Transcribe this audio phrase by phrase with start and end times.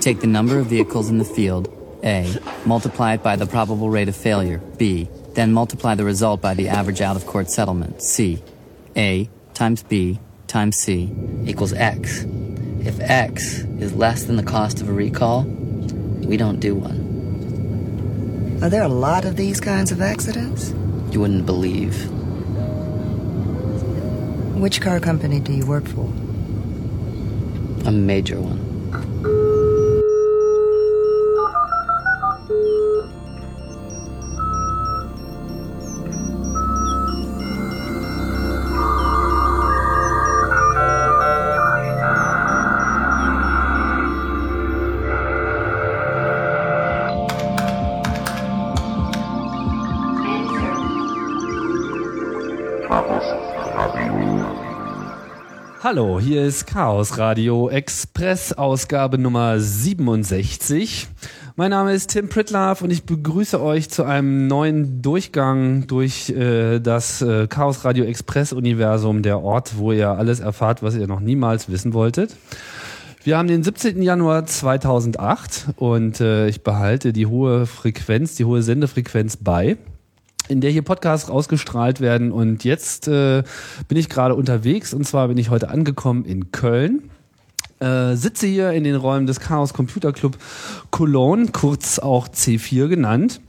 [0.00, 1.68] Take the number of vehicles in the field,
[2.02, 2.34] A,
[2.66, 6.68] multiply it by the probable rate of failure, B, then multiply the result by the
[6.68, 8.42] average out-of-court settlement, C.
[8.96, 11.10] A times B times C
[11.46, 12.24] equals X.
[12.80, 18.60] If X is less than the cost of a recall, we don't do one.
[18.62, 20.70] Are there a lot of these kinds of accidents?
[21.10, 22.10] You wouldn't believe.
[24.54, 26.06] Which car company do you work for?
[27.86, 29.43] A major one.
[55.84, 61.08] Hallo, hier ist Chaos Radio Express Ausgabe Nummer 67.
[61.56, 66.80] Mein Name ist Tim Pritlove und ich begrüße euch zu einem neuen Durchgang durch äh,
[66.80, 71.20] das äh, Chaos Radio Express Universum, der Ort, wo ihr alles erfahrt, was ihr noch
[71.20, 72.34] niemals wissen wolltet.
[73.22, 74.00] Wir haben den 17.
[74.00, 79.76] Januar 2008 und äh, ich behalte die hohe Frequenz, die hohe Sendefrequenz bei
[80.48, 82.32] in der hier Podcasts rausgestrahlt werden.
[82.32, 83.42] Und jetzt äh,
[83.88, 87.10] bin ich gerade unterwegs und zwar bin ich heute angekommen in Köln.
[87.80, 90.38] Äh, sitze hier in den Räumen des Chaos Computer Club
[90.90, 93.40] Cologne, kurz auch C4 genannt.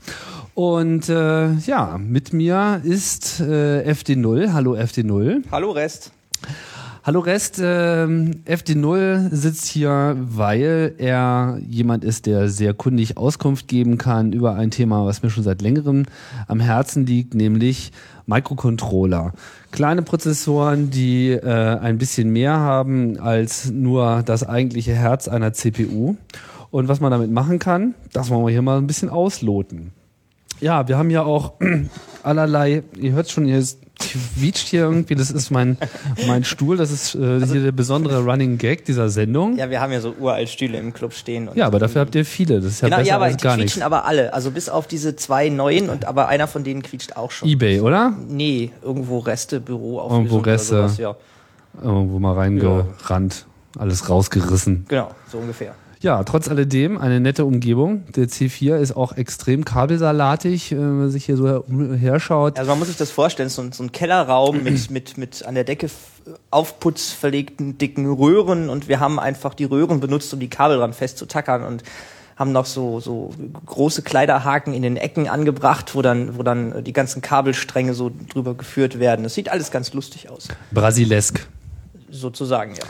[0.54, 4.52] Und äh, ja, mit mir ist äh, FD0.
[4.52, 5.42] Hallo FD0.
[5.50, 6.12] Hallo Rest.
[7.06, 13.96] Hallo Rest, ähm, FD0 sitzt hier, weil er jemand ist, der sehr kundig Auskunft geben
[13.96, 16.06] kann über ein Thema, was mir schon seit längerem
[16.48, 17.92] am Herzen liegt, nämlich
[18.26, 19.34] Microcontroller.
[19.70, 26.16] Kleine Prozessoren, die äh, ein bisschen mehr haben als nur das eigentliche Herz einer CPU.
[26.72, 29.92] Und was man damit machen kann, das wollen wir hier mal ein bisschen ausloten.
[30.58, 31.52] Ja, wir haben ja auch
[32.24, 35.78] allerlei, ihr hört schon, hier ist quietscht hier irgendwie, das ist mein,
[36.26, 39.56] mein Stuhl, das ist äh, also, hier der besondere Running Gag dieser Sendung.
[39.56, 41.48] Ja, wir haben ja so uralt Stühle im Club stehen.
[41.54, 43.56] ja, aber dafür habt ihr viele, das ist ja genau, besser ja, aber als gar
[43.56, 46.82] die quietschen aber alle, also bis auf diese zwei neuen und aber einer von denen
[46.82, 47.48] quietscht auch schon.
[47.48, 48.12] Ebay, oder?
[48.28, 51.16] Nee, irgendwo Reste, Büro, Irgendwo Reste, sowas, ja.
[51.82, 53.80] irgendwo mal reingerannt, ja.
[53.80, 54.84] alles rausgerissen.
[54.88, 55.74] Genau, so ungefähr.
[56.00, 58.04] Ja, trotz alledem eine nette Umgebung.
[58.14, 61.64] Der C4 ist auch extrem kabelsalatig, äh, wenn man sich hier so
[61.98, 62.58] herschaut.
[62.58, 65.54] Also man muss sich das vorstellen, so ein, so ein Kellerraum mit, mit, mit an
[65.54, 65.88] der Decke
[66.50, 70.92] Aufputz verlegten dicken Röhren und wir haben einfach die Röhren benutzt, um die Kabel dran
[70.92, 71.84] festzutackern und
[72.36, 73.30] haben noch so, so
[73.64, 78.54] große Kleiderhaken in den Ecken angebracht, wo dann, wo dann die ganzen Kabelstränge so drüber
[78.54, 79.22] geführt werden.
[79.22, 80.48] Das sieht alles ganz lustig aus.
[80.70, 81.46] Brasilesk.
[82.10, 82.84] Sozusagen, ja.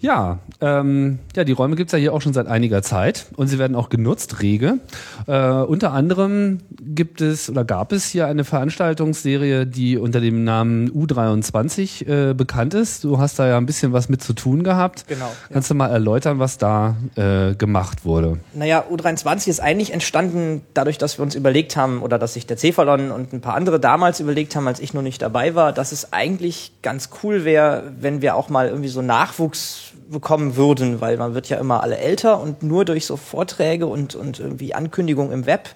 [0.00, 3.58] Ja, ähm, ja, die Räume gibt's ja hier auch schon seit einiger Zeit und sie
[3.58, 4.78] werden auch genutzt, rege.
[5.26, 10.90] Äh, unter anderem gibt es oder gab es hier eine Veranstaltungsserie, die unter dem Namen
[10.90, 13.04] U23 äh, bekannt ist.
[13.04, 15.06] Du hast da ja ein bisschen was mit zu tun gehabt.
[15.08, 15.30] Genau.
[15.52, 18.38] Kannst du mal erläutern, was da äh, gemacht wurde?
[18.54, 22.56] Naja, U23 ist eigentlich entstanden dadurch, dass wir uns überlegt haben oder dass sich der
[22.56, 25.92] Cefalon und ein paar andere damals überlegt haben, als ich noch nicht dabei war, dass
[25.92, 31.16] es eigentlich ganz cool wäre, wenn wir auch mal irgendwie so Nachwuchs bekommen würden, weil
[31.16, 35.32] man wird ja immer alle älter und nur durch so Vorträge und, und irgendwie Ankündigungen
[35.32, 35.70] im Web,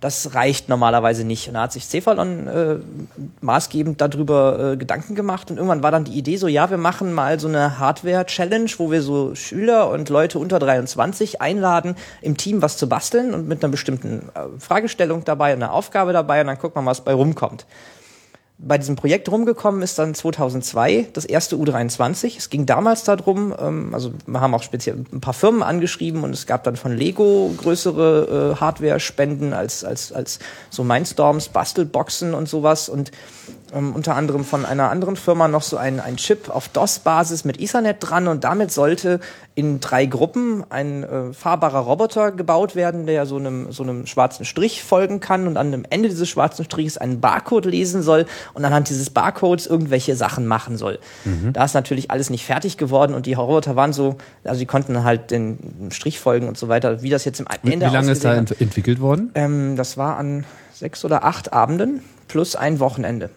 [0.00, 1.48] das reicht normalerweise nicht.
[1.48, 2.76] Und da hat sich Cephalon äh,
[3.40, 7.12] maßgebend darüber äh, Gedanken gemacht und irgendwann war dann die Idee so, ja, wir machen
[7.12, 12.62] mal so eine Hardware-Challenge, wo wir so Schüler und Leute unter 23 einladen, im Team
[12.62, 16.58] was zu basteln und mit einer bestimmten äh, Fragestellung dabei, einer Aufgabe dabei und dann
[16.58, 17.66] guckt man, was bei rumkommt
[18.60, 22.36] bei diesem Projekt rumgekommen ist dann 2002 das erste U23.
[22.36, 26.32] Es ging damals darum, ähm, also wir haben auch speziell ein paar Firmen angeschrieben und
[26.32, 32.48] es gab dann von Lego größere äh, Hardware-Spenden als, als, als so Mindstorms, Bastelboxen und
[32.48, 33.12] sowas und
[33.74, 37.60] ähm, unter anderem von einer anderen Firma noch so ein, ein Chip auf DOS-Basis mit
[37.60, 39.20] Ethernet dran und damit sollte
[39.54, 44.44] in drei Gruppen ein äh, fahrbarer Roboter gebaut werden, der so einem, so einem schwarzen
[44.44, 48.64] Strich folgen kann und an dem Ende dieses schwarzen Striches einen Barcode lesen soll und
[48.64, 50.98] anhand dieses Barcodes irgendwelche Sachen machen soll.
[51.24, 51.52] Mhm.
[51.52, 55.02] Da ist natürlich alles nicht fertig geworden und die Roboter waren so, also die konnten
[55.02, 58.24] halt den Strich folgen und so weiter, wie das jetzt im Ende Wie lange ist
[58.24, 59.30] da ent entwickelt worden?
[59.34, 63.30] Ähm, das war an sechs oder acht Abenden plus ein Wochenende.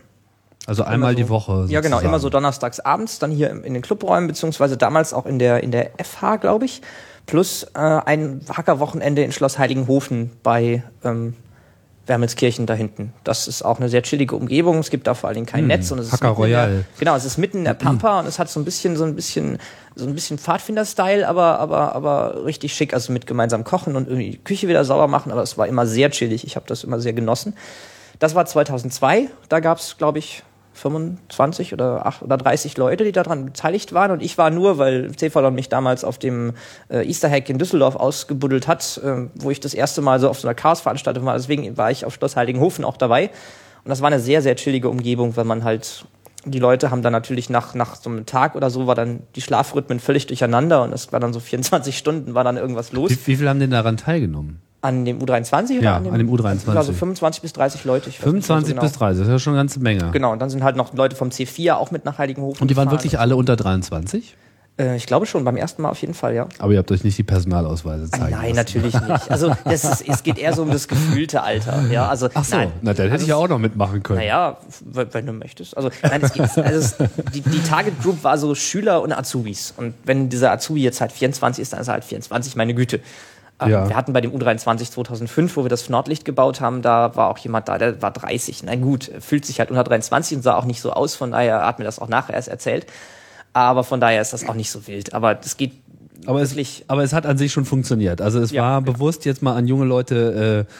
[0.67, 1.51] Also einmal so, die Woche.
[1.51, 1.71] Sozusagen.
[1.71, 5.39] Ja, genau, immer so donnerstags abends, dann hier in den Clubräumen, beziehungsweise damals auch in
[5.39, 6.81] der, in der FH, glaube ich.
[7.25, 11.35] Plus äh, ein Hackerwochenende in Schloss Heiligenhofen bei ähm,
[12.07, 13.13] Wermelskirchen da hinten.
[13.23, 14.79] Das ist auch eine sehr chillige Umgebung.
[14.79, 16.63] Es gibt da vor allen Dingen kein Netz und es ist Hacker mitten in der-
[16.67, 16.85] Royal.
[16.99, 19.15] Genau, es ist mitten in der Pampa und es hat so ein bisschen, so ein
[19.15, 19.59] bisschen,
[19.95, 22.93] so ein bisschen Pfadfinder-Style, aber, aber, aber richtig schick.
[22.93, 25.31] Also mit gemeinsam kochen und irgendwie die Küche wieder sauber machen.
[25.31, 26.43] Aber es war immer sehr chillig.
[26.45, 27.55] Ich habe das immer sehr genossen.
[28.19, 29.29] Das war 2002.
[29.47, 34.11] Da gab es, glaube ich, 25 oder, 8 oder 30 Leute, die daran beteiligt waren.
[34.11, 36.53] Und ich war nur, weil Cephaloon mich damals auf dem
[36.89, 40.39] äh, Easter Hack in Düsseldorf ausgebuddelt hat, äh, wo ich das erste Mal so auf
[40.39, 41.35] so einer Chaos-Veranstaltung war.
[41.35, 43.29] Deswegen war ich auf Schloss Heiligenhofen auch dabei.
[43.83, 46.05] Und das war eine sehr, sehr chillige Umgebung, weil man halt,
[46.45, 49.41] die Leute haben dann natürlich nach, nach so einem Tag oder so, war dann die
[49.41, 53.11] Schlafrhythmen völlig durcheinander und es war dann so 24 Stunden, war dann irgendwas los.
[53.11, 54.61] Wie, wie viele haben denn daran teilgenommen?
[54.81, 56.75] An dem U23 oder Ja, an dem, an dem U23.
[56.75, 58.09] Also 25 bis 30 Leute.
[58.09, 58.81] Ich weiß nicht mehr so 25 genau.
[58.81, 60.09] bis 30, das ist ja schon eine ganze Menge.
[60.11, 62.61] Genau, und dann sind halt noch Leute vom C4 auch mit nach Heiligenhofen.
[62.61, 64.35] Und die waren wirklich alle unter 23?
[64.81, 66.47] Äh, ich glaube schon, beim ersten Mal auf jeden Fall, ja.
[66.59, 68.55] Aber ihr habt euch nicht die Personalausweise zeigen Nein, lassen.
[68.55, 69.31] natürlich nicht.
[69.31, 71.83] Also ist, es geht eher so um das gefühlte Alter.
[71.91, 74.19] Ja, also Ach so, nein, na dann hätte also ich ja auch noch mitmachen können.
[74.19, 75.75] Naja, wenn du möchtest.
[75.75, 76.95] Also, nein, es geht, also es,
[77.33, 79.73] die, die Target Group war so Schüler und Azubis.
[79.75, 83.01] Und wenn dieser Azubi jetzt halt 24 ist, dann ist er halt 24, meine Güte.
[83.61, 83.89] Ähm, Ja.
[83.89, 87.37] Wir hatten bei dem U23 2005, wo wir das Nordlicht gebaut haben, da war auch
[87.37, 88.63] jemand da, der war 30.
[88.63, 91.65] Na gut, fühlt sich halt unter 23 und sah auch nicht so aus, von daher
[91.65, 92.85] hat mir das auch nachher erst erzählt.
[93.53, 95.13] Aber von daher ist das auch nicht so wild.
[95.13, 95.73] Aber es geht
[96.25, 96.55] aber, es,
[96.87, 98.21] aber es hat an sich schon funktioniert.
[98.21, 98.93] Also es Ja, war genau.
[98.93, 100.73] bewusst jetzt mal an junge Leute äh,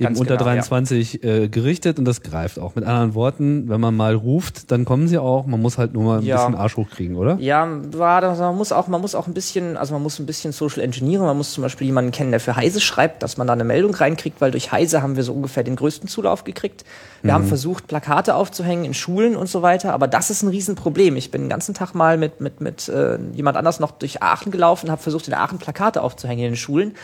[0.00, 0.54] eben Ganz unter genau, ja.
[0.54, 2.76] 23 äh, gerichtet und das greift auch.
[2.76, 5.46] Mit anderen Worten, wenn man mal ruft, dann kommen sie auch.
[5.46, 6.36] Man muss halt nur mal ein Ja.
[6.36, 7.36] bisschen Arsch hochkriegen, oder?
[7.40, 10.26] Ja, war das, man muss auch, man muss auch ein bisschen, also man muss ein
[10.26, 13.46] bisschen Social Engineering, man muss zum Beispiel jemanden kennen, der für Heise schreibt, dass man
[13.48, 16.84] da eine Meldung reinkriegt, weil durch Heise haben wir so ungefähr den größten Zulauf gekriegt.
[17.22, 21.16] Wir haben versucht, Plakate aufzuhängen in Schulen und so weiter, aber das ist ein Riesenproblem.
[21.16, 24.52] Ich bin den ganzen Tag mal mit, mit, mit äh, jemand anders noch durch Aachen
[24.52, 26.94] gelaufen, habe versucht, in Aachen Plakate aufzuhängen in den Schulen.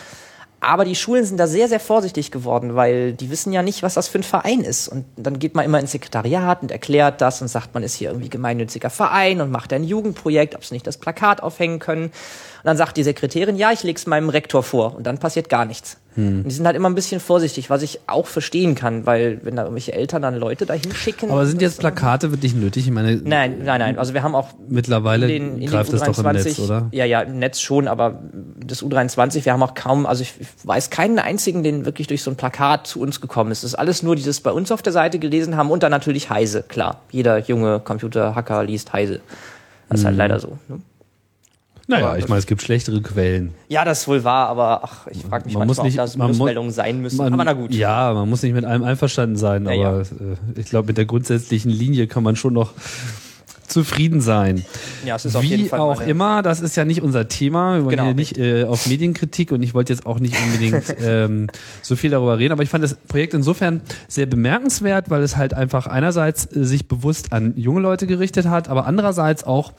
[0.64, 3.94] Aber die Schulen sind da sehr, sehr vorsichtig geworden, weil die wissen ja nicht, was
[3.94, 4.88] das für ein Verein ist.
[4.88, 8.08] Und dann geht man immer ins Sekretariat und erklärt das und sagt, man ist hier
[8.08, 12.12] irgendwie gemeinnütziger Verein und macht ein Jugendprojekt, ob sie nicht das Plakat aufhängen können.
[12.64, 14.96] Und dann sagt die Sekretärin, ja, ich leg's meinem Rektor vor.
[14.96, 15.98] Und dann passiert gar nichts.
[16.16, 19.56] Und die sind halt immer ein bisschen vorsichtig, was ich auch verstehen kann, weil wenn
[19.56, 21.30] da irgendwelche Eltern dann Leute dahin schicken.
[21.30, 22.86] Aber sind jetzt Plakate wirklich nötig?
[22.86, 23.98] Ich meine, Nein, nein, nein.
[23.98, 26.88] Also wir haben auch mittlerweile in den, in greift es doch im U23, Netz, oder?
[26.92, 28.22] Ja, ja, im Netz schon, aber
[28.64, 32.22] das U23, wir haben auch kaum, also ich, ich weiß keinen einzigen, den wirklich durch
[32.22, 33.62] so ein Plakat zu uns gekommen ist.
[33.64, 35.90] Das ist alles nur, die das bei uns auf der Seite gelesen haben und dann
[35.90, 37.00] natürlich Heise, klar.
[37.10, 39.20] Jeder junge Computerhacker liest Heise.
[39.90, 40.56] Das ist halt leider so.
[40.68, 40.80] Ne?
[41.86, 43.52] Naja, ich meine, es gibt schlechtere Quellen.
[43.68, 46.06] Ja, das ist wohl wahr, aber ach, ich frage mich Man manchmal, muss nicht, ob
[46.06, 47.18] muss, Minusmeldungen sein müssen.
[47.18, 47.74] man, aber na gut.
[47.74, 50.00] Ja, man muss nicht mit allem einverstanden sein, Ja, aber ja.
[50.00, 50.04] Äh,
[50.60, 52.72] ich glaube, mit der grundsätzlichen Linie kann man schon noch
[53.66, 54.64] zufrieden sein.
[55.04, 57.74] Ja, es ist auf jeden Wie Fall auch immer, das ist ja nicht unser Thema.
[57.76, 60.84] Wir wollen Genau, hier nicht äh, auf Medienkritik und ich wollte jetzt auch nicht unbedingt
[61.02, 61.48] ähm,
[61.82, 65.54] so viel darüber reden, aber ich fand das Projekt insofern sehr bemerkenswert, weil es halt
[65.54, 69.72] einfach einerseits äh, sich bewusst an junge Leute gerichtet hat, aber andererseits auch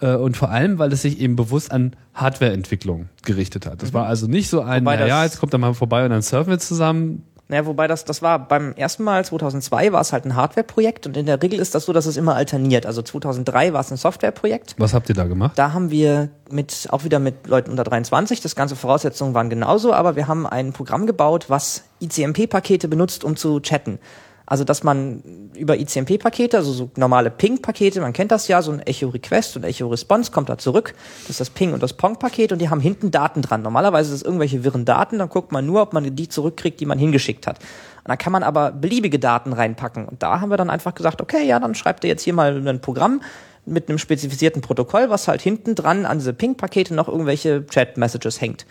[0.00, 3.82] und vor allem, weil es sich eben bewusst an Hardwareentwicklung gerichtet hat.
[3.82, 4.86] Das war also nicht so ein, Mhm.
[4.86, 7.24] Wobei naja, jetzt kommt er mal vorbei und dann surfen wir zusammen.
[7.46, 11.14] Naja, wobei das, das war beim ersten Mal 2002 war es halt ein Hardware-Projekt und
[11.16, 12.86] in der Regel ist das so, dass es immer alterniert.
[12.86, 14.74] Also 2003 war es ein Software-Projekt.
[14.78, 15.52] Was habt ihr da gemacht?
[15.56, 19.92] Da haben wir mit, auch wieder mit Leuten unter 23, das ganze Voraussetzungen waren genauso,
[19.92, 23.98] aber wir haben ein Programm gebaut, was ICMP-Pakete benutzt, um zu chatten.
[24.46, 28.80] Also, dass man über ICMP-Pakete, also so normale Ping-Pakete, man kennt das ja, so ein
[28.80, 30.94] Echo-Request und Echo-Response kommt da zurück.
[31.22, 33.62] Das ist das Ping- und das Pong-Paket und die haben hinten Daten dran.
[33.62, 36.86] Normalerweise ist es irgendwelche wirren Daten, dann guckt man nur, ob man die zurückkriegt, die
[36.86, 37.58] man hingeschickt hat.
[37.58, 40.04] Und dann kann man aber beliebige Daten reinpacken.
[40.04, 42.68] Und da haben wir dann einfach gesagt, okay, ja, dann schreibt ihr jetzt hier mal
[42.68, 43.22] ein Programm
[43.64, 48.66] mit einem spezifizierten Protokoll, was halt hinten dran an diese Ping-Pakete noch irgendwelche Chat-Messages hängt.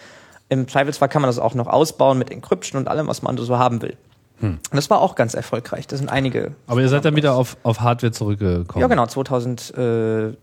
[0.50, 3.58] Im Zweifelsfall kann man das auch noch ausbauen mit Encryption und allem, was man so
[3.58, 3.98] haben will.
[4.44, 5.88] Und das war auch ganz erfolgreich.
[5.88, 6.52] Das sind einige.
[6.68, 8.82] Aber ihr seid dann wieder auf, auf Hardware zurückgekommen.
[8.82, 9.06] Ja, genau.
[9.06, 10.36] 2004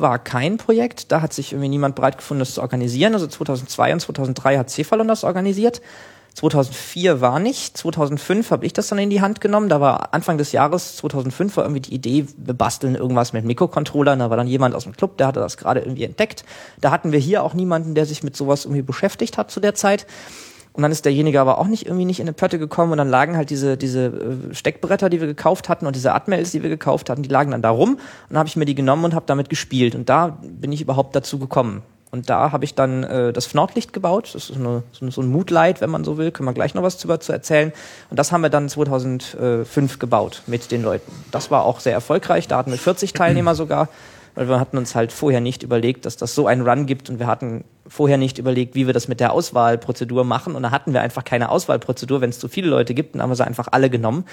[0.00, 1.10] war kein Projekt.
[1.12, 3.14] Da hat sich irgendwie niemand bereit gefunden, das zu organisieren.
[3.14, 5.80] Also 2002 und 2003 hat Cephalon das organisiert.
[6.34, 7.76] 2004 war nicht.
[7.76, 9.68] 2005 habe ich das dann in die Hand genommen.
[9.68, 14.18] Da war Anfang des Jahres 2005 war irgendwie die Idee, wir basteln irgendwas mit Mikrocontrollern.
[14.18, 16.44] Da war dann jemand aus dem Club, der hatte das gerade irgendwie entdeckt.
[16.80, 19.74] Da hatten wir hier auch niemanden, der sich mit sowas irgendwie beschäftigt hat zu der
[19.74, 20.06] Zeit.
[20.72, 23.10] Und dann ist derjenige aber auch nicht irgendwie nicht in eine Pötte gekommen und dann
[23.10, 26.70] lagen halt diese, diese äh, Steckbretter, die wir gekauft hatten und diese Atmails, die wir
[26.70, 28.00] gekauft hatten, die lagen dann da rum und
[28.30, 31.14] dann habe ich mir die genommen und habe damit gespielt und da bin ich überhaupt
[31.14, 31.82] dazu gekommen.
[32.10, 35.80] Und da habe ich dann äh, das Fnordlicht gebaut, das ist eine, so, ein Moodlight,
[35.80, 37.72] wenn man so will, können wir gleich noch was drüber zu erzählen.
[38.10, 41.10] Und das haben wir dann 2005 gebaut mit den Leuten.
[41.30, 43.88] Das war auch sehr erfolgreich, da hatten wir 40 Teilnehmer sogar.
[44.34, 47.18] Weil wir hatten uns halt vorher nicht überlegt, dass das so einen Run gibt und
[47.18, 50.92] wir hatten vorher nicht überlegt, wie wir das mit der Auswahlprozedur machen und da hatten
[50.92, 52.20] wir einfach keine Auswahlprozedur.
[52.20, 54.24] Wenn es zu viele Leute gibt, dann haben wir sie einfach alle genommen.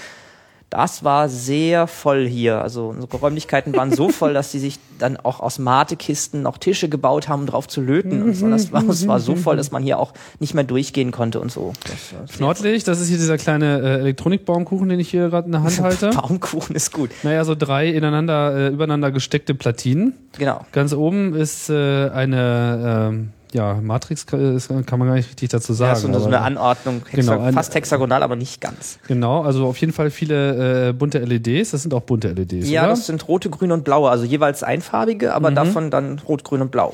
[0.70, 2.62] Das war sehr voll hier.
[2.62, 6.90] Also unsere Räumlichkeiten waren so voll, dass sie sich dann auch aus Matekisten noch Tische
[6.90, 8.22] gebaut haben, um drauf zu löten.
[8.22, 8.50] Und so.
[8.50, 11.52] das, war, das war so voll, dass man hier auch nicht mehr durchgehen konnte und
[11.52, 11.74] so.
[11.86, 15.64] Das, Nordlich, das ist hier dieser kleine äh, Elektronikbaumkuchen, den ich hier gerade in der
[15.64, 16.10] Hand halte.
[16.16, 17.10] Baumkuchen ist gut.
[17.24, 20.14] Naja, so drei ineinander, äh, übereinander gesteckte Platinen.
[20.38, 20.66] Genau.
[20.72, 25.90] Ganz oben ist äh, eine, ähm, ja, Matrix kann, man gar nicht richtig dazu sagen.
[25.94, 29.00] Ja, so, eine- so eine Anordnung, hexa Genau, fast hexagonal, aber nicht ganz.
[29.08, 31.72] Genau, also auf jeden Fall viele äh, bunte LEDs.
[31.72, 32.92] Das sind auch bunte LEDs, Ja, oder?
[32.92, 35.32] das sind rote, grüne und blaue, also jeweils einfarbige, Mhm.
[35.34, 36.94] aber davon dann rot, grün und blau.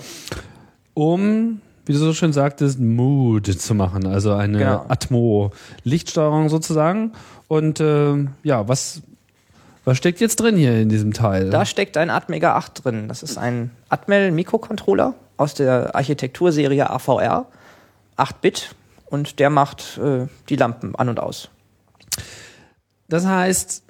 [0.94, 4.86] um, wie du so schön sagtest, Mood zu machen, also eine Genau.
[4.88, 5.52] Atmo,
[5.84, 7.12] Lichtsteuerung sozusagen.
[7.48, 9.02] Und ähm, ja, was
[9.84, 11.52] was steckt jetzt drin hier in diesem Teil?
[11.52, 13.08] Da steckt ein Atmega 8 drin.
[13.08, 17.46] Das ist ein Atmel Mikrocontroller aus der Architekturserie AVR,
[18.18, 18.75] 8-Bit
[19.08, 21.50] und der macht äh, die Lampen an und aus.
[23.08, 23.84] Das heißt,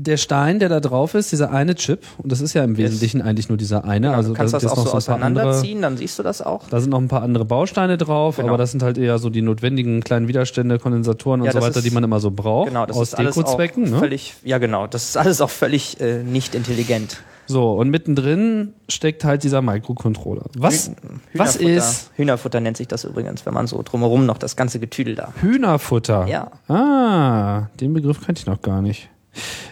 [0.00, 3.20] der Stein, der da drauf ist, dieser eine Chip, und das ist ja im Wesentlichen
[3.20, 5.26] eigentlich nur dieser eine, also du kannst da das ist auch noch so so andere,
[5.48, 6.68] auseinanderziehen, dann siehst du das auch.
[6.68, 8.48] da sind noch ein paar andere Bausteine drauf, Genau.
[8.50, 11.66] aber das sind halt eher so die notwendigen kleinen Widerstände, Kondensatoren und Ja, so das
[11.70, 13.90] weiter, ist- die man immer so braucht, Genau, das aus ist alles auch Dekozwecken.
[13.90, 13.98] Ne?
[13.98, 17.20] völlig, ja genau, das ist alles auch völlig äh, nicht intelligent.
[17.48, 20.44] So, und mittendrin steckt halt dieser Microcontroller.
[20.56, 20.90] Was,
[21.34, 24.78] was Hühnerfutter- ist Hühnerfutter nennt sich das übrigens, wenn man so drumherum noch das ganze
[24.78, 25.32] Getüdel da.
[25.40, 26.26] Hühnerfutter?
[26.26, 26.50] Ja.
[26.68, 29.08] Ah, den Begriff kannte ich noch gar nicht.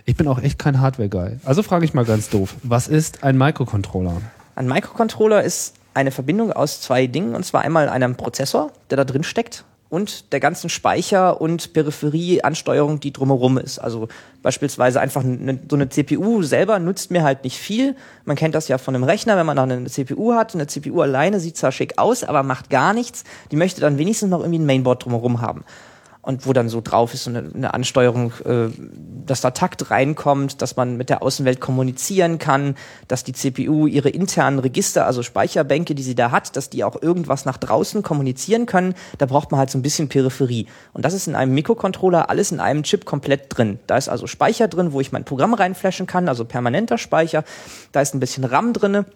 [0.04, 1.38] Ich bin auch echt kein Hardware-Guy.
[1.45, 2.54] Also frage ich mal ganz doof.
[2.62, 4.23] Was ist ein Microcontroller?
[4.54, 9.04] Ein Microcontroller ist eine Verbindung aus zwei Dingen, und zwar einmal einem Prozessor, der da
[9.04, 13.78] drin steckt, und der ganzen Speicher- und Peripherieansteuerung, die drumherum ist.
[13.78, 14.09] Also
[14.43, 17.95] beispielsweise einfach eine, so eine CPU selber nutzt mir halt nicht viel.
[18.25, 20.55] Man kennt das ja von einem Rechner, wenn man dann eine CPU hat.
[20.55, 23.25] Eine CPU alleine sieht zwar schick aus, aber macht gar nichts.
[23.50, 25.64] Die möchte dann wenigstens noch irgendwie ein Mainboard drumherum haben
[26.26, 28.68] und wo dann so drauf ist so eine, eine Ansteuerung, äh,
[29.25, 32.75] dass da Takt reinkommt, dass man mit der Außenwelt kommunizieren kann,
[33.06, 37.00] dass die CPU ihre internen Register, also Speicherbänke, die sie da hat, dass die auch
[37.00, 38.95] irgendwas nach draußen kommunizieren können.
[39.18, 40.66] Da braucht man halt so ein bisschen Peripherie.
[40.92, 43.78] Und das ist in einem Mikrocontroller alles in einem Chip komplett drin.
[43.87, 47.45] Da ist also Speicher drin, wo ich mein Programm reinflashen kann, also permanenter Speicher.
[47.92, 49.06] Da ist ein bisschen RAM drinne.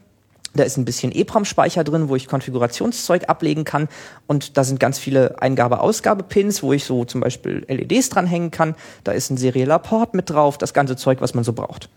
[0.55, 3.89] Da ist ein bisschen EEPROM-Speicher drin, wo ich Konfigurationszeug ablegen kann.
[4.27, 8.75] Und da sind ganz viele Eingabe-Ausgabe-Pins, wo ich so zum Beispiel LEDs dranhängen kann.
[9.05, 11.89] Da ist ein serieller Port mit drauf, das ganze Zeug, was man so braucht.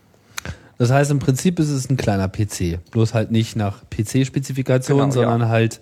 [0.77, 2.79] Das heißt, im Prinzip ist es ein kleiner PC.
[2.91, 5.47] Bloß halt nicht nach PC-Spezifikation, Genau, sondern ja.
[5.47, 5.79] halt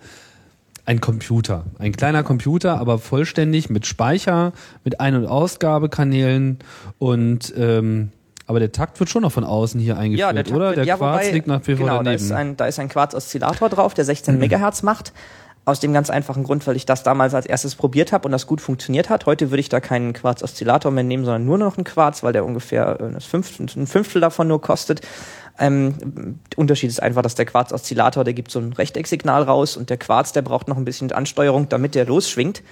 [0.85, 1.65] ein Computer.
[1.79, 6.59] Ein kleiner Computer, aber vollständig mit Speicher, mit Ein- und Ausgabekanälen
[6.99, 8.11] und ähm,
[8.51, 10.67] aber der Takt wird schon noch von außen hier eingeführt, Takt oder?
[10.67, 12.23] wird- Der ja, Quarz wobei- liegt nach wie vor genau, da daneben.
[12.23, 15.11] ist ein, da ist ein Quarz-Oszillator drauf, der 16 Megahertz macht.
[15.63, 18.47] Aus dem ganz einfachen Grund, weil ich das damals als erstes probiert habe und das
[18.47, 19.27] gut funktioniert hat.
[19.27, 22.45] Heute würde ich da keinen Quarz-Oszillator mehr nehmen, sondern nur noch einen Quarz, weil der
[22.45, 25.01] ungefähr äh, das Fünftel, ein Fünftel davon nur kostet.
[25.59, 25.93] Ähm,
[26.51, 29.97] der Unterschied ist einfach, dass der Quarz-Oszillator, der gibt so ein Rechtecksignal raus und der
[29.97, 32.63] Quarz, der braucht noch ein bisschen Ansteuerung, damit der losschwingt.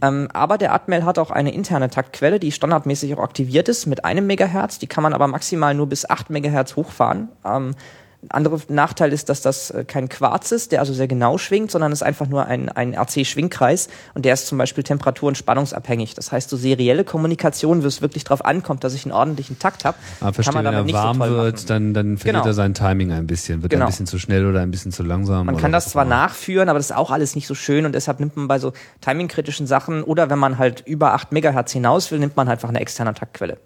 [0.00, 4.04] Ähm, aber der Atmel hat auch eine interne Taktquelle, die standardmäßig auch aktiviert ist mit
[4.04, 4.78] einem Megahertz.
[4.78, 7.28] Die kann man aber maximal nur bis 8 Megahertz hochfahren.
[7.44, 7.74] Ähm,
[8.22, 11.70] ein anderer Nachteil ist, dass das äh, kein Quarz ist, der also sehr genau schwingt,
[11.70, 15.38] sondern es ist einfach nur ein, ein RC-Schwingkreis und der ist zum Beispiel temperatur- und
[15.38, 16.14] spannungsabhängig.
[16.14, 19.84] Das heißt, so serielle Kommunikation, wo es wirklich darauf ankommt, dass ich einen ordentlichen Takt
[19.86, 22.46] habe, Ah, verstehe, wenn er warm wird, dann, dann verliert Genau.
[22.50, 23.62] er sein Timing ein bisschen.
[23.62, 23.86] Wird er Genau.
[23.86, 25.46] ein bisschen zu schnell oder ein bisschen zu langsam.
[25.46, 26.14] Man kann das zwar immer.
[26.16, 28.72] nachführen, aber das ist auch alles nicht so schön und deshalb nimmt man bei so
[29.00, 32.68] timingkritischen Sachen oder wenn man halt über 8 Megahertz hinaus will, nimmt man halt einfach
[32.68, 33.56] eine externe Taktquelle.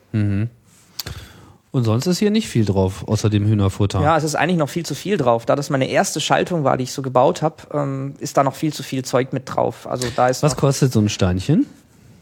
[1.74, 4.00] Und sonst ist hier nicht viel drauf, außer dem Hühnerfutter.
[4.00, 5.44] Ja, es ist eigentlich noch viel zu viel drauf.
[5.44, 8.54] Da das meine erste Schaltung war, die ich so gebaut habe, ähm, ist da noch
[8.54, 9.88] viel zu viel Zeug mit drauf.
[9.88, 11.66] Also da ist Was kostet so ein Steinchen?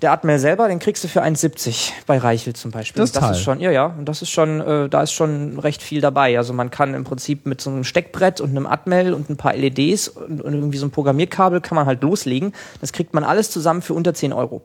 [0.01, 3.01] der Atmel selber, den kriegst du für 1,70 bei Reichel zum Beispiel.
[3.01, 3.33] Das das Teil.
[3.33, 6.39] ist schon, ja, ja, und das ist schon, äh, da ist schon recht viel dabei.
[6.39, 9.55] Also man kann im Prinzip mit so einem Steckbrett und einem Atmel und ein paar
[9.55, 12.53] LEDs und, und irgendwie so ein Programmierkabel kann man halt loslegen.
[12.81, 14.63] Das kriegt man alles zusammen für unter 10 Euro.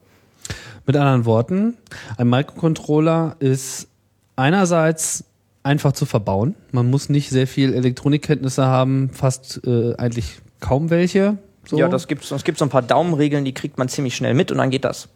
[0.88, 1.78] Mit anderen Worten,
[2.16, 3.90] ein Microcontroller ist
[4.38, 5.26] einerseits
[5.64, 6.56] einfach zu verbauen.
[6.72, 11.38] Man muss nicht sehr viel Elektronikkenntnisse haben, fast äh, eigentlich kaum welche.
[11.66, 11.78] So.
[11.78, 12.32] Ja, das gibt's.
[12.32, 14.86] Es gibt so ein paar Daumenregeln, die kriegt man ziemlich schnell mit und dann geht
[14.86, 15.10] das.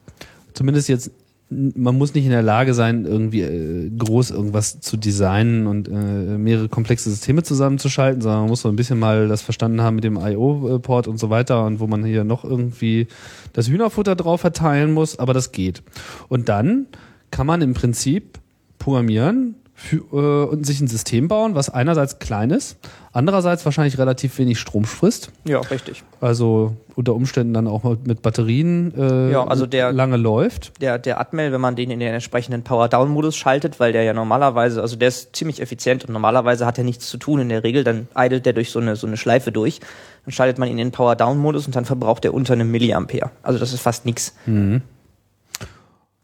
[0.54, 1.12] Zumindest jetzt,
[1.50, 5.92] man muss nicht in der Lage sein, irgendwie äh, groß irgendwas zu designen und äh,
[5.92, 10.04] mehrere komplexe Systeme zusammenzuschalten, sondern man muss so ein bisschen mal das verstanden haben mit
[10.04, 13.08] dem I.O.-Port und so weiter und wo man hier noch irgendwie
[13.54, 15.84] das Hühnerfutter drauf verteilen muss, aber das geht.
[16.28, 16.88] Und dann
[17.32, 18.41] kann man im Prinzip
[18.82, 22.78] programmieren für, äh, und sich ein System bauen, was einerseits klein ist,
[23.14, 25.32] andererseits wahrscheinlich relativ wenig Strom frisst.
[25.46, 26.04] Ja, richtig.
[26.20, 30.74] Also unter Umständen dann auch mit- mit Batterien äh, Ja, also der- lange läuft.
[30.82, 34.82] Der, der Atmel, wenn man den in den entsprechenden Power-Down-Modus schaltet, weil der ja normalerweise,
[34.84, 37.84] also der ist ziemlich effizient und normalerweise hat er nichts zu tun in der Regel,
[37.84, 39.80] dann idelt der durch so eine, so eine Schleife durch.
[40.26, 43.32] Dann schaltet man ihn in den Power-Down-Modus und dann verbraucht er unter einem Milliampere.
[43.42, 44.36] Also das ist fast nix.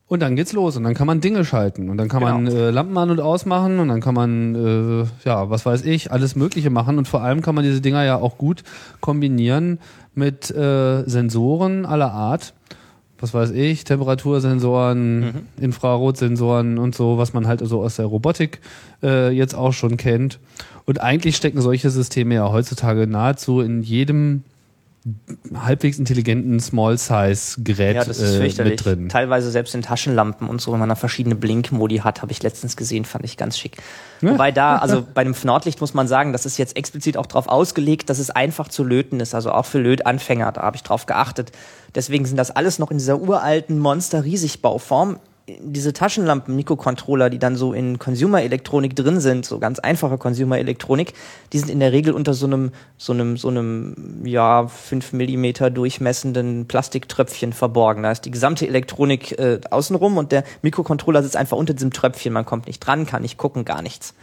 [0.09, 2.57] Und dann geht's los und dann kann man Dinge schalten und dann kann man Genau.
[2.57, 6.37] äh, Lampen an und ausmachen und dann kann man, äh, ja, was weiß ich, alles
[6.37, 8.63] Mögliche machen und vor allem kann man diese Dinger ja auch gut
[9.01, 9.79] kombinieren
[10.15, 12.53] mit äh, Sensoren aller Art.
[13.19, 18.59] Was weiß ich, Temperatursensoren, Infrarotsensoren und so, was man halt so aus der Robotik
[19.03, 20.39] äh, jetzt auch schon kennt.
[20.85, 24.43] Und eigentlich stecken solche Systeme ja heutzutage nahezu in jedem
[25.55, 28.71] halbwegs intelligenten Small-Size-Gerät Ja, das ist äh, fürchterlich.
[28.71, 29.09] mit drin.
[29.09, 32.75] Teilweise selbst in Taschenlampen und so, wenn man da verschiedene Blinkmodi hat, habe ich letztens
[32.77, 33.77] gesehen, fand ich ganz schick.
[34.21, 37.47] Wobei da, also bei dem Nordlicht muss man sagen, das ist jetzt explizit auch darauf
[37.47, 41.05] ausgelegt, dass es einfach zu löten ist, also auch für Lötanfänger, da habe ich drauf
[41.05, 41.51] geachtet.
[41.95, 45.19] Deswegen sind das alles noch in dieser uralten Monster-Riesigbauform.
[45.61, 51.13] Diese Taschenlampen, Mikrocontroller, die dann so in Consumer-Elektronik drin sind, so ganz einfache Consumer-Elektronik,
[51.53, 55.69] die sind in der Regel unter so einem, so einem, so einem, ja, 5 Millimeter
[55.69, 58.03] durchmessenden Plastiktröpfchen verborgen.
[58.03, 62.33] Da ist die gesamte Elektronik äh, außenrum und der Mikrocontroller sitzt einfach unter diesem Tröpfchen.
[62.33, 64.13] Man kommt nicht dran, kann nicht gucken, gar nichts.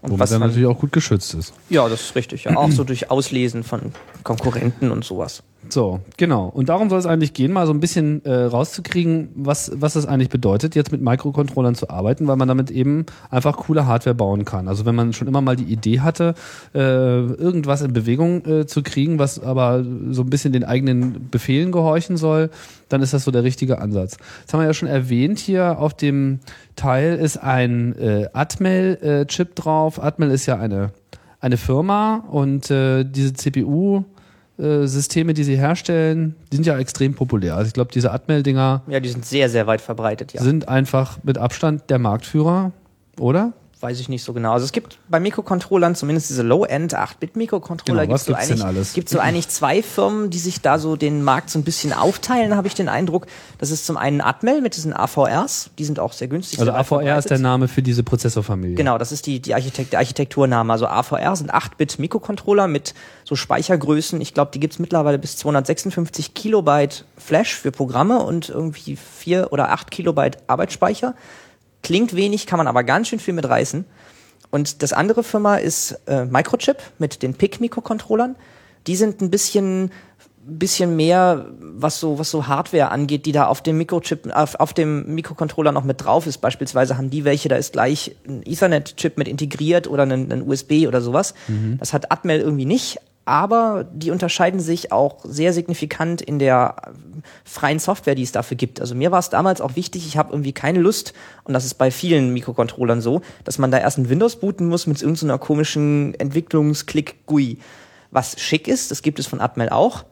[0.00, 1.52] Und Womit was man, natürlich auch gut geschützt ist.
[1.68, 2.44] ja, das ist richtig.
[2.44, 2.56] Ja.
[2.56, 3.92] Auch so durch Auslesen von
[4.22, 5.42] Konkurrenten und sowas.
[5.68, 6.46] So, genau.
[6.46, 10.06] Und darum soll es eigentlich gehen, mal so ein bisschen äh, rauszukriegen, was, was das
[10.06, 14.44] eigentlich bedeutet, jetzt mit Microcontrollern zu arbeiten, weil man damit eben einfach coole Hardware bauen
[14.44, 14.68] kann.
[14.68, 16.34] Also wenn man schon immer mal die Idee hatte,
[16.74, 21.72] äh, irgendwas in Bewegung äh, zu kriegen, was aber so ein bisschen den eigenen Befehlen
[21.72, 22.50] gehorchen soll,
[22.88, 24.16] dann ist das so der richtige Ansatz.
[24.44, 26.38] Das haben wir ja schon erwähnt, hier auf dem
[26.76, 30.02] Teil ist ein äh, Atmel-Chip drauf.
[30.02, 30.92] Atmel ist ja eine,
[31.40, 34.04] eine Firma und äh, diese CPU
[34.58, 37.56] äh, Systeme, die sie herstellen, die sind ja extrem populär.
[37.56, 40.42] Also ich glaube, diese Atmel-Dinger Ja, die sind sehr, sehr weit verbreitet, ja.
[40.42, 42.72] sind einfach mit Abstand der Marktführer,
[43.18, 43.52] oder?
[43.80, 44.52] Weiß ich nicht so genau.
[44.52, 48.02] Also es gibt bei Mikrocontrollern zumindest diese Low-End 8-Bit-Mikrocontroller.
[48.02, 48.92] Genau, was so gibt's denn eigentlich, alles?
[48.92, 52.56] Gibt so eigentlich zwei Firmen, die sich da so den Markt so ein bisschen aufteilen,
[52.56, 53.26] habe ich den Eindruck.
[53.58, 56.58] Das ist zum einen Atmel mit diesen AVRs, die sind auch sehr günstig.
[56.58, 58.74] Also sehr AVR ist der Name für diese Prozessorfamilie.
[58.74, 60.72] Genau, das ist die, die Architekt, der Architekturname.
[60.72, 64.20] Also AVR sind 8-Bit-Mikrocontroller mit so Speichergrößen.
[64.20, 69.70] Ich glaube, die gibt's mittlerweile bis 256 Kilobyte Flash für Programme und irgendwie 4 oder
[69.70, 71.14] 8 Kilobyte Arbeitsspeicher.
[71.82, 73.84] Klingt wenig, kann man aber ganz schön viel mitreißen.
[74.50, 78.36] Und das andere Firma ist äh, Microchip mit den PIC-Mikrocontrollern.
[78.86, 79.90] Die sind ein bisschen
[80.48, 84.72] bisschen mehr, was so, was so Hardware angeht, die da auf dem Mikrochip, auf, auf
[84.72, 86.38] dem Mikrocontroller noch mit drauf ist.
[86.38, 91.02] Beispielsweise haben die welche, da ist gleich ein Ethernet-Chip mit integriert oder ein, USB oder
[91.02, 91.34] sowas.
[91.78, 96.90] Das hat Atmel irgendwie nicht, aber die unterscheiden sich auch sehr signifikant in der äh,
[97.44, 98.80] freien Software, die es dafür gibt.
[98.80, 101.12] Also mir war es damals auch wichtig, ich habe irgendwie keine Lust,
[101.44, 104.86] und das ist bei vielen Mikrocontrollern so, dass man da erst ein Windows booten muss
[104.86, 107.58] mit irgendeiner komischen Entwicklungsklick-GUI.
[108.10, 110.04] Was schick ist, das gibt es von Atmel auch,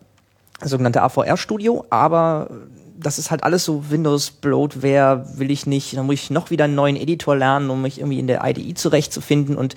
[0.62, 2.50] sogenannte AVR Studio, aber
[2.98, 6.64] das ist halt alles so Windows Bloatware will ich nicht, dann muss ich noch wieder
[6.64, 9.74] einen neuen Editor lernen, um mich irgendwie in der IDE zurechtzufinden und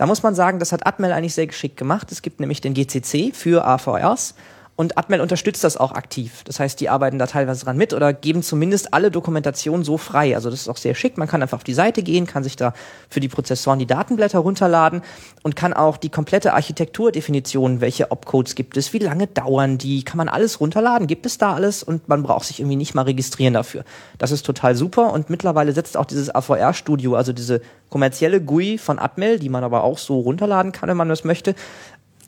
[0.00, 2.10] da muss man sagen, das hat Atmel eigentlich sehr geschickt gemacht.
[2.10, 4.34] Es gibt nämlich den GCC für AVRs
[4.80, 6.40] und Atmel unterstützt das auch aktiv.
[6.44, 10.34] Das heißt, die arbeiten da teilweise dran mit oder geben zumindest alle Dokumentation so frei.
[10.34, 11.18] Also das ist auch sehr schick.
[11.18, 12.72] Man kann einfach auf die Seite gehen, kann sich da
[13.10, 15.02] für die Prozessoren die Datenblätter runterladen
[15.42, 20.16] und kann auch die komplette Architekturdefinition, welche Opcodes gibt es, wie lange dauern die, kann
[20.16, 23.52] man alles runterladen, gibt es da alles und man braucht sich irgendwie nicht mal registrieren
[23.52, 23.84] dafür.
[24.16, 28.98] Das ist total super und mittlerweile setzt auch dieses AVR-Studio, also diese kommerzielle GUI von
[28.98, 31.54] Atmel, die man aber auch so runterladen kann, wenn man das möchte,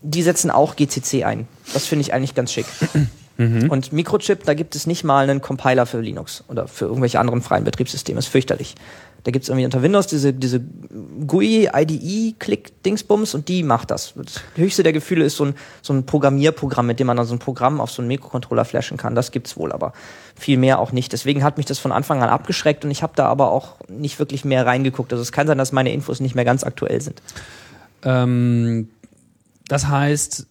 [0.02, 1.48] die setzen auch GCC ein.
[1.72, 2.66] Das finde ich eigentlich ganz schick.
[3.38, 7.42] Und Microchip, da gibt es nicht mal einen Compiler für Linux oder für irgendwelche anderen
[7.42, 8.18] freien Betriebssysteme.
[8.18, 8.74] ist fürchterlich.
[9.24, 10.60] Da gibt es irgendwie unter Windows diese, diese
[11.26, 14.14] GUI, IDE, Klick-Dingsbums und die macht das.
[14.16, 17.34] Das höchste der Gefühle ist so ein, so ein Programmierprogramm, mit dem man dann so
[17.34, 19.14] ein Programm auf so einen Mikrocontroller flashen kann.
[19.14, 19.92] Das gibt's wohl, aber
[20.34, 21.12] viel mehr auch nicht.
[21.12, 24.18] Deswegen hat mich das von Anfang an abgeschreckt und ich habe da aber auch nicht
[24.18, 25.12] wirklich mehr reingeguckt.
[25.12, 27.22] Also es kann sein, dass meine Infos nicht mehr ganz aktuell sind.
[28.04, 28.88] Ähm,
[29.72, 30.46] das heißt,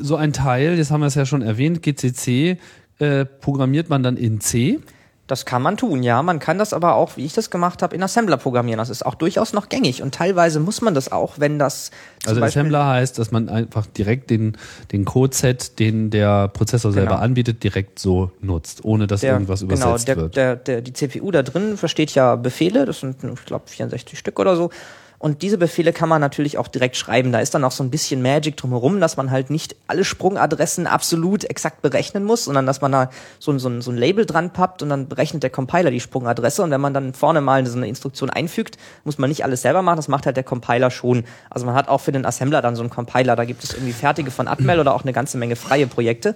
[0.00, 2.58] so ein Teil, das haben wir es ja schon erwähnt, GCC,
[2.98, 4.80] äh, programmiert man dann in C.
[5.26, 6.22] Das kann man tun, ja.
[6.22, 8.76] Man kann das aber auch, wie ich das gemacht habe, in Assembler programmieren.
[8.76, 11.90] Das ist auch durchaus noch gängig und teilweise muss man das auch, wenn das.
[12.26, 14.58] Also Beispiel- Assembler heißt, dass man einfach direkt den,
[14.92, 17.22] den Codeset, den der Prozessor selber Genau.
[17.22, 20.36] anbietet, direkt so nutzt, ohne dass irgendwas genau, übersetzt der, wird.
[20.36, 24.38] Der, der, die CPU da drin versteht ja Befehle, das sind, ich glaube, 64 Stück
[24.38, 24.68] oder so.
[25.24, 27.32] Und diese Befehle kann man natürlich auch direkt schreiben.
[27.32, 30.86] Da ist dann auch so ein bisschen Magic drumherum, dass man halt nicht alle Sprungadressen
[30.86, 33.08] absolut exakt berechnen muss, sondern dass man da
[33.38, 36.62] so, ein- so, so ein Label dran pappt und dann berechnet der Compiler die Sprungadresse.
[36.62, 39.80] Und wenn man dann vorne mal so eine Instruktion einfügt, muss man nicht alles selber
[39.80, 41.24] machen, das macht halt der Compiler schon.
[41.48, 43.94] Also man hat auch für den Assembler dann so einen Compiler, da gibt es irgendwie
[43.94, 46.34] fertige von Atmel oder auch eine ganze Menge freie Projekte.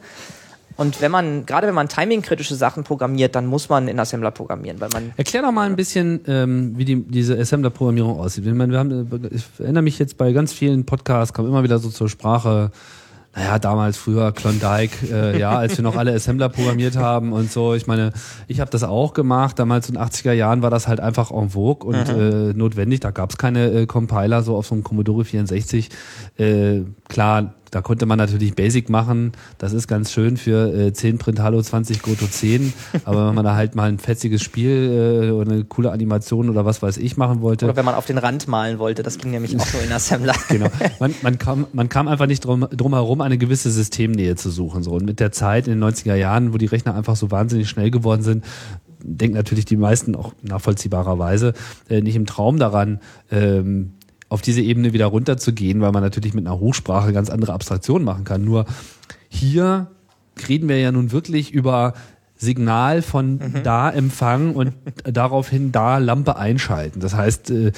[0.79, 4.81] Und wenn man, gerade wenn man timingkritische Sachen programmiert, dann muss man in Assembler programmieren,
[4.81, 8.47] weil man Erklär doch mal ein bisschen, ähm, wie die, diese Assembler-Programmierung aussieht.
[8.47, 11.81] Ich, meine, wir haben, ich erinnere mich jetzt bei ganz vielen Podcasts, kam immer wieder
[11.81, 12.71] so zur Sprache,
[13.35, 17.75] naja, damals früher Klondike, äh, ja, als wir noch alle Assembler programmiert haben und so.
[17.75, 18.13] Ich meine,
[18.47, 19.59] ich habe das auch gemacht.
[19.59, 23.01] Damals in den 80er Jahren war das halt einfach en vogue und äh, notwendig.
[23.01, 25.91] Da gab es keine äh, Compiler so auf so einem Commodore 64.
[26.37, 29.33] Äh, klar, da konnte man natürlich Basic machen.
[29.59, 32.73] Das ist ganz schön für äh, 10 Print Halo 20 Goto 10.
[33.05, 36.65] Aber wenn man da halt mal ein fetziges Spiel äh, oder eine coole Animation oder
[36.65, 39.31] was weiß ich machen wollte, oder wenn man auf den Rand malen wollte, das ging
[39.31, 40.35] nämlich auch nur in Assembler.
[40.49, 40.69] Genau.
[40.99, 44.83] Man, man, kam, man kam einfach nicht drum, drum herum, eine gewisse Systemnähe zu suchen.
[44.83, 44.93] So.
[44.93, 47.91] Und mit der Zeit in den 90er Jahren, wo die Rechner einfach so wahnsinnig schnell
[47.91, 48.45] geworden sind,
[49.03, 51.55] denken natürlich die meisten auch nachvollziehbarerweise
[51.89, 53.01] äh, nicht im Traum daran,
[53.31, 53.93] ähm,
[54.29, 58.25] auf diese Ebene wieder runterzugehen, weil man natürlich mit einer Hochsprache ganz andere Abstraktionen machen
[58.25, 58.45] kann.
[58.45, 58.67] Nur
[59.29, 59.89] hier
[60.49, 61.95] reden wir ja nun wirklich über
[62.41, 64.73] Signal von da empfangen und
[65.05, 67.01] daraufhin da Lampe einschalten.
[67.01, 67.73] Das heißt, äh, äh,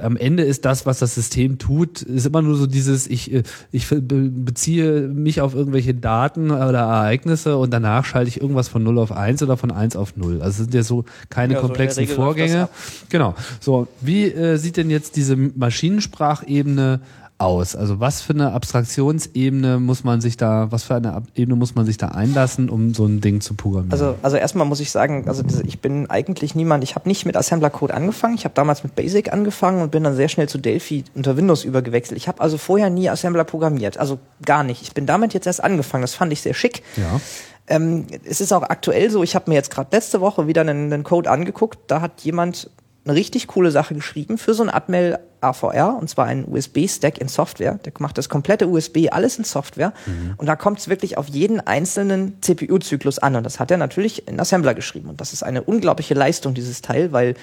[0.00, 3.42] am Ende ist das, was das System tut, ist immer nur so dieses, ich, äh,
[3.72, 8.82] ich be- beziehe mich auf irgendwelche Daten oder Ereignisse und danach schalte ich irgendwas von
[8.84, 10.34] 0 auf 1 oder von 1 auf 0.
[10.42, 12.68] Also es sind ja so keine Ja, so komplexen das Vorgänge.
[13.08, 13.34] Genau.
[13.60, 17.00] So, wie äh, sieht denn jetzt diese Maschinensprachebene
[17.42, 17.76] aus?
[17.76, 21.74] Also was für eine Abstraktionsebene muss man sich da, was für eine Ab Ebene muss
[21.74, 23.92] man sich da einlassen, um so ein Ding zu programmieren?
[23.92, 27.36] Also, also erstmal muss ich sagen, also ich bin eigentlich niemand, ich habe nicht mit
[27.36, 30.58] Assembler Code angefangen, ich habe damals mit Basic angefangen und bin dann sehr schnell zu
[30.58, 32.16] Delphi unter Windows übergewechselt.
[32.16, 34.82] Ich habe also vorher nie Assembler programmiert, also gar nicht.
[34.82, 36.82] Ich bin damit jetzt erst angefangen, das fand ich sehr schick.
[36.96, 37.20] ja.
[37.68, 40.92] Ähm, es ist auch aktuell so, ich habe mir jetzt gerade letzte Woche wieder einen,
[40.92, 42.68] einen Code angeguckt, da hat jemand
[43.04, 47.28] eine richtig coole Sache geschrieben für so ein Atmel AVR, und zwar einen USB-Stack in
[47.28, 47.78] Software.
[47.84, 49.92] Der macht das komplette USB, alles in Software.
[50.36, 53.36] Und da kommt es wirklich auf jeden einzelnen CPU-Zyklus an.
[53.36, 55.08] Und das hat er natürlich in Assembler geschrieben.
[55.08, 57.34] Und das ist eine unglaubliche Leistung, dieses Teil, weil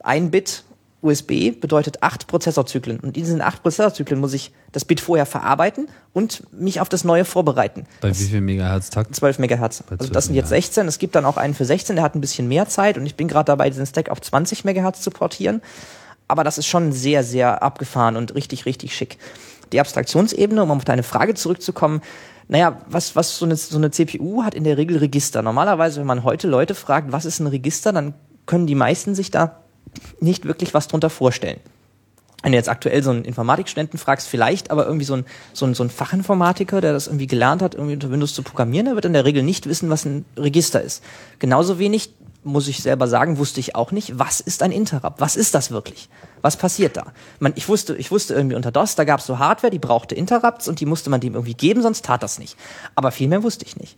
[0.00, 0.64] ein Bit
[1.02, 3.00] USB bedeutet acht Prozessorzyklen.
[3.00, 7.02] Und in diesen acht Prozessorzyklen muss ich das Bit vorher verarbeiten und mich auf das
[7.02, 7.86] neue vorbereiten.
[8.00, 9.14] Bei wie viel Megahertz Takt?
[9.14, 9.82] 12 Megahertz.
[9.82, 10.66] Also 12 das sind jetzt Megahertz.
[10.66, 10.88] 16.
[10.88, 13.16] Es gibt dann auch einen für 16, der hat ein bisschen mehr Zeit und ich
[13.16, 15.60] bin gerade dabei, diesen Stack auf 20 Megahertz zu portieren.
[16.32, 19.18] Aber das ist schon sehr, sehr abgefahren und richtig, richtig schick.
[19.70, 22.00] Die Abstraktionsebene, um auf deine Frage zurückzukommen,
[22.48, 25.42] naja, was, was so eine, so eine CPU hat in der Regel Register.
[25.42, 28.14] Normalerweise, wenn man heute Leute fragt, was ist ein Register, dann
[28.46, 29.58] können die meisten sich da
[30.20, 31.60] nicht wirklich was drunter vorstellen.
[32.42, 35.74] Wenn du jetzt aktuell so einen Informatikstudenten fragst, vielleicht, aber irgendwie so ein, so ein,
[35.74, 39.04] so ein Fachinformatiker, der das irgendwie gelernt hat, irgendwie unter Windows zu programmieren, der wird
[39.04, 41.04] in der Regel nicht wissen, was ein Register ist.
[41.40, 42.14] Genauso wenig,
[42.44, 45.20] muss ich selber sagen, wusste ich auch nicht, was ist ein Interrupt?
[45.20, 46.08] Was ist das wirklich?
[46.40, 47.12] Was passiert da?
[47.38, 50.14] Man, ich wusste, ich wusste irgendwie unter DOS, da gab es so Hardware, die brauchte
[50.14, 52.56] Interrupts und die musste man dem irgendwie geben, sonst tat das nicht.
[52.94, 53.96] Aber viel mehr wusste ich nicht.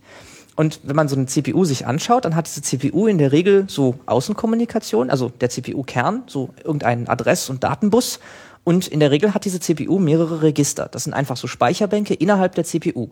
[0.55, 3.65] Und wenn man so eine CPU sich anschaut, dann hat diese CPU in der Regel
[3.67, 8.19] so Außenkommunikation, also der CPU-Kern, so irgendeinen Adress- und Datenbus.
[8.63, 10.87] Und in der Regel hat diese CPU mehrere Register.
[10.89, 13.09] Das sind einfach so Speicherbänke innerhalb der CPU.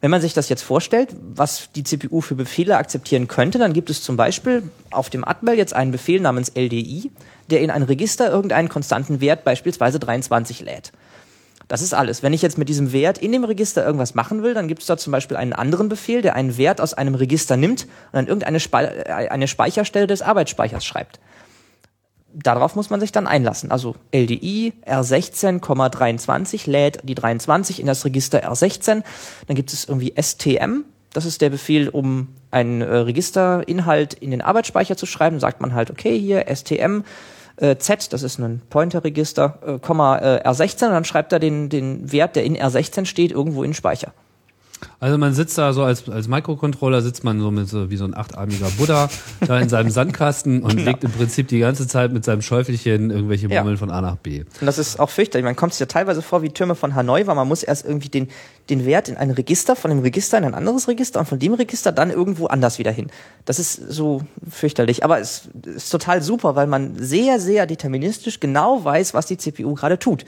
[0.00, 3.90] Wenn man sich das jetzt vorstellt, was die CPU für Befehle akzeptieren könnte, dann gibt
[3.90, 7.10] es zum Beispiel auf dem Atmel jetzt einen Befehl namens LDI,
[7.50, 10.92] der in ein Register irgendeinen konstanten Wert, beispielsweise 23, lädt.
[11.68, 12.22] Das ist alles.
[12.22, 14.88] Wenn ich jetzt mit diesem Wert in dem Register irgendwas machen will, dann gibt es
[14.88, 18.26] da zum Beispiel einen anderen Befehl, der einen Wert aus einem Register nimmt und an
[18.26, 21.20] irgendeine Spe äh, eine Speicherstelle des Arbeitsspeichers schreibt.
[22.32, 23.70] Darauf muss man sich dann einlassen.
[23.70, 29.02] Also LDI R16,23 lädt die 23 in das Register R16.
[29.46, 30.84] Dann gibt es irgendwie STM.
[31.12, 35.40] Das ist der Befehl, um einen äh, Registerinhalt in den Arbeitsspeicher zu schreiben.
[35.40, 37.02] Sagt man halt, okay, hier STM
[37.56, 41.68] äh, Z, das ist ein Pointer-Register, äh, Komma äh, R16 und dann schreibt er den,
[41.68, 44.12] den Wert, der in R16 steht, irgendwo in den Speicher.
[44.98, 48.04] Also man sitzt da so als, als Microcontroller, sitzt man so mit so wie so
[48.04, 49.08] ein achtarmiger Buddha
[49.46, 53.48] da in seinem Sandkasten und legt im Prinzip die ganze Zeit mit seinem Schäufelchen irgendwelche
[53.48, 53.60] Ja.
[53.60, 54.40] Murmeln von A nach B.
[54.60, 55.44] Und das ist auch fürchterlich.
[55.44, 58.08] Man kommt sich ja teilweise vor wie Türme von Hanoi, weil man muss erst irgendwie
[58.08, 58.28] den,
[58.68, 61.54] den Wert in ein Register, von dem Register in ein anderes Register und von dem
[61.54, 63.08] Register dann irgendwo anders wieder hin.
[63.44, 65.04] Das ist so fürchterlich.
[65.04, 69.74] Aber es ist total super, weil man sehr, sehr deterministisch genau weiß, was die CPU
[69.74, 70.24] gerade tut.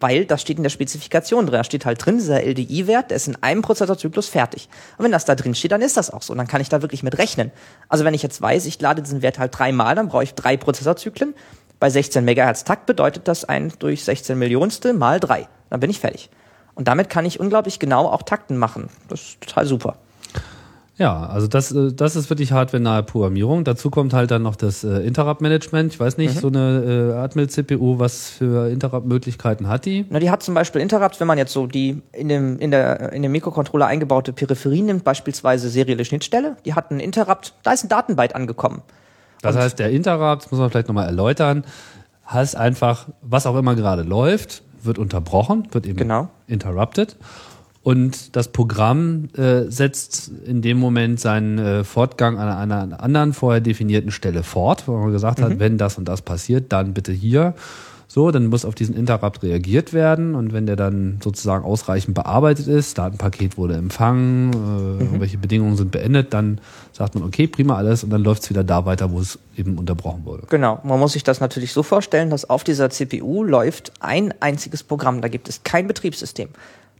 [0.00, 1.54] Weil das steht in der Spezifikation drin.
[1.54, 4.68] Da steht halt drin, dieser LDI-Wert, der ist in einem Prozessorzyklus fertig.
[4.98, 6.32] Und wenn das da drin steht, dann ist das auch so.
[6.32, 7.50] Und dann kann ich da wirklich mit rechnen.
[7.88, 10.56] Also wenn ich jetzt weiß, ich lade diesen Wert halt dreimal, dann brauche ich drei
[10.56, 11.34] Prozessorzyklen.
[11.78, 15.48] Bei 16 Megahertz Takt bedeutet das ein durch 16 Millionstel mal drei.
[15.70, 16.30] Dann bin ich fertig.
[16.74, 18.88] Und damit kann ich unglaublich genau auch Takten machen.
[19.08, 19.96] Das ist total super.
[20.98, 23.64] Ja, also das, äh, das ist wirklich hardware-nahe Programmierung.
[23.64, 25.92] Dazu kommt halt dann noch das äh, Interrupt-Management.
[25.92, 30.06] Ich weiß nicht, so eine äh, Atmel-CPU, was für Interrupt-Möglichkeiten hat die?
[30.08, 33.12] Na, die hat zum Beispiel Interrupt, wenn man jetzt so die in dem, in der,
[33.12, 37.84] in dem Mikrocontroller eingebaute Peripherie nimmt, beispielsweise serielle Schnittstelle, die hat einen Interrupt, da ist
[37.84, 38.80] ein Datenbyte angekommen.
[39.42, 41.64] Das heißt, der Interrupt, das muss man vielleicht nochmal erläutern,
[42.28, 46.28] heißt einfach, was auch immer gerade läuft, wird unterbrochen, wird eben Genau.
[46.46, 47.16] interrupted.
[47.86, 53.32] Und das Programm äh, setzt in dem Moment seinen äh, Fortgang an einer, einer anderen
[53.32, 57.12] vorher definierten Stelle fort, wo man gesagt hat, wenn das und das passiert, dann bitte
[57.12, 57.54] hier.
[58.08, 62.66] So, dann muss auf diesen Interrupt reagiert werden und wenn der dann sozusagen ausreichend bearbeitet
[62.66, 68.02] ist, Datenpaket wurde empfangen, äh, irgendwelche Bedingungen sind beendet, dann sagt man, okay, prima alles
[68.02, 70.42] und dann läuft es wieder da weiter, wo es eben unterbrochen wurde.
[70.50, 70.80] Genau.
[70.82, 75.20] Man muss sich das natürlich so vorstellen, dass auf dieser CPU läuft ein einziges Programm.
[75.20, 76.48] Da gibt es kein Betriebssystem.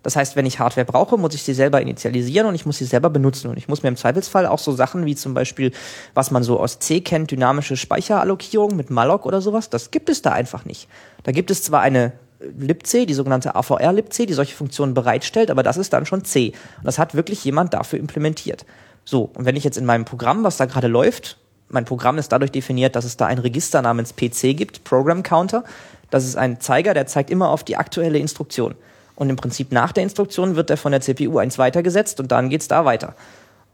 [0.07, 2.85] Das heißt, wenn ich Hardware brauche, muss ich sie selber initialisieren und ich muss sie
[2.85, 3.51] selber benutzen.
[3.51, 5.73] Und ich muss mir im Zweifelsfall auch so Sachen wie zum Beispiel,
[6.15, 10.23] was man so aus C kennt, dynamische Speicherallokierung mit malloc oder sowas, das gibt es
[10.23, 10.87] da einfach nicht.
[11.25, 12.13] Da gibt es zwar eine
[12.57, 16.53] libc, die sogenannte AVR-libc, die solche Funktionen bereitstellt, aber das ist dann schon C.
[16.79, 18.65] Und das hat wirklich jemand dafür implementiert.
[19.05, 21.37] So, und wenn ich jetzt in meinem Programm, was da gerade läuft,
[21.69, 25.65] mein Programm ist dadurch definiert, dass es da ein Register namens PC gibt, Program Counter.
[26.11, 28.77] Das ist ein Zeiger, der zeigt immer auf die aktuelle Instruktion.
[29.17, 32.49] Und im Prinzip nach der Instruktion wird er von der CPU eins weitergesetzt und dann
[32.49, 33.15] geht's da weiter.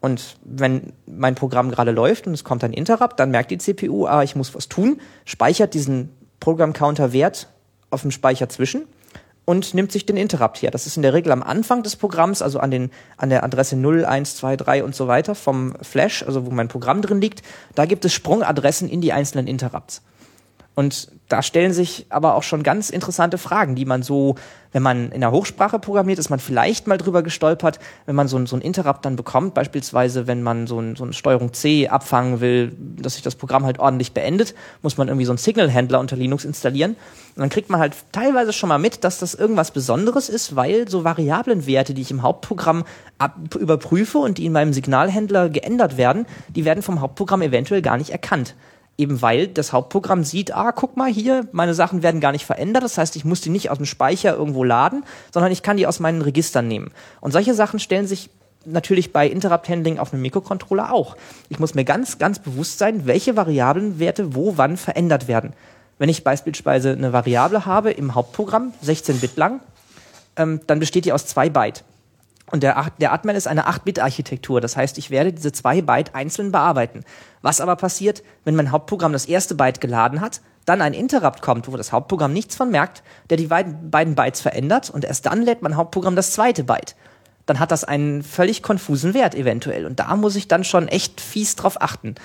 [0.00, 4.06] Und wenn mein Programm gerade läuft und es kommt ein Interrupt, dann merkt die CPU,
[4.06, 7.48] ah, ich muss was tun, speichert diesen Program Counter Wert
[7.90, 8.86] auf dem Speicher zwischen
[9.44, 10.70] und nimmt sich den Interrupt her.
[10.70, 13.76] Das ist in der Regel am Anfang des Programms, also an, den, an der Adresse
[13.76, 17.42] 0, 1, 2, 3 und so weiter vom Flash, also wo mein Programm drin liegt.
[17.74, 20.02] Da gibt es Sprungadressen in die einzelnen Interrupts.
[20.74, 24.36] Und da stellen sich aber auch schon ganz interessante Fragen, die man so,
[24.72, 28.38] wenn man in der Hochsprache programmiert, ist man vielleicht mal drüber gestolpert, wenn man so,
[28.38, 31.88] ein- so ein Interrupt dann bekommt, beispielsweise wenn man so ein, so ein Steuerung C
[31.88, 36.00] abfangen will, dass sich das Programm halt ordentlich beendet, muss man irgendwie so einen Signal-Händler
[36.00, 36.92] unter Linux installieren.
[37.36, 40.88] Und dann kriegt man halt teilweise schon mal mit, dass das irgendwas Besonderes ist, weil
[40.88, 42.84] so Variablenwerte, die ich im Hauptprogramm
[43.18, 47.96] ab überprüfe und die in meinem Signalhändler geändert werden, die werden vom Hauptprogramm eventuell gar
[47.98, 48.54] nicht erkannt.
[48.98, 52.84] Eben weil das Hauptprogramm sieht, ah, guck mal hier, meine Sachen werden gar nicht verändert.
[52.84, 55.86] Das heißt, ich muss die nicht aus dem Speicher irgendwo laden, sondern ich kann die
[55.86, 56.90] aus meinen Registern nehmen.
[57.20, 58.30] Und solche Sachen stellen sich
[58.64, 61.16] natürlich bei Interrupt Handling auf einem Mikrocontroller auch.
[61.48, 65.52] Ich muss mir ganz, ganz bewusst sein, welche Variablenwerte wo wann verändert werden.
[65.98, 69.60] Wenn ich beispielsweise eine Variable habe im Hauptprogramm, 16 Bit lang,
[70.36, 71.84] ähm, dann besteht die aus zwei Byte.
[72.52, 74.60] Und der, der Atmel ist eine 8-Bit-Architektur.
[74.60, 77.02] Das heißt, ich werde diese zwei Byte einzeln bearbeiten.
[77.40, 81.66] Was aber passiert, wenn mein Hauptprogramm das erste Byte geladen hat, dann ein Interrupt kommt,
[81.66, 85.62] wo das Hauptprogramm nichts von merkt, der die beiden, Bytes verändert und erst dann lädt
[85.62, 86.94] mein Hauptprogramm das zweite Byte.
[87.46, 89.86] Dann hat das einen völlig konfusen Wert eventuell.
[89.86, 92.16] Und da muss ich dann schon echt fies drauf achten.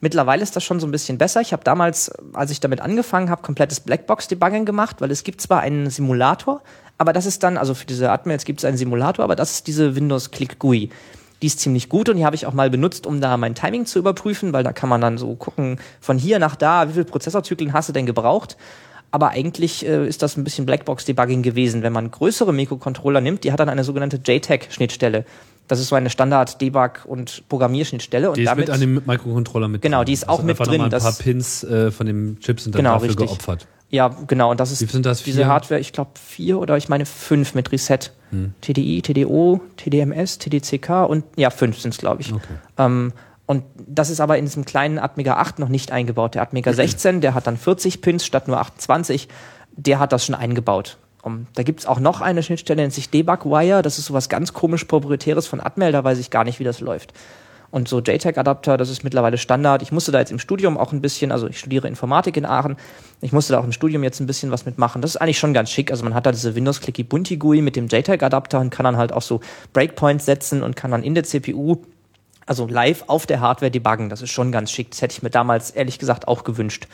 [0.00, 1.42] Mittlerweile ist das schon so ein bisschen besser.
[1.42, 5.60] Ich habe damals, als ich damit angefangen habe, komplettes Blackbox-Debugging gemacht, weil es gibt zwar
[5.60, 6.62] einen Simulator,
[6.98, 9.66] aber das ist dann, also für diese Atmels gibt es einen Simulator, aber das ist
[9.66, 10.90] diese Windows Click GUI.
[11.40, 13.86] Die ist ziemlich gut und die habe ich auch mal benutzt, um da mein Timing
[13.86, 17.04] zu überprüfen, weil da kann man dann so gucken, von hier nach da, wie viele
[17.04, 18.56] Prozessorzyklen hast du denn gebraucht?
[19.10, 21.82] Aber eigentlich äh, ist das ein bisschen Blackbox-Debugging gewesen.
[21.82, 25.24] Wenn man größere Mikrocontroller nimmt, die hat dann eine sogenannte JTAG-Schnittstelle.
[25.66, 28.28] Das ist so eine Standard-Debug- und Programmierschnittstelle.
[28.30, 30.58] Und Die ist damit mit an dem Microcontroller mit Genau, die ist Also auch mit
[30.58, 33.26] drin, ein paar Pins äh, von dem Chip sind dann Genau, dafür richtig.
[33.28, 33.66] geopfert.
[33.90, 34.50] Ja, genau.
[34.50, 35.46] Und das ist Wie sind das, diese vier?
[35.46, 37.98] Hardware, ich glaube vier oder ich meine fünf mit Reset.
[38.30, 38.52] Hm.
[38.60, 42.32] TDI, TDO, TDMS, TDCK und ja, fünf sind es, glaube ich.
[42.32, 42.54] Okay.
[42.76, 43.12] Ähm,
[43.46, 46.34] und das ist aber in diesem kleinen Atmega 8 noch nicht eingebaut.
[46.34, 49.28] Der Atmega 16, der hat dann 40 Pins statt nur 28.
[49.76, 50.98] Der hat das schon eingebaut.
[51.22, 53.82] Um, da gibt's auch noch eine Schnittstelle, nennt sich Debug Wire.
[53.82, 56.80] Das ist sowas ganz komisch proprietäres von Atmel, da weiß ich gar nicht, wie das
[56.80, 57.12] läuft.
[57.70, 59.82] Und so JTAG-Adapter, das ist mittlerweile Standard.
[59.82, 62.76] Ich musste da jetzt im Studium auch ein bisschen, also ich studiere Informatik in Aachen,
[63.20, 65.02] ich musste da auch im Studium jetzt ein bisschen was mitmachen.
[65.02, 65.90] Das ist eigentlich schon ganz schick.
[65.90, 68.96] Also man hat da diese Windows Clicky Bunti GUI mit dem JTAG-Adapter und kann dann
[68.96, 69.40] halt auch so
[69.74, 71.82] Breakpoints setzen und kann dann in der CPU
[72.46, 74.08] also live auf der Hardware debuggen.
[74.08, 74.90] Das ist schon ganz schick.
[74.90, 76.88] Das hätte ich mir damals ehrlich gesagt auch gewünscht.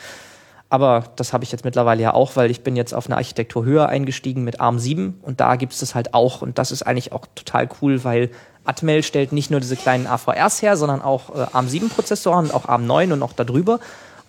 [0.69, 3.63] Aber das habe ich jetzt mittlerweile ja auch, weil ich bin jetzt auf eine Architektur
[3.63, 6.41] höher eingestiegen mit ARM 7 und da gibt es das halt auch.
[6.41, 8.31] Und das ist eigentlich auch total cool, weil
[8.65, 12.53] Atmel stellt nicht nur diese kleinen AVRs her, sondern auch äh, ARM 7 Prozessoren und
[12.53, 13.79] auch ARM 9 und auch darüber.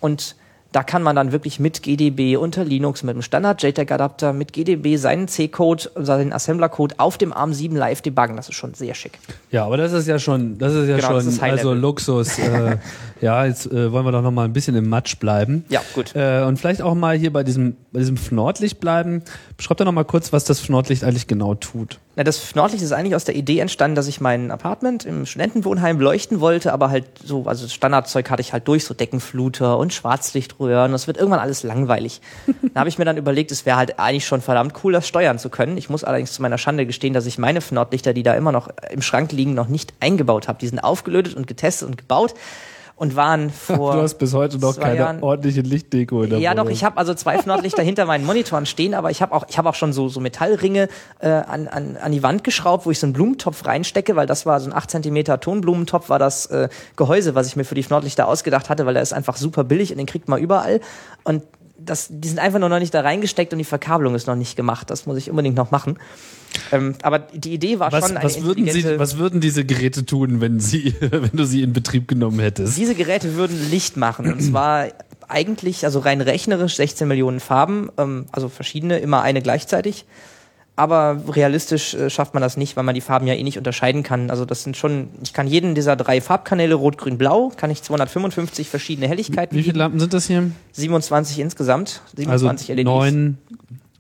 [0.01, 0.37] Und
[0.77, 4.97] da kann man dann wirklich mit GDB unter Linux mit einem Standard JTAG-Adapter mit GDB
[4.97, 8.37] seinen C-Code, seinen Assembler-Code auf dem ARM 7 live debuggen.
[8.37, 9.19] Das ist schon sehr schick.
[9.51, 11.73] Ja, aber das ist ja schon, das ist ja Genau, schon, ist also.
[11.73, 12.39] Luxus.
[12.39, 12.77] äh,
[13.23, 15.65] ja, jetzt äh, wollen wir doch noch mal ein bisschen im Matsch bleiben.
[15.71, 16.15] Ja, gut.
[16.15, 19.23] Äh, und vielleicht auch mal hier bei diesem, bei diesem Fnordlicht bleiben.
[19.57, 21.99] Beschreibt doch noch mal kurz, was das Fnordlicht eigentlich genau tut.
[22.17, 26.01] Na, das Nordlicht ist eigentlich aus der Idee entstanden, dass ich mein Apartment im Studentenwohnheim
[26.01, 30.93] leuchten wollte, aber halt so, also Standardzeug hatte ich halt durch, so Deckenfluter und Schwarzlichtröhren.
[30.93, 32.23] Das wird irgendwann alles langweilig.
[32.73, 35.39] da habe ich mir dann überlegt, es wäre halt eigentlich schon verdammt cool, das steuern
[35.39, 35.77] zu können.
[35.77, 38.71] Ich muss allerdings zu meiner Schande gestehen, dass ich meine Nordlichter, die da immer noch
[38.91, 40.59] im Schrank liegen, noch nicht eingebaut habe.
[40.59, 42.33] Die sind aufgelötet und getestet und gebaut
[42.97, 43.93] und waren vor.
[43.95, 46.73] du hast bis heute noch keine Jahren- ordentliche Lichtdeko in der Ja, doch, Wohnung.
[46.73, 49.69] ich habe also zwei Nordlichter hinter meinen Monitoren stehen, aber ich habe auch, ich habe
[49.69, 50.89] auch schon so, so Metallringe
[51.21, 54.47] äh, an, an, an die Wand geschraubt, wo ich so einen Blumentopf reinstecke, weil das
[54.47, 57.85] war so ein 8 cm Tonblumentopf, war das äh, Gehäuse, was ich mir für die
[57.89, 60.81] Nordlichter ausgedacht hatte, weil der ist einfach super billig und den kriegt man überall.
[61.23, 61.43] Und
[61.87, 64.57] das, die sind einfach nur noch nicht da reingesteckt und die Verkabelung ist noch nicht
[64.57, 64.91] gemacht.
[64.91, 65.99] Das muss ich unbedingt noch machen.
[66.73, 70.07] Ähm, aber die Idee war Was, schon eine was, würden Sie, was würden diese Geräte
[70.07, 72.77] tun, wenn, sie, wenn du sie in Betrieb genommen hättest?
[72.77, 74.33] Diese Geräte würden Licht machen.
[74.33, 74.89] Und zwar
[75.29, 80.05] eigentlich, also rein rechnerisch 16 Millionen Farben, ähm, also verschiedene, immer eine gleichzeitig.
[80.79, 84.03] Aber realistisch äh, schafft man das nicht, weil man die Farben ja eh nicht unterscheiden
[84.03, 84.29] kann.
[84.31, 87.83] Also das sind schon, ich kann jeden dieser drei Farbkanäle, Rot, Grün, Blau, kann ich
[87.83, 89.79] 255 verschiedene Helligkeiten Wie viele.
[89.79, 90.51] Lampen sind das hier?
[90.73, 92.17] 27 insgesamt, Also
[92.49, 92.85] 27 LEDs.
[92.85, 93.39] neun,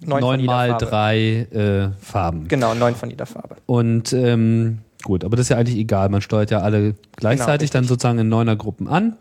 [0.01, 0.85] Neun neun mal Farbe.
[0.85, 1.19] drei
[1.51, 2.47] äh, Farben.
[2.49, 3.57] Genau, neun von jeder Farbe.
[3.65, 6.11] Und ähm, gut, aber das ist ja eigentlich egal.
[6.11, 9.17] Man steuert ja alle gleichzeitig Genau, dann sozusagen in Neunergruppen an.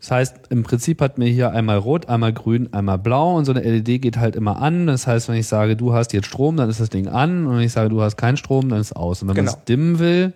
[0.00, 3.52] Das heißt, im Prinzip hat mir hier einmal rot, einmal grün, einmal blau und so
[3.52, 4.86] eine LED geht halt immer an.
[4.86, 7.56] Das heißt, wenn ich sage, du hast jetzt Strom, dann ist das Ding an und
[7.56, 9.22] wenn ich sage, du hast keinen Strom, dann ist es aus.
[9.22, 9.58] Und wenn man Genau.
[9.58, 10.32] es dimmen will,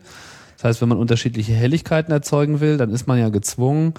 [0.56, 3.94] das heißt, wenn man unterschiedliche Helligkeiten erzeugen will, dann ist man ja gezwungen,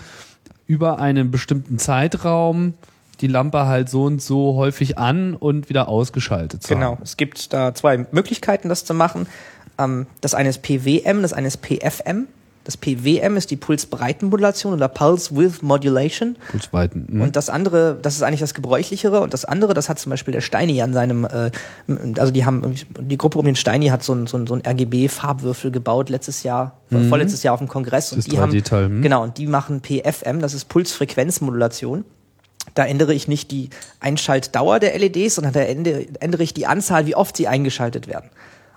[0.68, 2.74] über einen bestimmten Zeitraum
[3.22, 6.92] die Lampe halt so und so häufig an und wieder ausgeschaltet zu Genau.
[6.94, 7.04] haben.
[7.04, 9.28] Es gibt da zwei Möglichkeiten, das zu machen.
[9.80, 12.28] Ähm, das eine ist PWM, das eine ist PFM.
[12.64, 16.38] Das PWM ist die Pulsbreitenmodulation oder Pulse Width Modulation.
[16.50, 17.08] Pulsweiten.
[17.10, 17.22] Mhm.
[17.22, 19.20] Und das andere, das ist eigentlich das gebräuchlichere.
[19.20, 21.52] Und das andere, das hat zum Beispiel der Steini an seinem, äh,
[22.18, 24.62] also die haben, die Gruppe um den Steini hat so ein, so ein, so ein
[24.66, 28.12] RGB-Farbwürfel gebaut letztes Jahr, vorletztes Jahr auf dem Kongress.
[28.14, 29.02] Und Das die haben, 3D-Teil, hm?
[29.02, 32.06] genau, und die machen PFM, das ist Pulsfrequenzmodulation.
[32.76, 37.16] Da ändere ich nicht die Einschaltdauer der LEDs, sondern da ändere ich die Anzahl, wie
[37.16, 38.30] oft sie eingeschaltet werden.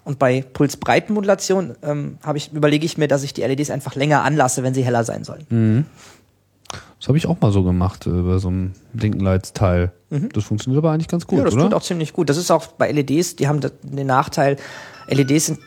[0.07, 4.23] Und bei Pulsbreitenmodulation ähm, habe ich, überlege ich mir, dass ich die LEDs einfach länger
[4.23, 5.47] anlasse, wenn sie heller sein sollen.
[5.51, 5.85] Mhm.
[6.99, 9.91] Das habe ich auch mal so gemacht äh, bei so einem Linkenlights-Teil.
[10.33, 11.39] Das funktioniert aber eigentlich ganz gut, Mhm.
[11.41, 11.65] ja, das oder?
[11.65, 12.29] tut auch ziemlich gut.
[12.31, 14.57] Das ist auch bei LEDs, die haben den Nachteil,
[15.09, 15.59] LEDs sind,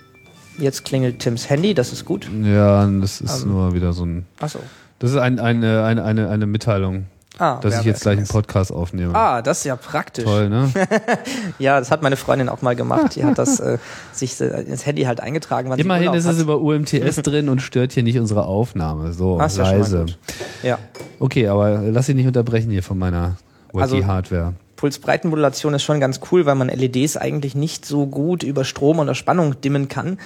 [0.58, 2.30] jetzt klingelt Tims Handy, das ist gut.
[2.44, 4.26] ja, das ist Also- nur wieder so ein.
[4.40, 4.60] Achso.
[5.00, 7.06] Das ist ein, eine, eine, eine, eine Mitteilung,
[7.40, 8.28] Ah, dass ich jetzt gleich einen.
[8.28, 9.16] Podcast aufnehme.
[9.16, 10.26] Ah, das ist ja praktisch.
[10.26, 10.70] Toll, ne?
[11.60, 13.16] Ja, das hat meine Freundin auch mal gemacht.
[13.16, 13.78] Die hat das äh,
[14.12, 15.70] sich äh, ins Handy halt eingetragen.
[15.70, 16.44] Wann Immerhin ist Urlaub es hat.
[16.44, 19.14] über UMTS drin und stört hier nicht unsere Aufnahme.
[19.14, 20.00] So, ja mal leise.
[20.00, 20.18] gut.
[20.64, 20.78] Ja.
[21.20, 23.38] Okay, aber lass dich nicht unterbrechen hier von meiner
[23.74, 24.54] Also- Wacky-Hardware.
[24.76, 29.14] Pulsbreitenmodulation ist schon ganz cool, weil man LEDs eigentlich nicht so gut über Strom oder
[29.14, 30.18] Spannung dimmen kann.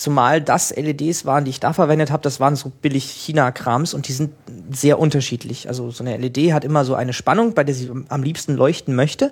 [0.00, 4.08] Zumal das LEDs waren, die ich da verwendet habe, das waren so billig China-Krams und
[4.08, 4.30] die sind
[4.70, 5.68] sehr unterschiedlich.
[5.68, 8.94] Also so eine LED hat immer so eine Spannung, bei der sie am liebsten leuchten
[8.94, 9.30] möchte.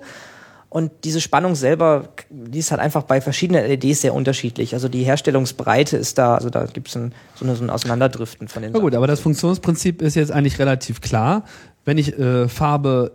[0.69, 4.75] Und diese Spannung selber, die ist halt einfach bei verschiedenen LEDs sehr unterschiedlich.
[4.75, 8.47] Also die Herstellungsbreite ist da, also da gibt es ein, so, eine, so ein Auseinanderdriften
[8.47, 11.45] von den Na gut, aber das Funktionsprinzip ist jetzt eigentlich relativ klar.
[11.83, 13.13] Wenn ich äh, Farbe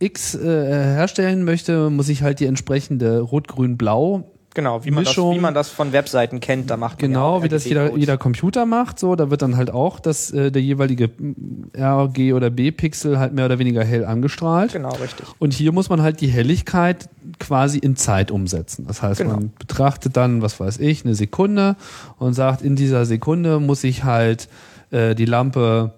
[0.00, 5.34] X äh, herstellen möchte, muss ich halt die entsprechende Rot-Grün-Blau Genau, wie man, das, Mischung-
[5.34, 7.96] wie man das von Webseiten kennt, da macht man ja Genau, auch wie das jeder,
[7.96, 12.32] jeder Computer macht, so, da wird dann halt auch das, äh, der jeweilige mm, RG
[12.34, 14.72] oder B-Pixel halt mehr oder weniger hell angestrahlt.
[14.72, 15.26] Genau, richtig.
[15.38, 18.84] Und hier muss man halt die Helligkeit quasi in Zeit umsetzen.
[18.86, 19.34] Das heißt, Genau.
[19.36, 21.76] man betrachtet dann, was weiß ich, eine Sekunde
[22.18, 24.48] und sagt, in dieser Sekunde muss ich halt
[24.90, 25.92] äh, die Lampe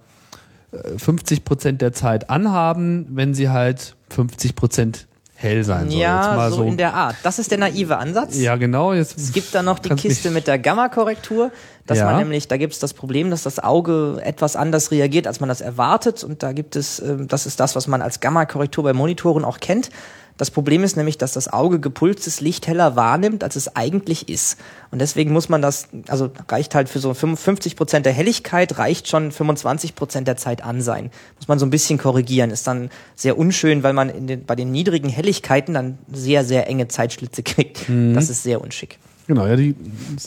[0.70, 5.06] äh, 50 Prozent der Zeit anhaben, wenn sie halt 50 Prozent
[5.44, 6.00] hell sein soll.
[6.00, 7.14] Ja, mal so, in der Art.
[7.22, 8.36] Das ist der naive Ansatz.
[8.36, 8.92] ja, genau.
[8.92, 11.52] Jetzt Es gibt dann noch die Kiste mit der Gamma-Korrektur,
[11.86, 12.06] dass Ja.
[12.06, 15.48] man nämlich, da gibt es das Problem, dass das Auge etwas anders reagiert, als man
[15.48, 16.24] das erwartet.
[16.24, 19.60] Und da gibt es, ähm, das ist das, was man als Gamma-Korrektur bei Monitoren auch
[19.60, 19.90] kennt.
[20.36, 24.58] Das Problem ist nämlich, dass das Auge gepulstes Licht heller wahrnimmt, als es eigentlich ist.
[24.90, 29.08] Und deswegen muss man das, also reicht halt für so 55 Prozent der Helligkeit, reicht
[29.08, 31.10] schon 25 Prozent der Zeit an sein.
[31.36, 32.50] Muss man so ein bisschen korrigieren.
[32.50, 36.88] Ist dann sehr unschön, weil man den, bei den niedrigen Helligkeiten dann sehr, sehr enge
[36.88, 37.88] Zeitschlitze kriegt.
[38.14, 38.98] Das ist sehr unschick.
[39.26, 39.74] Genau, ja, die,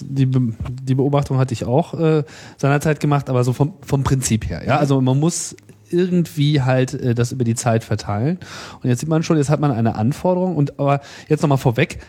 [0.01, 2.23] die, die Beobachtung hatte ich auch äh,
[2.57, 4.63] seinerzeit gemacht, aber so vom, vom Prinzip her.
[4.65, 5.55] Ja, also man muss
[5.91, 8.39] irgendwie halt äh, das über die Zeit verteilen.
[8.81, 11.99] Und jetzt sieht man schon, jetzt hat man eine Anforderung und aber jetzt nochmal vorweg,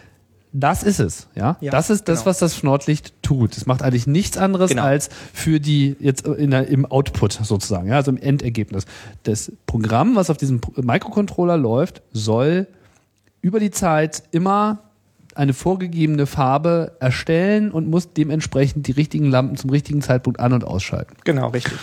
[0.52, 1.56] das ist es, ja?
[1.60, 2.30] Ja, das ist das, genau.
[2.30, 3.56] was das Schnortlicht tut.
[3.56, 4.82] Es macht eigentlich nichts anderes Genau.
[4.82, 8.84] als für die jetzt der, im Output sozusagen, ja, also im Endergebnis.
[9.24, 12.66] Das Programm, was auf diesem Microcontroller läuft, soll
[13.42, 14.78] über die Zeit immer
[15.34, 20.64] eine vorgegebene Farbe erstellen und muss dementsprechend die richtigen Lampen zum richtigen Zeitpunkt an- und
[20.64, 21.14] ausschalten.
[21.24, 21.78] Genau, richtig.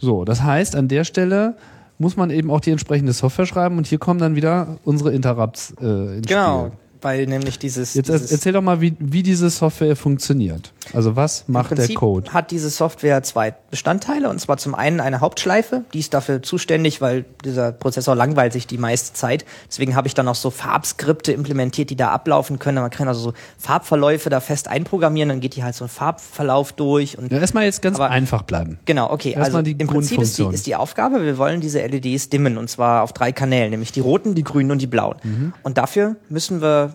[0.00, 1.56] So, das heißt, an der Stelle
[1.98, 5.74] muss man eben auch die entsprechende Software schreiben und hier kommen dann wieder unsere Interrupts
[5.80, 6.78] äh, ins Genau, Spiel.
[7.02, 10.72] weil nämlich dieses, Jetzt dieses erzähl doch mal, wie, wie diese Software funktioniert.
[10.94, 12.32] Also was macht der Code?
[12.32, 17.00] hat diese Software zwei Bestandteile und zwar zum einen eine Hauptschleife, die ist dafür zuständig,
[17.00, 19.44] weil dieser Prozessor langweilt sich die meiste Zeit.
[19.68, 22.80] Deswegen habe ich dann noch so Farbskripte implementiert, die da ablaufen können.
[22.80, 26.72] Man kann also so Farbverläufe da fest einprogrammieren, dann geht die halt so ein Farbverlauf
[26.72, 28.78] durch und Ja, erstmal jetzt ganz Aber- einfach bleiben.
[28.84, 29.32] Genau, okay.
[29.32, 32.68] Erstmal also im Prinzip ist die, ist die Aufgabe, wir wollen diese LEDs dimmen und
[32.68, 35.16] zwar auf drei Kanälen, nämlich die roten, die grünen und die blauen.
[35.22, 35.52] Mhm.
[35.62, 36.94] Und dafür müssen wir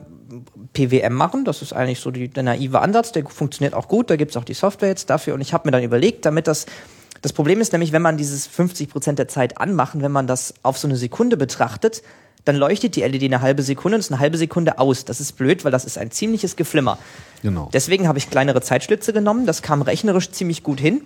[0.73, 1.45] PWM machen.
[1.45, 4.09] Das ist eigentlich so die, der naive Ansatz, der funktioniert auch gut.
[4.09, 5.33] Da gibt's auch die Software jetzt dafür.
[5.33, 6.65] Und ich habe mir dann überlegt, damit das
[7.21, 10.53] das Problem ist nämlich, wenn man dieses 50 Prozent der Zeit anmachen, wenn man das
[10.61, 12.03] auf so eine Sekunde betrachtet,
[12.43, 15.05] dann leuchtet die LED eine halbe Sekunde und ist eine halbe Sekunde aus.
[15.05, 16.99] Das ist blöd, weil das ist ein ziemliches Geflimmer.
[17.41, 17.69] Genau.
[17.73, 19.47] Deswegen habe ich kleinere Zeitschlitze genommen.
[19.47, 21.01] Das kam rechnerisch ziemlich gut hin.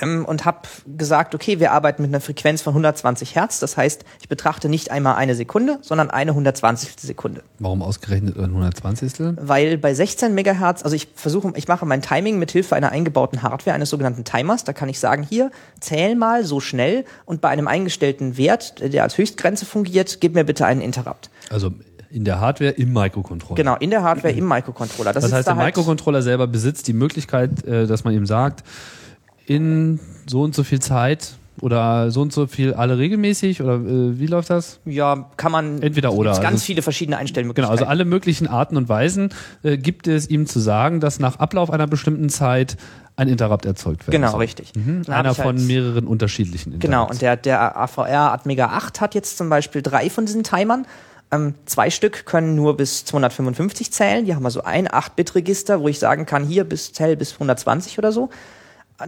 [0.00, 0.60] Ähm, und habe
[0.96, 3.60] gesagt, okay, wir arbeiten mit einer Frequenz von 120 Hertz.
[3.60, 6.94] Das heißt, ich betrachte nicht einmal eine Sekunde, sondern eine 120.
[7.00, 7.42] Sekunde.
[7.58, 9.36] Warum ausgerechnet ein 120.
[9.40, 13.42] Weil bei 16 Megahertz, also ich versuche, ich mache mein Timing mit Hilfe einer eingebauten
[13.42, 14.64] Hardware, eines sogenannten Timers.
[14.64, 19.02] Da kann ich sagen, hier, zähl mal so schnell und bei einem eingestellten Wert, der
[19.02, 21.30] als Höchstgrenze fungiert, gib mir bitte einen Interrupt.
[21.50, 21.70] Also
[22.10, 23.56] in der Hardware im Microcontroller.
[23.56, 25.12] Genau, in der Hardware im Microcontroller.
[25.12, 28.24] Das sitzt heißt, da der halt- Microcontroller selber besitzt die Möglichkeit, äh, dass man ihm
[28.24, 28.62] sagt,
[29.46, 34.18] in so und so viel Zeit oder so und so viel alle regelmäßig oder äh,
[34.18, 34.80] wie läuft das?
[34.84, 37.70] Ja, kann man Entweder oder, ganz also- viele verschiedene Genau, Einstellmöglichkeiten.
[37.78, 39.30] also alle möglichen Arten und Weisen
[39.62, 42.76] äh, gibt es ihm zu sagen, dass nach Ablauf einer bestimmten Zeit
[43.16, 44.40] ein Interrupt erzeugt werden Genau, soll.
[44.40, 44.72] richtig.
[44.74, 45.02] Mhm.
[45.06, 46.84] Einer ich halt- von mehreren unterschiedlichen Interrupts.
[46.90, 50.86] Genau, und der, der AVR Atmega 8 hat jetzt zum Beispiel drei von diesen Timern.
[51.30, 54.24] Ähm, zwei Stück können nur bis 255 zählen.
[54.24, 58.10] Die haben also ein 8-Bit-Register, wo ich sagen kann, hier bis zähl bis 120 oder
[58.10, 58.30] so.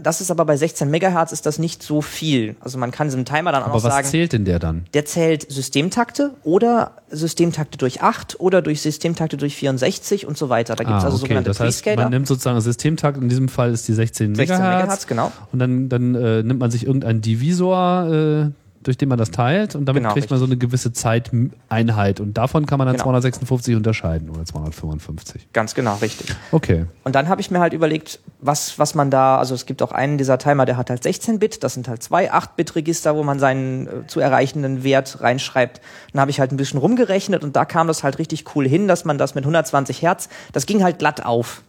[0.02, 2.56] Das ist aber bei 16 Megahertz ist das nicht so viel.
[2.58, 4.84] Also man kann diesem Timer dann auch Aber noch was sagen, zählt denn der dann?
[4.94, 10.74] der zählt Systemtakte oder Systemtakte durch 8 oder durch Systemtakte durch 64 und so weiter.
[10.74, 11.20] Da gibt es Ah, also okay.
[11.28, 14.80] sogenannte Das heißt, man nimmt sozusagen Systemtakt, in diesem Fall ist die 16 16 Megahertz.
[14.82, 15.30] Megahertz, genau.
[15.52, 18.50] Und dann, dann äh, nimmt man sich irgendeinen Divisor, äh,
[18.86, 22.34] durch den man das teilt und damit Genau, kriegt man so eine gewisse Zeiteinheit und
[22.34, 23.04] davon kann man dann Genau.
[23.04, 25.48] 256 unterscheiden oder 255.
[25.52, 26.34] Ganz genau, richtig.
[26.52, 26.86] Okay.
[27.04, 29.92] Und dann habe ich mir halt überlegt, was, was man da, also es gibt auch
[29.92, 33.86] einen dieser Timer, der hat halt 16-Bit, das sind halt zwei 8-Bit-Register, wo man seinen
[33.86, 35.80] äh, zu erreichenden Wert reinschreibt.
[36.12, 38.88] Dann habe ich halt ein bisschen rumgerechnet und da kam das halt richtig cool hin,
[38.88, 41.62] dass man das mit 120 Hertz, das ging halt glatt auf.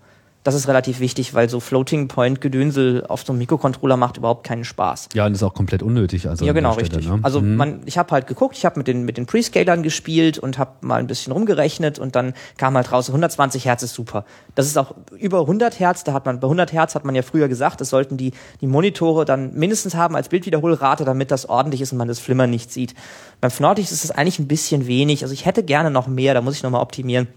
[0.48, 5.10] Das ist relativ wichtig, weil so Floating-Point-Gedönsel auf so einem Mikrocontroller macht überhaupt keinen Spaß.
[5.14, 6.30] Ja, und ist auch komplett unnötig.
[6.30, 7.10] Also Ja, genau, Stelle, richtig.
[7.10, 7.20] Ne?
[7.22, 7.56] Also Mhm.
[7.58, 10.72] man, ich habe halt geguckt, ich habe mit den mit den Prescalern gespielt und habe
[10.80, 14.24] mal ein bisschen rumgerechnet und dann kam halt raus, 120 Hertz ist super.
[14.56, 16.06] Das ist auch über 100 Hertz.
[16.06, 18.32] Da hat man bei 100 Hertz hat man ja früher gesagt, das sollten die
[18.62, 22.50] die Monitore dann mindestens haben als Bildwiederholrate, damit das ordentlich ist und man das Flimmern
[22.50, 22.93] nicht sieht.
[23.41, 25.24] Beim Fnortix ist es eigentlich ein bisschen wenig.
[25.24, 27.28] Also ich hätte gerne noch mehr, da muss ich noch mal optimieren.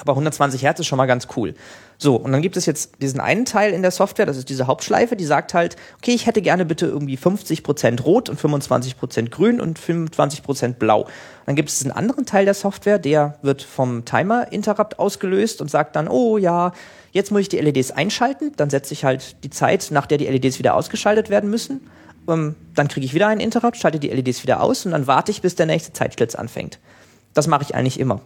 [0.00, 1.54] Aber 120 Hertz ist schon mal ganz cool.
[2.02, 4.66] So, und dann gibt es jetzt diesen einen Teil in der Software, das ist diese
[4.66, 9.60] Hauptschleife, die sagt halt, okay, ich hätte gerne bitte irgendwie 50% rot und 25% grün
[9.60, 11.06] und 25% blau.
[11.46, 15.94] Dann gibt es einen anderen Teil der Software, der wird vom Timer-Interrupt ausgelöst und sagt
[15.94, 16.72] dann, oh ja,
[17.12, 20.26] jetzt muss ich die LEDs einschalten, dann setze ich halt die Zeit, nach der die
[20.26, 21.88] LEDs wieder ausgeschaltet werden müssen.
[22.28, 25.30] Ähm, dann kriege ich wieder einen Interrupt, schalte die LEDs wieder aus und dann warte
[25.30, 26.80] ich, bis der nächste Zeitschlitz anfängt.
[27.32, 28.22] Das mache ich eigentlich immer.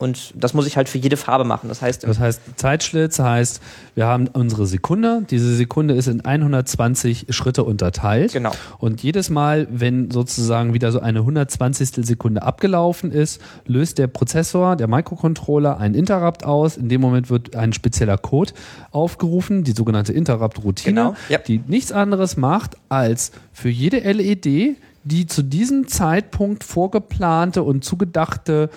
[0.00, 1.68] Und das muss ich halt für jede Farbe machen.
[1.68, 3.60] Das heißt, Das heißt, Zeitschlitz heißt,
[3.94, 5.24] wir haben unsere Sekunde.
[5.28, 8.32] Diese Sekunde ist in 120 Schritte unterteilt.
[8.32, 8.52] Genau.
[8.78, 12.06] Und jedes Mal, wenn sozusagen wieder so eine 120.
[12.06, 16.78] Sekunde abgelaufen ist, löst der Prozessor, der Microcontroller einen Interrupt aus.
[16.78, 18.52] In dem Moment wird ein spezieller Code
[18.92, 21.38] aufgerufen, die sogenannte Interrupt-Routine, Genau, ja.
[21.38, 28.68] die nichts anderes macht, als für jede LED die zu diesem Zeitpunkt vorgeplante und zugedachte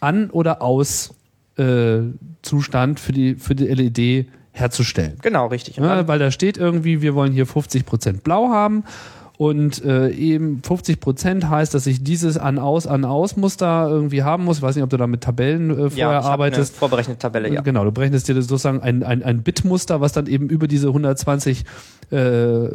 [0.00, 1.14] An- oder Aus
[1.56, 1.98] äh,
[2.42, 5.16] Zustand für die, für die LED herzustellen.
[5.22, 5.76] genau, richtig.
[5.76, 8.84] Ja, dann- weil da steht irgendwie, wir wollen hier 50% blau haben
[9.38, 14.58] und äh, eben 50% heißt, dass ich dieses An-Aus, An-Aus-Muster irgendwie haben muss.
[14.58, 16.72] Ich weiß nicht, ob du da mit Tabellen äh, vorher ja, ich arbeitest.
[16.74, 17.60] Eine vorberechnete Tabelle, ja.
[17.62, 21.64] Genau, du berechnest dir sozusagen ein, ein, ein Bitmuster, was dann eben über diese 120
[22.10, 22.68] äh,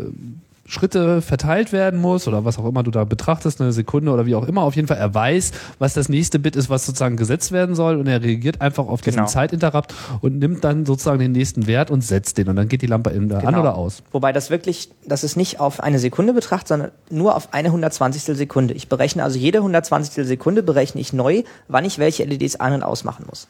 [0.67, 4.33] Schritte verteilt werden muss oder was auch immer du da betrachtest, eine Sekunde oder wie
[4.33, 4.63] auch immer.
[4.63, 7.97] Auf jeden Fall, er weiß, was das nächste Bit ist, was sozusagen gesetzt werden soll
[7.97, 9.27] und er reagiert einfach auf diesen Genau.
[9.27, 12.87] Zeitinterrupt und nimmt dann sozusagen den nächsten Wert und setzt den und dann geht die
[12.87, 13.59] Lampe an Genau.
[13.59, 14.01] oder aus.
[14.11, 18.35] Wobei das wirklich, das ist nicht auf eine Sekunde betrachtet, sondern nur auf eine 120.
[18.35, 18.73] Sekunde.
[18.73, 20.25] Ich berechne also jede 120.
[20.25, 23.47] Sekunde berechne ich neu, wann ich welche LEDs an- und ausmachen muss.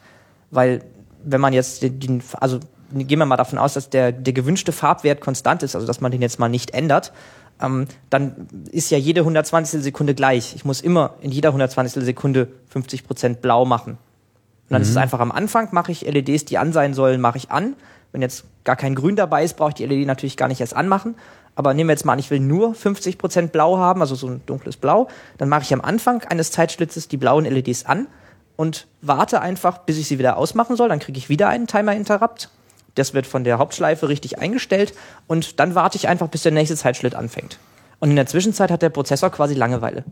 [0.50, 0.82] Weil,
[1.26, 2.60] wenn man jetzt den, also
[2.92, 6.12] gehen wir mal davon aus, dass der, der gewünschte Farbwert konstant ist, also dass man
[6.12, 7.12] den jetzt mal nicht ändert,
[7.60, 9.82] ähm, dann ist ja jede 120.
[9.82, 10.54] Sekunde gleich.
[10.54, 12.04] Ich muss immer in jeder 120.
[12.04, 13.92] Sekunde 50% blau machen.
[13.92, 17.38] Und dann ist es einfach am Anfang, mache ich LEDs, die an sein sollen, mache
[17.38, 17.76] ich an.
[18.12, 20.74] Wenn jetzt gar kein Grün dabei ist, brauche ich die LED natürlich gar nicht erst
[20.74, 21.14] anmachen.
[21.54, 24.42] Aber nehmen wir jetzt mal an, ich will nur 50% Blau haben, also so ein
[24.44, 25.08] dunkles Blau.
[25.38, 28.08] Dann mache ich am Anfang eines Zeitschlitzes die blauen LEDs an
[28.56, 30.88] und warte einfach, bis ich sie wieder ausmachen soll.
[30.88, 32.50] Dann kriege ich wieder einen Timer-Interrupt.
[32.94, 34.94] Das wird von der Hauptschleife richtig eingestellt.
[35.26, 37.58] Und dann warte ich einfach, bis der nächste Zeitschlitt anfängt.
[38.00, 40.04] Und in der Zwischenzeit hat der Prozessor quasi Langeweile.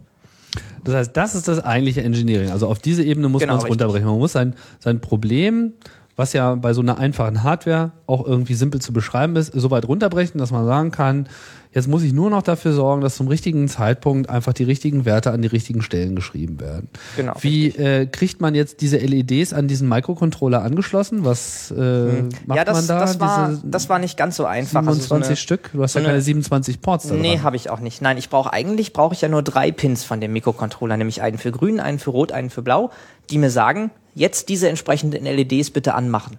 [0.85, 2.51] Das heißt, das ist das eigentliche Engineering.
[2.51, 4.07] Also auf diese Ebene muss Genau, man es runterbrechen.
[4.07, 5.73] Man muss sein, sein Problem,
[6.17, 9.89] was ja bei so einer einfachen Hardware auch irgendwie simpel zu beschreiben ist, so weit
[9.89, 11.29] runterbrechen, dass man sagen kann,
[11.75, 15.33] jetzt muss ich nur noch dafür sorgen, dass zum richtigen Zeitpunkt einfach die richtigen Werte
[15.33, 16.89] an die richtigen Stellen geschrieben werden.
[17.17, 21.25] Genau, Wie äh, kriegt man jetzt diese LEDs an diesen Microcontroller angeschlossen?
[21.25, 23.01] Was äh, macht ja, das, man da?
[23.01, 24.81] das, war, Diese das war nicht ganz so einfach.
[24.83, 25.71] 27 Also so eine- Stück?
[25.73, 28.01] Du hast so ja eine- keine 27 Ports da Nee, habe ich auch nicht.
[28.01, 31.39] Nein, ich brauche eigentlich brauche ich ja nur drei Pins von dem Mikrocontroller, nämlich einen
[31.39, 32.91] für grün, einen für rot, einen für blau,
[33.31, 36.39] die mir sagen, jetzt diese entsprechenden LEDs bitte anmachen.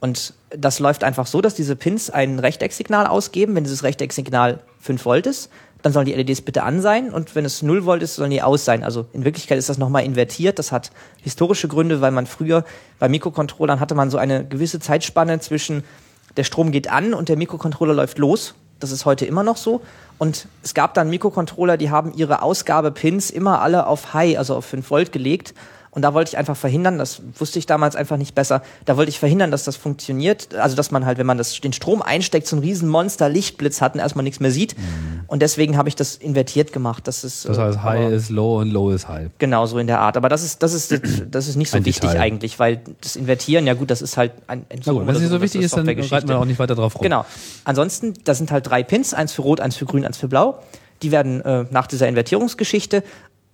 [0.00, 3.54] Und das läuft einfach so, dass diese Pins ein Rechtecksignal ausgeben.
[3.54, 5.50] Wenn dieses Rechtecksignal 5 Volt ist,
[5.82, 8.42] dann sollen die LEDs bitte an sein und wenn es 0 Volt ist, sollen die
[8.42, 8.84] aus sein.
[8.84, 10.58] Also in Wirklichkeit ist das nochmal invertiert.
[10.58, 10.90] Das hat
[11.22, 12.64] historische Gründe, weil man früher
[12.98, 15.84] bei Mikrocontrollern hatte man so eine gewisse Zeitspanne zwischen
[16.36, 18.54] der Strom geht an und der Mikrocontroller läuft los.
[18.78, 19.82] Das ist heute immer noch so.
[20.18, 24.64] Und es gab dann Mikrocontroller, die haben ihre Ausgabepins immer alle auf High, also auf
[24.64, 25.54] 5 Volt gelegt.
[25.92, 29.08] Und da wollte ich einfach verhindern, das wusste ich damals einfach nicht besser, da wollte
[29.08, 30.54] ich verhindern, dass das funktioniert.
[30.54, 33.80] Also dass man halt, wenn man das, den Strom einsteckt, so ein riesen Monster Lichtblitz
[33.80, 34.76] hat und erstmal nichts mehr sieht.
[35.26, 37.08] Und deswegen habe ich das invertiert gemacht.
[37.08, 39.30] Das ist Das heißt, äh, High aber- ist Low und Low ist High.
[39.38, 40.16] Genau, so in der Art.
[40.16, 40.94] Aber das ist, das ist,
[41.28, 42.20] das ist nicht so Ein wichtig Detail.
[42.20, 45.20] eigentlich, weil das Invertieren, ja gut, das ist halt ein Na Entzogen gut, wenn es
[45.22, 47.02] nicht so wichtig ist, dann reiten wir auch nicht weiter drauf rum.
[47.02, 47.24] Genau.
[47.64, 50.60] Ansonsten, da sind halt drei Pins, eins für Rot, eins für Grün, eins für Blau.
[51.02, 53.02] Die werden äh, nach dieser Invertierungsgeschichte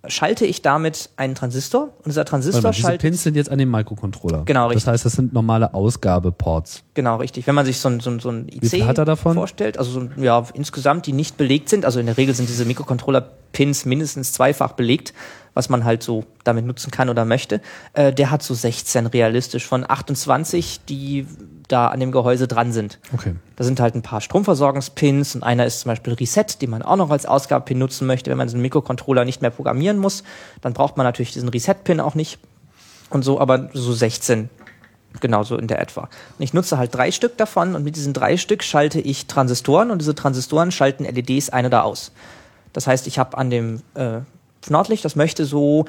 [0.07, 3.57] schalte ich damit einen Transistor und dieser Transistor mal, diese schaltet Pins sind jetzt an
[3.57, 4.43] dem Microcontroller.
[4.45, 4.91] Genau, Das richtig.
[4.93, 6.83] heißt, das sind normale Ausgabeports.
[6.93, 7.47] Genau, richtig.
[7.47, 9.35] Wenn man sich so ein, so ein, so ein IC viel hat davon?
[9.35, 12.65] vorstellt, also so, ja, insgesamt, die nicht belegt sind, also in der Regel sind diese
[12.65, 15.13] Mikrocontroller-Pins mindestens zweifach belegt,
[15.57, 17.61] was man halt so damit nutzen kann oder möchte.
[17.93, 21.25] Äh, der hat so 16 realistisch von 28, die
[21.67, 22.99] da an dem Gehäuse dran sind.
[23.11, 23.33] Okay.
[23.55, 26.95] Da sind halt ein paar Stromversorgungspins und einer ist zum Beispiel Reset, den man auch
[26.95, 30.23] noch als Ausgabepin nutzen möchte, wenn man so einen Mikrocontroller nicht mehr programmieren muss.
[30.61, 32.39] Dann braucht man natürlich diesen Reset-Pin auch nicht
[33.09, 34.49] und so, aber so 16
[35.19, 36.01] genauso in der etwa.
[36.01, 39.89] Und ich nutze halt drei Stück davon und mit diesen drei Stück schalte ich Transistoren
[39.89, 42.11] und diese Transistoren schalten LEDs ein oder aus.
[42.73, 44.19] Das heißt, ich habe an dem äh,
[44.69, 45.85] Nordlicht, das möchte so,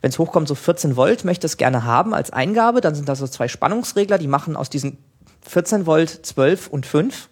[0.00, 2.80] wenn es hochkommt, so 14 Volt, möchte es gerne haben als Eingabe.
[2.80, 4.98] Dann sind da so zwei Spannungsregler, die machen aus diesen
[5.42, 7.28] 14 Volt 12 und 5.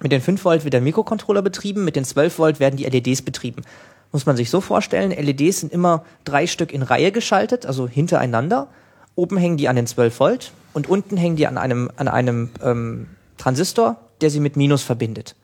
[0.00, 3.22] Mit den 5 Volt wird der Mikrocontroller betrieben, mit den 12 Volt werden die LEDs
[3.22, 3.62] betrieben.
[4.12, 8.68] Muss man sich so vorstellen, LEDs sind immer drei Stück in Reihe geschaltet, also hintereinander.
[9.16, 12.50] Oben hängen die an den 12 Volt und unten hängen die an einem, an einem
[12.62, 15.36] ähm, Transistor, der sie mit Minus verbindet.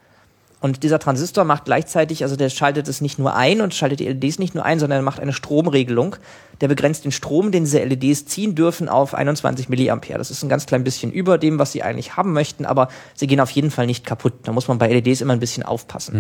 [0.61, 4.09] Und dieser Transistor macht gleichzeitig, also der schaltet es nicht nur ein und schaltet die
[4.09, 6.17] LEDs nicht nur ein, sondern er macht eine Stromregelung.
[6.61, 10.19] Der begrenzt den Strom, den diese LEDs ziehen dürfen, auf 21 Milliampere.
[10.19, 13.27] Das ist ein ganz klein bisschen über dem, was sie eigentlich haben möchten, aber sie
[13.27, 14.35] gehen auf jeden Fall nicht kaputt.
[14.43, 16.15] Da muss man bei LEDs immer ein bisschen aufpassen.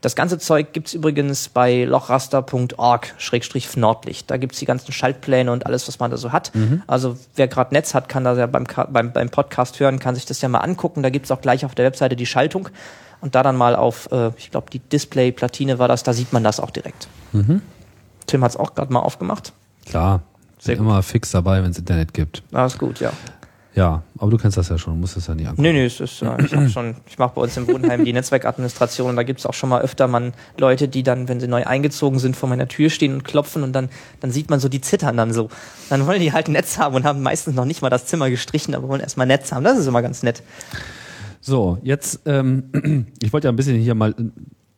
[0.00, 4.30] Das ganze Zeug gibt's übrigens bei lochraster.org-nordlicht.
[4.30, 6.52] Da gibt's die ganzen Schaltpläne und alles, was man da so hat.
[6.86, 10.24] Also wer gerade Netz hat, kann da ja beim, beim, beim Podcast hören, kann sich
[10.24, 11.02] das ja mal angucken.
[11.02, 12.68] Da gibt's auch gleich auf der Webseite die Schaltung.
[13.20, 16.44] Und da dann mal auf, äh, ich glaube, die Display-Platine war das, da sieht man
[16.44, 17.08] das auch direkt.
[18.26, 19.52] Tim hat's auch gerade mal aufgemacht.
[19.86, 20.22] Klar,
[20.58, 22.42] Sehr sind immer fix dabei, wenn es Internet gibt.
[22.52, 23.12] Ah, ist gut, ja.
[23.74, 25.62] Ja, aber du kennst das ja schon, musst es ja nicht angucken.
[25.62, 28.12] Nee, nee, es ist, äh, ich hab schon, ich mache bei uns im Wohnheim die
[28.14, 31.64] Netzwerkadministration und da gibt's auch schon mal öfter man Leute, die dann, wenn sie neu
[31.64, 33.88] eingezogen sind, vor meiner Tür stehen und klopfen und dann,
[34.18, 35.48] dann sieht man so, die zittern dann so.
[35.90, 38.30] Dann wollen die halt ein Netz haben und haben meistens noch nicht mal das Zimmer
[38.30, 39.62] gestrichen, aber wollen erstmal Netz haben.
[39.62, 40.42] Das ist immer ganz nett.
[41.40, 44.30] So, jetzt, ähm, ich wollte ja ein bisschen hier mal äh,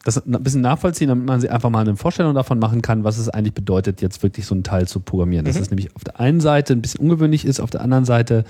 [0.05, 3.19] das ein bisschen nachvollziehen, damit man sich einfach mal eine Vorstellung davon machen kann, was
[3.19, 5.45] es eigentlich bedeutet, jetzt wirklich so ein Teil zu programmieren.
[5.45, 8.45] Dass es nämlich auf der einen Seite ein bisschen ungewöhnlich ist, auf der anderen Seite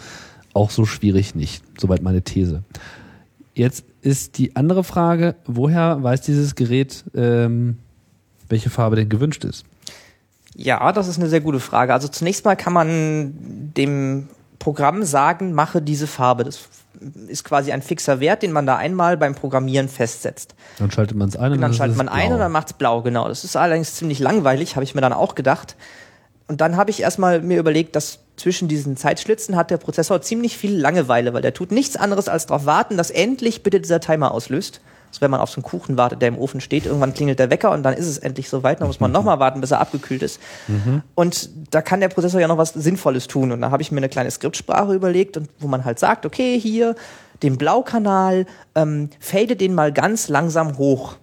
[0.55, 1.65] auch so schwierig nicht.
[1.79, 2.63] Soweit meine These.
[3.55, 7.79] Jetzt ist die andere Frage, woher weiß dieses Gerät, ähm,
[8.49, 9.65] welche Farbe denn gewünscht ist?
[10.55, 11.93] Ja, das ist eine sehr gute Frage.
[11.93, 13.33] Also zunächst mal kann man
[13.77, 16.45] dem Programm sagen, mache diese Farbe.
[16.45, 16.61] Das
[17.29, 20.55] ist quasi ein fixer Wert, den man da einmal beim Programmieren festsetzt.
[20.79, 22.35] Dann schaltet man es ein und dann schaltet es man ein blau.
[22.35, 23.29] und dann macht's blau, genau.
[23.29, 25.77] Das ist allerdings ziemlich langweilig, habe ich mir dann auch gedacht.
[26.49, 30.57] Und dann habe ich erstmal mir überlegt, dass zwischen diesen Zeitschlitzen hat der Prozessor ziemlich
[30.57, 34.33] viel Langeweile, weil der tut nichts anderes als darauf warten, dass endlich bitte dieser Timer
[34.33, 34.81] auslöst.
[35.11, 37.51] Also wenn man auf so einen Kuchen wartet, der im Ofen steht, irgendwann klingelt der
[37.51, 40.23] Wecker und dann ist es endlich soweit, dann muss man nochmal warten, bis er abgekühlt
[40.23, 40.41] ist.
[41.15, 43.53] Und da kann der Prozessor ja noch was Sinnvolles tun.
[43.53, 46.59] Und da habe ich mir eine kleine Skriptsprache überlegt, und wo man halt sagt, okay,
[46.59, 46.95] hier,
[47.43, 51.17] den Blaukanal, ähm, fade den mal ganz langsam hoch.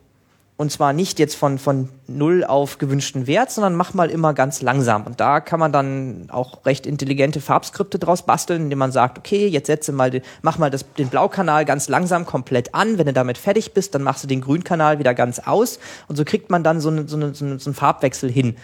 [0.60, 4.64] Und zwar nicht jetzt von, von null auf gewünschten Wert, sondern mach mal immer ganz
[4.64, 5.06] langsam.
[5.06, 9.48] Und da kann man dann auch recht intelligente Farbskripte draus basteln, indem man sagt, okay,
[9.48, 12.98] jetzt setze mal, den, mach mal das, den Blaukanal ganz langsam komplett an.
[12.98, 15.78] Wenn du damit fertig bist, dann machst du den Grünkanal wieder ganz aus.
[16.08, 18.56] Und so kriegt man dann so, eine, so, eine, so, eine, so einen Farbwechsel hin.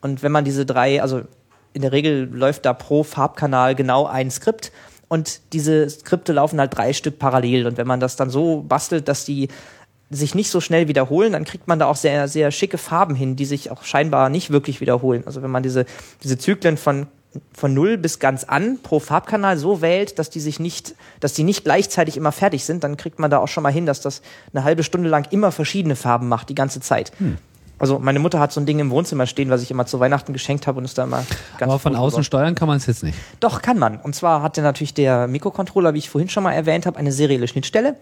[0.00, 1.22] Und wenn man diese drei, also
[1.74, 4.72] in der Regel läuft da pro Farbkanal genau ein Skript.
[5.06, 7.68] Und diese Skripte laufen halt drei Stück parallel.
[7.68, 9.48] Und wenn man das dann so bastelt, dass die
[10.10, 13.36] sich nicht so schnell wiederholen, dann kriegt man da auch sehr, sehr schicke Farben hin,
[13.36, 15.24] die sich auch scheinbar nicht wirklich wiederholen.
[15.26, 15.84] Also wenn man diese,
[16.22, 17.08] diese Zyklen von,
[17.52, 21.42] von null bis ganz an pro Farbkanal so wählt, dass die sich nicht, dass die
[21.42, 24.22] nicht gleichzeitig immer fertig sind, dann kriegt man da auch schon mal hin, dass das
[24.54, 27.10] eine halbe Stunde lang immer verschiedene Farben macht, die ganze Zeit.
[27.78, 30.32] Also meine Mutter hat so ein Ding im Wohnzimmer stehen, was ich immer zu Weihnachten
[30.32, 31.24] geschenkt habe und ist da immer
[31.58, 33.18] ganz Aber von außen steuern kann man es jetzt nicht.
[33.40, 33.98] Doch, kann man.
[34.00, 37.48] Und zwar hatte natürlich der Mikrocontroller, wie ich vorhin schon mal erwähnt habe, eine serielle
[37.48, 37.96] Schnittstelle.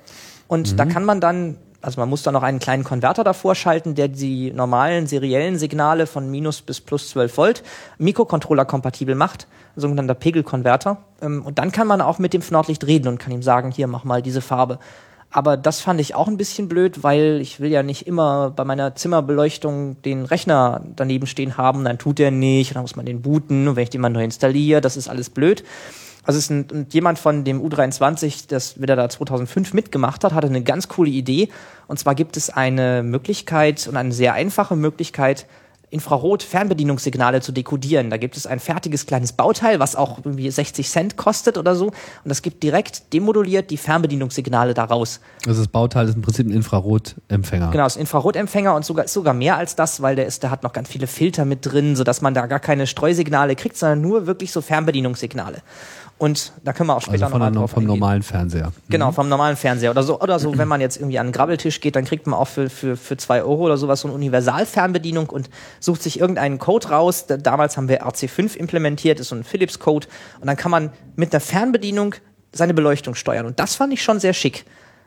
[0.47, 3.95] Und da kann man dann, also man muss da noch einen kleinen Konverter davor schalten,
[3.95, 7.63] der die normalen seriellen Signale von minus bis plus 12 Volt
[7.99, 10.99] Mikrocontroller kompatibel macht, sogenannter Pegelkonverter.
[11.21, 13.87] Ähm, Und dann kann man auch mit dem Nordlicht reden und kann ihm sagen, hier,
[13.87, 14.79] mach mal diese Farbe.
[15.31, 18.65] Aber das fand ich auch ein bisschen blöd, weil ich will ja nicht immer bei
[18.65, 23.21] meiner Zimmerbeleuchtung den Rechner daneben stehen haben, dann tut er nicht, dann muss man den
[23.21, 25.65] booten und wenn ich den mal neu installiere, das ist alles blöd.
[26.25, 30.33] Also es ist ein, und jemand von dem U23, das wieder da 2005 mitgemacht hat,
[30.33, 31.49] hatte eine ganz coole Idee.
[31.87, 35.47] Und zwar gibt es eine Möglichkeit und eine sehr einfache Möglichkeit,
[35.95, 38.11] Infrarot-Fernbedienungssignale zu dekodieren.
[38.11, 41.87] Da gibt es ein fertiges kleines Bauteil, was auch irgendwie 60 Cent kostet oder so.
[41.87, 41.95] Und
[42.25, 45.21] das gibt direkt demoduliert die Fernbedienungssignale daraus.
[45.47, 47.71] Also das Bauteil ist im Prinzip ein Infrarotempfänger.
[47.71, 50.65] Genau, ist ein Infrarotempfänger und sogar, sogar mehr als das, weil der ist, der hat
[50.65, 54.27] noch ganz viele Filter mit drin, sodass man da gar keine Streusignale kriegt, sondern nur
[54.27, 55.63] wirklich so Fernbedienungssignale.
[56.17, 57.99] Und da können wir auch später Also von noch mal der, drauf vom eingehen.
[57.99, 58.73] normalen Fernseher.
[58.89, 60.21] Genau, vom normalen Fernseher oder so.
[60.21, 62.71] Oder so, wenn man jetzt irgendwie an einen Grabbeltisch geht, dann kriegt man auch für,
[62.71, 65.51] für, für zwei Euro oder sowas so eine Universalfernbedienung und
[65.81, 67.27] sucht sich irgendeinen Code raus.
[67.27, 70.07] Da- Damals haben wir RC5 implementiert, ist so ein Philips-Code.
[70.41, 72.15] Und dann kann man mit einer Fernbedienung
[72.53, 73.47] seine Beleuchtung steuern.
[73.47, 74.65] Und das fand ich schon sehr schick.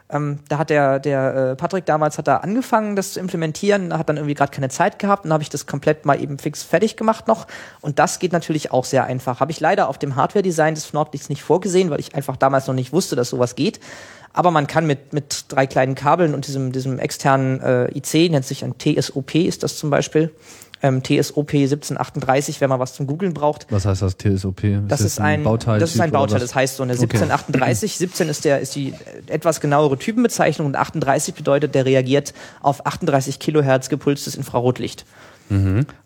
[0.10, 4.08] Ähm, da hat der, der äh, Patrick damals hat da angefangen, das zu implementieren, hat
[4.08, 6.96] dann irgendwie gerade keine Zeit gehabt und habe ich das komplett mal eben fix fertig
[6.96, 7.46] gemacht noch.
[7.82, 9.42] Und das geht natürlich auch sehr einfach.
[9.42, 12.74] Habe ich leider auf dem Hardware-Design des Nordlichts nicht vorgesehen, weil ich einfach damals noch
[12.74, 13.82] nicht wusste, dass sowas geht.
[14.32, 18.46] Aber man kann mit, mit drei kleinen Kabeln und diesem, diesem externen äh, IC, nennt
[18.46, 20.32] sich ein TSOP, ist das zum Beispiel.
[20.84, 23.66] Ähm, TSOP 1738, wenn man was zum Googeln braucht.
[23.72, 24.62] Was heißt das TSOP?
[24.88, 25.80] Das ist ein Bauteil.
[25.80, 26.40] Das ist ein Bauteil.
[26.40, 27.04] Das heißt so eine Okay.
[27.04, 27.98] 1738.
[27.98, 28.94] 17 ist der ist die
[29.28, 35.06] etwas genauere Typenbezeichnung und 38 bedeutet, der reagiert auf 38 Kilohertz gepulstes Infrarotlicht.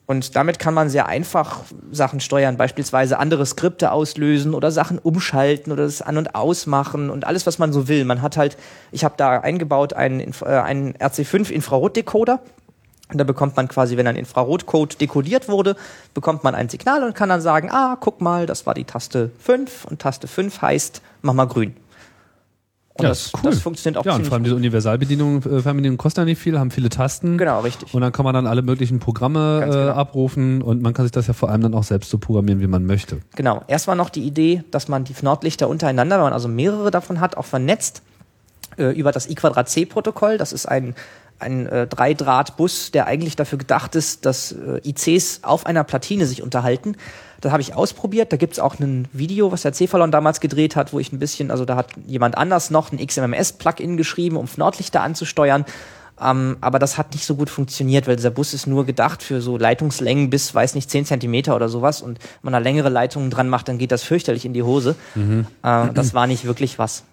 [0.06, 1.62] Und damit kann man sehr einfach
[1.92, 7.26] Sachen steuern, beispielsweise andere Skripte auslösen oder Sachen umschalten oder das an- und ausmachen und
[7.26, 8.06] alles, was man so will.
[8.06, 8.56] Man hat halt,
[8.92, 12.40] ich habe da eingebaut einen, äh, einen RC5 Infrarotdecoder.
[13.12, 15.76] Und da bekommt man quasi, wenn ein Infrarotcode dekodiert wurde,
[16.14, 19.32] bekommt man ein Signal und kann dann sagen, ah, guck mal, das war die Taste
[19.40, 21.76] 5 und Taste 5 heißt, mach mal grün.
[22.94, 23.52] Und ja, das, cool.
[23.52, 26.60] das funktioniert auch Ja, und vor allem diese Universalbedienung, äh, Fernbedienung kostet ja nicht viel,
[26.60, 27.38] haben viele Tasten.
[27.38, 27.94] Genau, richtig.
[27.94, 29.94] Und dann kann man dann alle möglichen Programme Ganz äh, genau.
[29.94, 32.68] abrufen und man kann sich das ja vor allem dann auch selbst so programmieren, wie
[32.68, 33.20] man möchte.
[33.36, 33.64] Genau.
[33.68, 37.22] Erst war noch die Idee, dass man die Nordlichter untereinander, wenn man also mehrere davon
[37.22, 38.04] hat, auch vernetzt
[38.78, 40.38] äh, über das I2C-Protokoll.
[40.38, 40.94] Das ist ein,
[41.42, 46.42] ein äh, Drei-Draht-Bus, der eigentlich dafür gedacht ist, dass äh, ICs auf einer Platine sich
[46.42, 46.96] unterhalten.
[47.42, 48.32] Das habe ich ausprobiert.
[48.32, 51.52] Da gibt's auch ein Video, was der Cephalon damals gedreht hat, wo ich ein bisschen,
[51.52, 55.66] also da hat jemand anders noch ein XMMS-Plugin geschrieben, um Nordlichter anzusteuern.
[56.22, 59.42] Ähm, aber das hat nicht so gut funktioniert, weil dieser Bus ist nur gedacht für
[59.42, 62.02] so Leitungslängen bis, weiß nicht, 10 Zentimeter oder sowas.
[62.02, 64.96] Und wenn man da längere Leitungen dran macht, dann geht das fürchterlich in die Hose.
[65.64, 67.04] Äh, das war nicht wirklich was.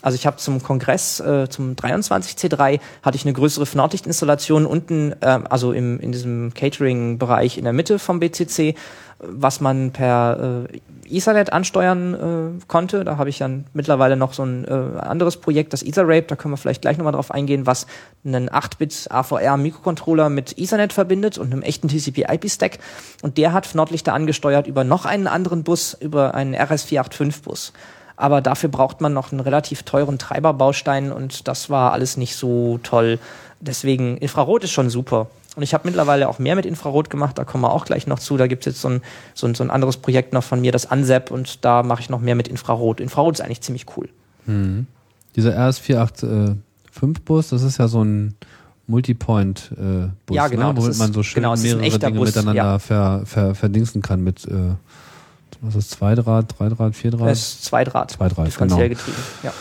[0.00, 5.40] Also ich habe zum Kongress, äh, zum 23C3, hatte ich eine größere Nordlichtinstallation unten, äh,
[5.48, 8.74] also im, in diesem Catering-Bereich in der Mitte vom BCC,
[9.18, 12.14] was man per äh, Ethernet ansteuern
[12.60, 13.02] äh, konnte.
[13.02, 16.52] Da habe ich dann mittlerweile noch so ein äh, anderes Projekt, das Etherrape, da können
[16.52, 17.88] wir vielleicht gleich nochmal drauf eingehen, was
[18.24, 22.78] einen 8-Bit AVR-Mikrocontroller mit Ethernet verbindet und einem echten TCP-IP-Stack.
[23.22, 27.72] Und der hat Nordlichter angesteuert über noch einen anderen Bus, über einen RS485-Bus
[28.18, 32.80] aber dafür braucht man noch einen relativ teuren Treiberbaustein und das war alles nicht so
[32.82, 33.20] toll.
[33.60, 35.28] Deswegen, Infrarot ist schon super.
[35.54, 38.18] Und ich habe mittlerweile auch mehr mit Infrarot gemacht, da kommen wir auch gleich noch
[38.18, 38.36] zu.
[38.36, 39.02] Da gibt's jetzt so ein,
[39.34, 42.10] so, ein, so ein anderes Projekt noch von mir, das Ansep, und da mache ich
[42.10, 43.00] noch mehr mit Infrarot.
[43.00, 44.08] Infrarot ist eigentlich ziemlich cool.
[45.36, 48.34] Dieser RS485-Bus, das ist ja so ein
[48.88, 50.76] Multipoint-Bus, Ja, genau, ne?
[50.80, 52.78] womit man so schön genau, es mehrere Dinge Bus, miteinander ja.
[52.78, 54.74] ver, ver, verdingsen kann mit, äh,
[55.60, 57.28] was ist Zweidraht, Dreidraht, Vierdraht?
[57.28, 58.10] Das ist Zweidraht.
[58.10, 59.00] Zweidraht, differenziell genau.
[59.00, 59.18] getrieben.
[59.42, 59.52] Ja.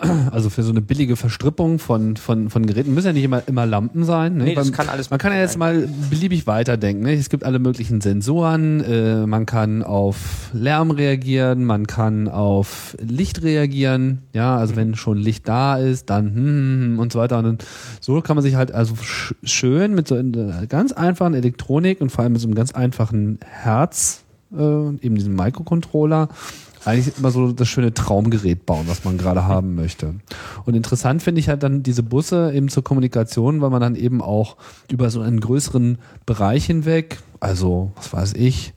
[0.30, 3.66] Also für so eine billige Verstrippung von, von, von Geräten müssen ja nicht immer, immer
[3.66, 4.36] Lampen sein.
[4.36, 4.44] Ne?
[4.44, 7.02] Nee, das Weil kann alles Man kann ja jetzt mal beliebig weiterdenken.
[7.02, 7.14] Ne?
[7.14, 13.42] Es gibt alle möglichen Sensoren, äh, man kann auf Lärm reagieren, man kann auf Licht
[13.42, 14.22] reagieren.
[14.32, 17.38] Ja, also wenn schon Licht da ist, dann hm, hm, hm, und so weiter.
[17.38, 17.58] Und dann,
[18.00, 22.10] so kann man sich halt also sch schön mit so einer ganz einfachen Elektronik und
[22.10, 24.21] vor allem mit so einem ganz einfachen Herz,
[24.56, 26.28] äh, eben diesem Microcontroller,
[26.84, 30.14] eigentlich immer so das schöne Traumgerät bauen, was man gerade haben möchte.
[30.64, 34.20] Und interessant finde ich halt dann diese Busse eben zur Kommunikation, weil man dann eben
[34.20, 34.56] auch
[34.90, 38.74] über so einen größeren Bereich hinweg, also was weiß ich,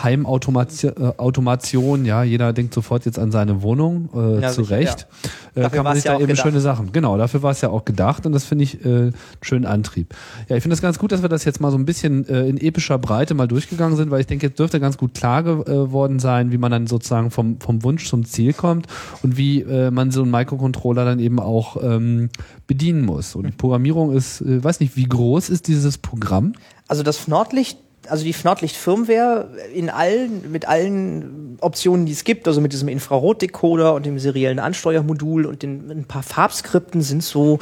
[0.00, 5.06] Heimautomation, äh, ja, jeder denkt sofort jetzt an seine Wohnung, äh, Ja, zu Recht.
[5.54, 6.46] Äh, Dafür kann man sich ja da eben gedacht.
[6.46, 6.92] schöne Sachen.
[6.92, 10.14] Genau, dafür war es ja auch gedacht und das finde ich äh, einen schönen Antrieb.
[10.48, 12.48] Ja, ich finde es ganz gut, dass wir das jetzt mal so ein bisschen äh,
[12.48, 16.18] in epischer Breite mal durchgegangen sind, weil ich denke, jetzt dürfte ganz gut klar geworden
[16.18, 18.86] sein, wie man dann sozusagen vom, vom Wunsch zum Ziel kommt
[19.22, 22.30] und wie äh, man so einen Microcontroller dann eben auch ähm,
[22.66, 23.34] bedienen muss.
[23.34, 26.54] Und die Programmierung ist, äh, weiß nicht, wie groß ist dieses Programm?
[26.88, 27.78] Also das Nordlicht,
[28.08, 33.94] also die Nordlicht-Firmware in allen, mit allen Optionen, die es gibt, also mit diesem Infrarotdecoder
[33.94, 37.58] und dem seriellen Ansteuermodul und den ein paar Farbskripten sind so,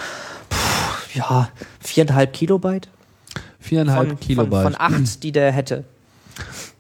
[0.51, 1.49] pff, ja,
[1.81, 2.89] viereinhalb Kilobyte.
[3.59, 4.63] Viereinhalb Von, Kilobyte.
[4.63, 5.85] Von, von acht, die der hätte.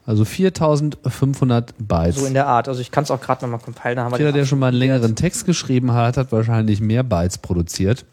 [0.07, 2.17] also 4500 Bytes.
[2.17, 2.69] So in der Art.
[2.69, 3.99] Also ich kann es auch gerade nochmal compilen.
[4.17, 8.05] Jeder, der schon mal einen längeren Text geschrieben hat, hat wahrscheinlich mehr Bytes produziert.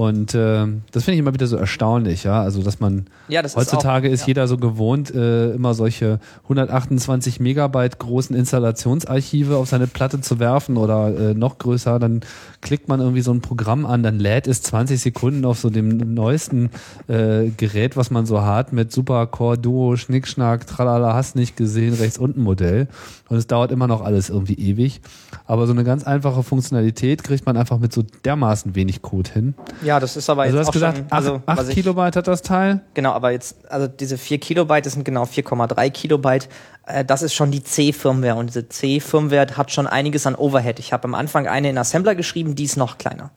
[0.00, 2.40] Und äh, das finde ich immer wieder so erstaunlich, ja.
[2.40, 4.28] Also dass man Ja, das ist heutzutage auch- ist, ja.
[4.28, 10.78] jeder so gewohnt, äh, immer solche 128 Megabyte großen Installationsarchive auf seine Platte zu werfen
[10.78, 11.98] oder äh, noch größer.
[11.98, 12.20] Dann
[12.62, 16.14] klickt man irgendwie so ein Programm an, dann lädt es 20 Sekunden auf so dem
[16.14, 16.70] neuesten
[17.06, 21.92] äh, Gerät, was man so hat, mit Super Core Duo, Schnickschnack, Tralala, hast nicht gesehen,
[21.92, 22.88] rechts unten Modell.
[23.30, 25.00] Und es dauert immer noch alles irgendwie ewig.
[25.46, 29.54] Aber so eine ganz einfache Funktionalität kriegt man einfach mit so dermaßen wenig Code hin.
[29.82, 32.26] Ja, das ist aber Also jetzt auch gesagt, schon, 8, also, was ich, Kilobyte hat
[32.26, 32.80] das Teil.
[32.94, 36.48] Genau, aber jetzt, also diese 4 Kilobyte, das sind genau 4,3 Kilobyte.
[36.86, 40.80] Äh, das ist schon die C-Firmware und diese C-Firmware hat schon einiges an Overhead.
[40.80, 43.30] Ich habe am Anfang eine in Assembler geschrieben, die ist noch kleiner.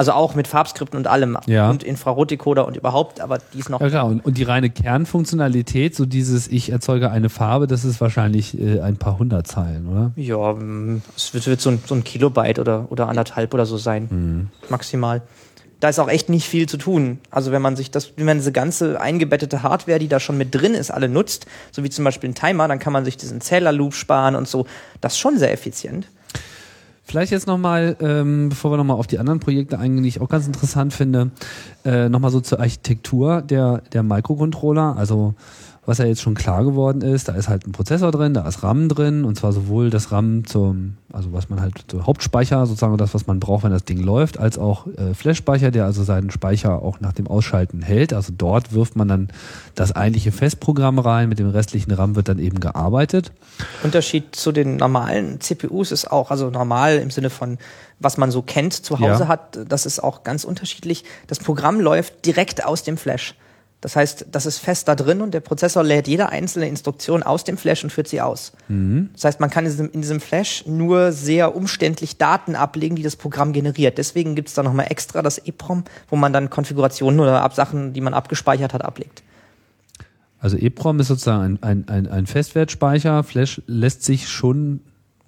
[0.00, 1.68] Also auch mit Farbskripten und allem Ja.
[1.68, 3.82] und Infrarotdecoder und überhaupt, aber die ist noch.
[3.82, 8.00] Ja klar, und, und die reine Kernfunktionalität, so dieses Ich erzeuge eine Farbe, das ist
[8.00, 10.12] wahrscheinlich äh, ein paar hundert Zeilen, oder?
[10.16, 10.54] Ja,
[11.14, 14.08] es wird, wird so, ein, so ein Kilobyte oder, oder anderthalb oder so sein.
[14.10, 14.48] Mhm.
[14.70, 15.20] Maximal.
[15.80, 17.18] Da ist auch echt nicht viel zu tun.
[17.30, 20.54] Also wenn man sich das, wenn man diese ganze eingebettete Hardware, die da schon mit
[20.54, 23.42] drin ist, alle nutzt, so wie zum Beispiel ein Timer, dann kann man sich diesen
[23.42, 24.64] Zählerloop sparen und so.
[25.02, 26.06] Das ist schon sehr effizient.
[27.10, 30.28] Vielleicht jetzt nochmal, ähm, bevor wir nochmal auf die anderen Projekte eingehen, die ich auch
[30.28, 31.32] ganz interessant finde,
[31.84, 34.94] äh, nochmal so zur Architektur der, der Microcontroller.
[34.96, 35.34] Also
[35.90, 38.62] was ja jetzt schon klar geworden ist, da ist halt ein Prozessor drin, da ist
[38.62, 42.96] RAM drin und zwar sowohl das RAM zum, also was man halt so Hauptspeicher, sozusagen
[42.96, 46.30] das, was man braucht, wenn das Ding läuft, als auch äh, Flash-Speicher, der also seinen
[46.30, 48.12] Speicher auch nach dem Ausschalten hält.
[48.12, 49.28] Also dort wirft man dann
[49.74, 53.32] das eigentliche Festprogramm rein, mit dem restlichen RAM wird dann eben gearbeitet.
[53.82, 57.58] Unterschied zu den normalen CPUs ist auch, also normal im Sinne von,
[57.98, 59.28] was man so kennt, zu Hause Ja.
[59.28, 61.04] hat, das ist auch ganz unterschiedlich.
[61.26, 63.34] Das Programm läuft direkt aus dem Flash.
[63.80, 67.44] Das heißt, das ist fest da drin und der Prozessor lädt jede einzelne Instruktion aus
[67.44, 68.52] dem Flash und führt sie aus.
[69.14, 73.02] Das heißt, man kann in diesem, in diesem Flash nur sehr umständlich Daten ablegen, die
[73.02, 73.96] das Programm generiert.
[73.96, 78.02] Deswegen gibt es da nochmal extra das EEPROM, wo man dann Konfigurationen oder Sachen, die
[78.02, 79.22] man abgespeichert hat, ablegt.
[80.40, 83.22] Also EEPROM ist sozusagen ein, ein, ein, ein Festwertspeicher.
[83.24, 84.80] Flash lässt sich schon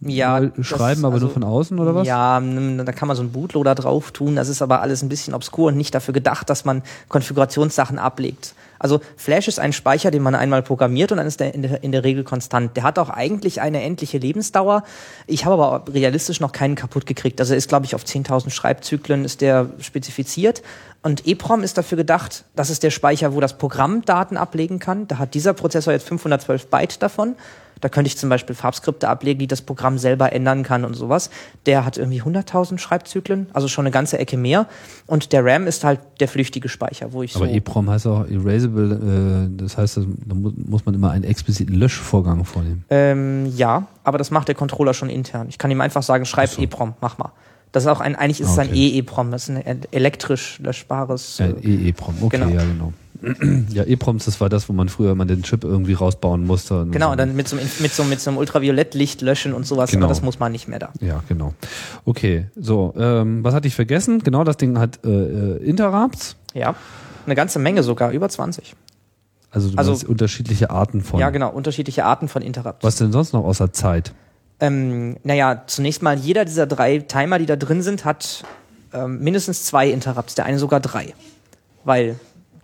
[0.05, 2.07] Ja, schreiben, aber also- nur von außen oder was?
[2.07, 4.37] Ja, da kann man so einen Bootloader drauf tun.
[4.37, 8.55] Das ist aber alles ein bisschen obskur und nicht dafür gedacht, dass man Konfigurationssachen ablegt.
[8.81, 11.85] Also Flash ist ein Speicher, den man einmal programmiert und dann ist der in, der
[11.85, 12.77] in der Regel konstant.
[12.77, 14.83] Der hat auch eigentlich eine endliche Lebensdauer.
[15.29, 17.39] Ich habe aber realistisch noch keinen kaputt gekriegt.
[17.39, 20.63] Also er ist, glaube ich, auf 10.000 Schreibzyklen ist der spezifiziert.
[21.05, 25.07] Und EEPROM ist dafür gedacht, das ist der Speicher, wo das Programm Daten ablegen kann.
[25.07, 27.37] Da hat dieser Prozessor jetzt 512 Byte davon.
[27.83, 31.28] Da könnte ich zum Beispiel Farbskripte ablegen, die das Programm selber ändern kann und sowas.
[31.66, 34.66] Der hat irgendwie 100.000 Schreibzyklen, also schon eine ganze Ecke mehr.
[35.07, 37.53] Und der RAM ist halt der flüchtige Speicher, wo ich Aber so...
[37.53, 42.45] EEPROM heißt auch erasable, äh, das heißt, da mu- muss man immer einen expliziten Löschvorgang
[42.45, 42.85] vornehmen.
[42.89, 45.49] Ähm, ja, aber das macht der Controller schon intern.
[45.49, 46.62] Ich kann ihm einfach sagen, schreib so.
[46.62, 47.33] EEPROM, mach mal.
[47.72, 48.99] Das ist auch ein, eigentlich ist es ein Okay.
[48.99, 51.41] EEPROM, das ist ein e- elektrisch löschbares.
[51.41, 51.53] Äh,
[51.89, 52.49] EEPROM, okay, genau.
[52.51, 52.93] ja genau.
[53.70, 56.81] Ja, EEPROMs, das war das, wo man früher mal den Chip irgendwie rausbauen musste.
[56.81, 59.66] und Genau, und dann mit so, einem- mit so, mit so einem Ultraviolettlicht löschen und
[59.66, 60.07] sowas, Genau.
[60.07, 60.91] aber das muss man nicht mehr da.
[61.01, 61.55] Ja, genau.
[62.05, 64.20] Okay, so, ähm, was hatte ich vergessen?
[64.23, 66.37] Genau, das Ding hat äh, äh, Interrupts.
[66.55, 66.75] Ja,
[67.27, 68.75] eine ganze Menge sogar, über 20.
[69.51, 71.20] Also, du Also- unterschiedliche Arten von.
[71.20, 72.83] Ja, genau, unterschiedliche Arten von Interrupt.
[72.85, 74.12] Was denn sonst noch außer Zeit?
[74.61, 78.45] Ähm, naja, zunächst mal, jeder dieser drei Timer, die da drin sind, hat
[78.95, 81.14] ähm, mindestens zwei Interrupts, der eine sogar drei.
[81.85, 82.16] Weil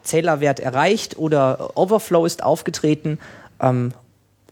[0.09, 3.19] Zählerwert erreicht oder Overflow ist aufgetreten.
[3.61, 3.93] Ähm,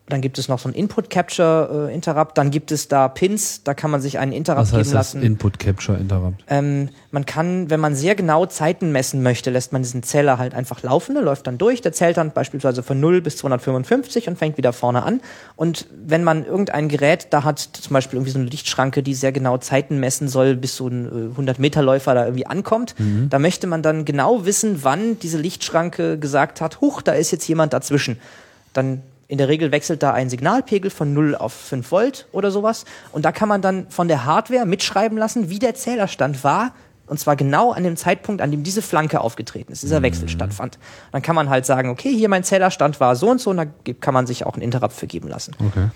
[0.09, 2.39] dann gibt es noch so ein Input-Capture-Interrupt.
[2.39, 5.15] Dann gibt es da Pins, da kann man sich einen Interrupt Was heißt geben das
[5.15, 5.23] lassen.
[5.23, 6.45] Input Capture Interrupt?
[6.49, 10.55] Ähm, man kann, wenn man sehr genau Zeiten messen möchte, lässt man diesen Zähler halt
[10.55, 14.39] einfach laufen, der läuft dann durch, der zählt dann beispielsweise von 0 bis 255 und
[14.39, 15.21] fängt wieder vorne an.
[15.57, 19.33] Und wenn man irgendein Gerät da hat, zum Beispiel irgendwie so eine Lichtschranke, die sehr
[19.33, 22.95] genau Zeiten messen soll, bis so ein äh, 100-Meter-Läufer da irgendwie ankommt,
[23.29, 27.47] da möchte man dann genau wissen, wann diese Lichtschranke gesagt hat, huch, da ist jetzt
[27.49, 28.19] jemand dazwischen.
[28.73, 32.85] Dann in der Regel wechselt da ein Signalpegel von 0 auf 5 Volt oder sowas.
[33.13, 36.73] Und da kann man dann von der Hardware mitschreiben lassen, wie der Zählerstand war.
[37.07, 40.79] Und zwar genau an dem Zeitpunkt, an dem diese Flanke aufgetreten ist, dieser Wechsel stattfand.
[41.13, 43.67] Dann kann man halt sagen, okay, hier mein Zählerstand war so und so, und da
[44.01, 45.55] kann man sich auch einen Interrupt vergeben lassen.
[45.61, 45.89] Okay.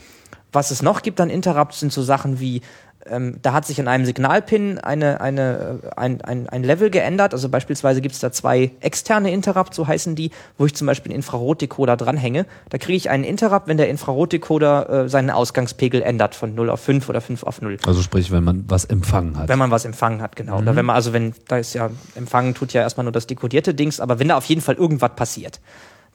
[0.52, 2.62] Was es noch gibt an Interrupts sind so Sachen wie,
[3.06, 7.32] ähm, da hat sich an einem Signalpin eine, eine, äh, ein, ein, ein Level geändert.
[7.32, 11.10] Also beispielsweise gibt es da zwei externe Interrupts, so heißen die, wo ich zum Beispiel
[11.10, 12.46] einen Infrarotdecoder dranhänge.
[12.68, 16.80] Da kriege ich einen Interrupt, wenn der Infrarotdecoder äh, seinen Ausgangspegel ändert von 0 auf
[16.80, 17.78] 5 oder 5 auf 0.
[17.86, 19.48] Also sprich, wenn man was empfangen hat.
[19.48, 20.58] Wenn man was empfangen hat, genau.
[20.58, 23.74] Oder wenn man, also wenn, da ist ja, empfangen tut ja erstmal nur das dekodierte
[23.74, 25.60] Dings, aber wenn da auf jeden Fall irgendwas passiert.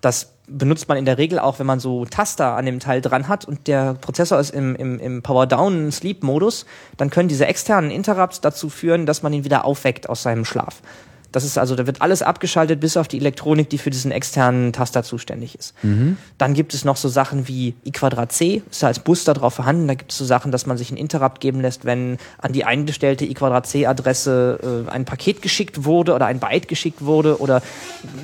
[0.06, 3.28] Das benutzt man in der Regel auch, wenn man so Taster an dem Teil dran
[3.28, 8.70] hat und der Prozessor ist im, im, im Power-Down-Sleep-Modus, dann können diese externen Interrupts dazu
[8.70, 10.84] führen, dass man ihn wieder aufweckt aus seinem Schlaf.
[11.32, 14.72] Das ist also, da wird alles abgeschaltet, bis auf die Elektronik, die für diesen externen
[14.72, 15.74] Taster zuständig ist.
[16.38, 19.56] Dann gibt es noch so Sachen wie i Quadrat C, ist da als Booster drauf
[19.56, 19.88] vorhanden.
[19.88, 22.64] Da gibt es so Sachen, dass man sich einen Interrupt geben lässt, wenn an die
[22.64, 27.42] eingestellte i Quadrat C Adresse äh, ein Paket geschickt wurde oder ein Byte geschickt wurde
[27.42, 27.62] oder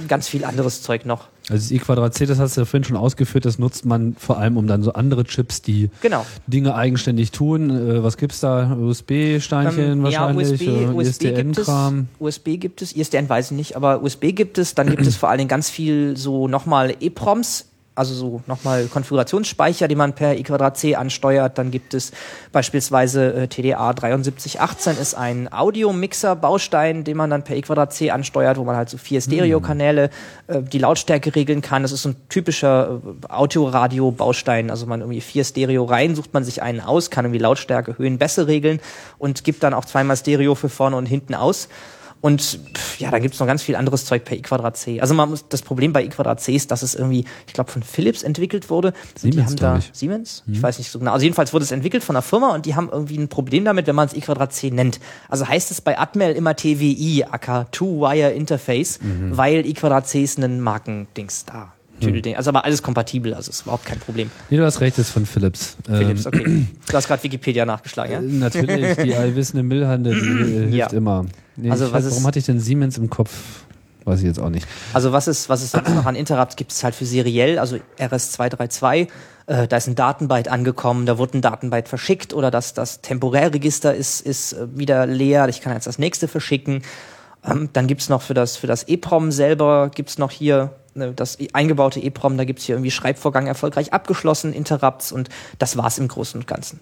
[0.08, 1.28] ganz viel anderes Zeug noch.
[1.52, 4.16] Also das I Quadrat C, das hast du ja vorhin schon ausgeführt, das nutzt man
[4.18, 6.26] vor allem, um dann so andere Chips, die Genau.
[6.48, 7.70] Dinge eigenständig tun.
[7.70, 8.74] Äh, was gibt's da?
[8.80, 10.62] USB-Steinchen Ähm, wahrscheinlich?
[10.62, 11.68] Ja, USB, USB gibt es.
[11.68, 12.08] ISDN-Kram?
[12.20, 14.76] USB gibt es, ISDN weiß ich nicht, aber USB gibt es.
[14.76, 19.88] Dann gibt es vor allen Dingen ganz viel so nochmal EPROMs, also so nochmal Konfigurationsspeicher,
[19.88, 21.58] die man per I2C ansteuert.
[21.58, 22.12] Dann gibt es
[22.52, 28.78] beispielsweise äh, TDA 7318 ist ein Audio-Mixer-Baustein, den man dann per I2C ansteuert, wo man
[28.78, 30.10] halt so vier Stereokanäle
[30.48, 31.82] äh, die Lautstärke regeln kann.
[31.82, 34.70] Das ist so ein typischer äh, Autoradio-Baustein.
[34.70, 38.18] Also man irgendwie vier Stereo rein, sucht man sich einen aus, kann irgendwie Lautstärke, Höhen,
[38.18, 38.80] Bässe regeln
[39.18, 41.68] und gibt dann auch zweimal Stereo für vorne und hinten aus.
[42.22, 45.02] Und pff, ja, da gibt's noch ganz viel anderes Zeug per I Quadrat C.
[45.02, 47.72] Also man muss, das Problem bei I Quadrat C ist, dass es irgendwie, ich glaube,
[47.72, 48.90] von Philips entwickelt wurde.
[48.90, 49.90] Und die Siemens, haben da ich.
[49.92, 50.44] Siemens?
[50.48, 51.14] Ich weiß nicht so genau.
[51.14, 53.88] Also jedenfalls wurde es entwickelt von einer Firma und die haben irgendwie ein Problem damit,
[53.88, 55.00] wenn man es I Quadrat C nennt.
[55.30, 59.00] Also heißt es bei Atmel immer TWI, aka Two-Wire Interface,
[59.32, 61.74] weil I Quadrat C ist ein Markendings da.
[62.02, 62.36] Tüdelding.
[62.36, 64.30] Also aber alles kompatibel, also ist überhaupt kein Problem.
[64.50, 65.78] Nee, du hast recht, ist von Philips.
[65.86, 66.66] Philips, Ähm, okay.
[66.90, 68.22] Du hast gerade Wikipedia nachgeschlagen, ja?
[68.22, 70.88] Natürlich, die allwissende Müllhandel, die äh, hilft Ja.
[70.88, 71.26] immer.
[71.56, 73.32] Nee, Also was weiß, ist- warum hatte ich denn Siemens im Kopf?
[74.04, 74.68] Weiß ich jetzt auch nicht.
[74.94, 77.78] Also was es, was es sonst noch an Interrupts gibt, ist halt für seriell, also
[78.00, 79.08] RS232,
[79.48, 83.94] äh, da ist ein Datenbyte angekommen, da wurde ein Datenbyte verschickt oder das, das Temporärregister
[83.94, 86.82] ist, ist äh, wieder leer, ich kann jetzt das nächste verschicken.
[87.46, 91.50] Ähm, dann gibt's noch für das, für das EPROM selber, gibt's noch hier das e-
[91.54, 95.30] eingebaute EPROM, da gibt's hier irgendwie Schreibvorgang erfolgreich abgeschlossen, Interrupts und
[95.60, 96.80] das war's im Großen und Ganzen.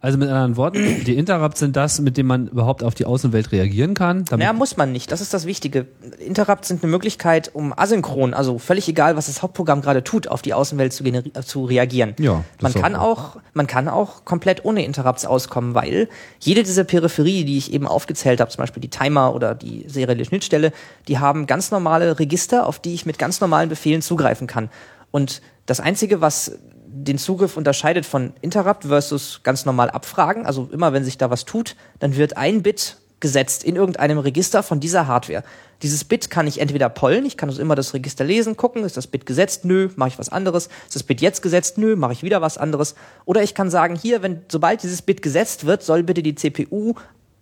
[0.00, 3.50] Also mit anderen Worten, die Interrupts sind das, mit dem man überhaupt auf die Außenwelt
[3.50, 4.24] reagieren kann.
[4.24, 5.10] Damit Naja, muss man nicht.
[5.10, 5.86] Das ist das Wichtige.
[6.24, 10.42] Interrupts sind eine Möglichkeit, um asynchron, also völlig egal, was das Hauptprogramm gerade tut, auf
[10.42, 12.14] die Außenwelt zu, äh, zu reagieren.
[12.20, 16.08] Ja, man kann auch- auch, man kann auch komplett ohne Interrupts auskommen, weil
[16.38, 20.24] jede dieser Peripherie, die ich eben aufgezählt habe, zum Beispiel die Timer oder die serielle
[20.24, 20.72] Schnittstelle,
[21.08, 24.68] die haben ganz normale Register, auf die ich mit ganz normalen Befehlen zugreifen kann.
[25.10, 26.58] Und das Einzige, was
[27.04, 30.46] den Zugriff unterscheidet von Interrupt versus ganz normal abfragen.
[30.46, 34.62] Also immer wenn sich da was tut, dann wird ein Bit gesetzt in irgendeinem Register
[34.62, 35.42] von dieser Hardware.
[35.82, 38.96] Dieses Bit kann ich entweder pollen, ich kann also immer das Register lesen, gucken, ist
[38.96, 39.64] das Bit gesetzt?
[39.64, 40.68] Nö, mache ich was anderes.
[40.86, 41.78] Ist das Bit jetzt gesetzt?
[41.78, 42.94] Nö, mache ich wieder was anderes.
[43.24, 46.94] Oder ich kann sagen, hier, wenn sobald dieses Bit gesetzt wird, soll bitte die CPU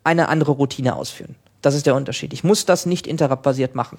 [0.05, 1.37] eine andere Routine ausführen.
[1.65, 2.35] Das ist der Unterschied.
[2.35, 3.97] Ich muss das nicht interrupt-basiert machen.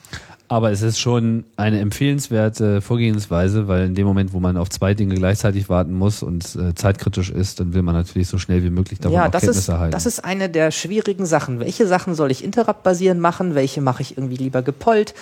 [0.47, 4.93] Aber es ist schon eine empfehlenswerte Vorgehensweise, weil in dem Moment, wo man auf zwei
[4.93, 8.69] Dinge gleichzeitig warten muss und äh, zeitkritisch ist, dann will man natürlich so schnell wie
[8.69, 9.91] möglich davon ja, das Kenntnis ist, erhalten.
[9.93, 11.59] das ist eine der schwierigen Sachen.
[11.59, 13.55] Welche Sachen soll ich interrupt-basierend machen?
[13.55, 15.15] Welche mache ich irgendwie lieber gepollt?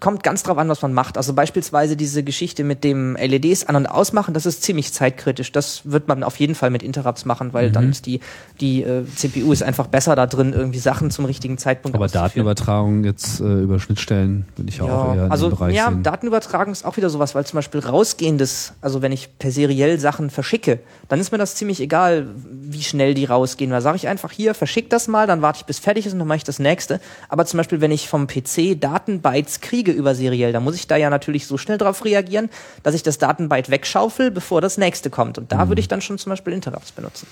[0.00, 1.16] Kommt ganz drauf an, was man macht.
[1.16, 5.52] Also beispielsweise diese Geschichte mit dem LEDs an- und ausmachen, das ist ziemlich zeitkritisch.
[5.52, 7.72] Das wird man auf jeden Fall mit Interrupts machen, weil Mhm.
[7.72, 8.18] dann ist die,
[8.60, 12.08] die äh, CPU ist einfach besser da drin, irgendwie Sachen zum richtigen Zeitpunkt Aber.
[12.08, 15.88] Datenübertragung jetzt äh, über Schnittstellen würde ich ja, auch eher in also dem Bereich ja,
[15.88, 16.02] sehen.
[16.02, 20.30] Datenübertragung ist auch wieder sowas, weil zum Beispiel rausgehendes, also wenn ich per seriell Sachen
[20.30, 23.70] verschicke, dann ist mir das ziemlich egal, wie schnell die rausgehen.
[23.70, 26.18] Da sage ich einfach hier, verschick das mal, dann warte ich bis fertig ist und
[26.18, 27.00] dann mache ich das nächste.
[27.28, 30.96] Aber zum Beispiel, wenn ich vom PC Datenbytes kriege über seriell, dann muss ich da
[30.96, 32.48] ja natürlich so schnell drauf reagieren,
[32.82, 35.38] dass ich das Datenbyte wegschaufel, bevor das nächste kommt.
[35.38, 35.68] Und da Mhm.
[35.70, 37.26] würde ich dann schon zum Beispiel Interrupts benutzen.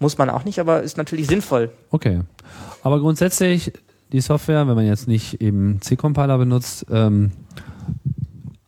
[0.00, 1.70] Muss man auch nicht, aber ist natürlich sinnvoll.
[1.90, 2.20] Okay.
[2.82, 3.72] Aber grundsätzlich,
[4.12, 7.30] die Software, wenn man jetzt nicht eben C-Compiler benutzt, ähm,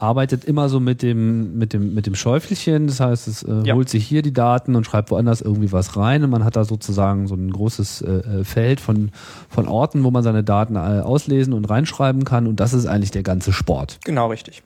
[0.01, 2.87] arbeitet immer so mit dem, mit dem, mit dem Schäufelchen.
[2.87, 3.75] Das heißt, es äh, Ja.
[3.75, 6.65] holt sich hier die Daten und schreibt woanders irgendwie was rein und man hat da
[6.65, 9.11] sozusagen so ein großes äh, äh, Feld von,
[9.49, 13.11] von Orten, wo man seine Daten äh, auslesen und reinschreiben kann und das ist eigentlich
[13.11, 13.99] der ganze Sport.
[14.05, 14.63] Genau, richtig.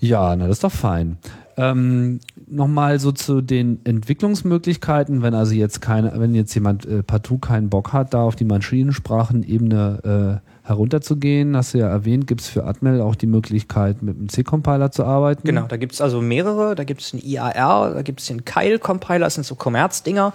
[0.00, 1.18] Ja, na, das ist doch fein.
[1.56, 7.38] Ähm, Nochmal so zu den Entwicklungsmöglichkeiten, wenn also jetzt keine, wenn jetzt jemand äh, partout
[7.38, 12.48] keinen Bock hat, da auf die Maschinensprachenebene äh, herunterzugehen, hast du ja erwähnt, gibt es
[12.48, 15.42] für Atmel auch die Möglichkeit, mit einem C-Compiler zu arbeiten.
[15.44, 16.74] Genau, da gibt's also mehrere.
[16.74, 20.32] Da gibt's einen IAR, da gibt's den Keil-Compiler, das sind so Kommerzdinger.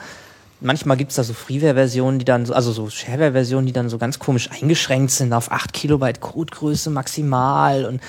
[0.62, 4.18] Manchmal gibt's da so Freeware-Versionen, die dann so, also so Shareware-Versionen, die dann so ganz
[4.20, 8.02] komisch eingeschränkt sind auf 8 Kilobyte Codegröße maximal und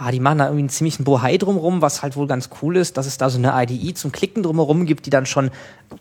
[0.00, 2.96] ah, die machen da irgendwie einen ziemlichen Bohai drumrum, was halt wohl ganz cool ist,
[2.96, 5.50] dass es da so eine IDE zum Klicken drumherum gibt, die dann schon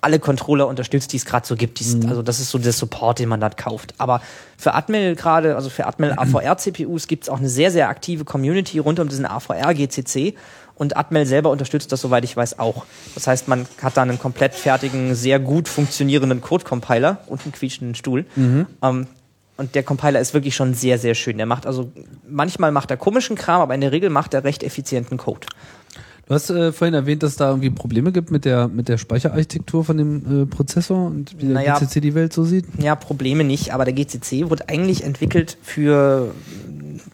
[0.02, 1.82] alle Controller unterstützt, die es gerade so gibt.
[1.82, 3.93] Ist, Also das ist so der Support, den man da kauft.
[3.97, 4.22] Aber
[4.58, 9.00] für Atmel gerade, also für Atmel AVR-CPUs gibt's auch eine sehr, sehr aktive Community rund
[9.00, 10.36] um diesen AVR-GCC.
[10.76, 12.86] Und Atmel selber unterstützt das, soweit ich weiß, auch.
[13.14, 17.95] Das heißt, man hat da einen komplett fertigen, sehr gut funktionierenden Code-Compiler und einen quietschenden
[17.95, 18.26] Stuhl.
[18.82, 19.08] Ähm,
[19.60, 21.36] und der Compiler ist wirklich schon sehr, sehr schön.
[21.38, 21.91] Der macht also,
[22.28, 25.45] manchmal macht er komischen Kram, aber in der Regel macht er recht effizienten Code.
[26.28, 29.84] Du hast äh, vorhin erwähnt, dass da irgendwie Probleme gibt mit der, mit der Speicherarchitektur
[29.84, 31.78] von dem äh, Prozessor und wie der Naja.
[31.78, 32.66] GCC die Welt so sieht.
[32.78, 36.34] Ja, Probleme nicht, aber der GCC wurde eigentlich entwickelt für,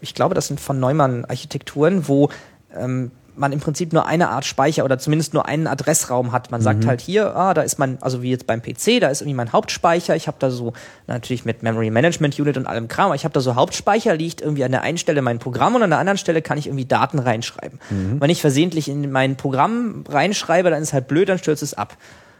[0.00, 2.30] ich glaube, das sind von Neumann Architekturen, wo
[2.76, 6.50] ähm, man im Prinzip nur eine Art Speicher oder zumindest nur einen Adressraum hat.
[6.50, 9.20] Man sagt halt hier, ah, da ist mein, also wie jetzt beim PC, da ist
[9.20, 10.16] irgendwie mein Hauptspeicher.
[10.16, 10.72] Ich habe da so
[11.06, 14.40] natürlich mit Memory Management Unit und allem Kram, aber ich habe da so Hauptspeicher, liegt
[14.40, 16.86] irgendwie an der einen Stelle mein Programm und an der anderen Stelle kann ich irgendwie
[16.86, 17.78] Daten reinschreiben.
[18.20, 21.96] Wenn ich versehentlich in mein Programm reinschreibe, dann ist halt blöd, dann stürzt es ab.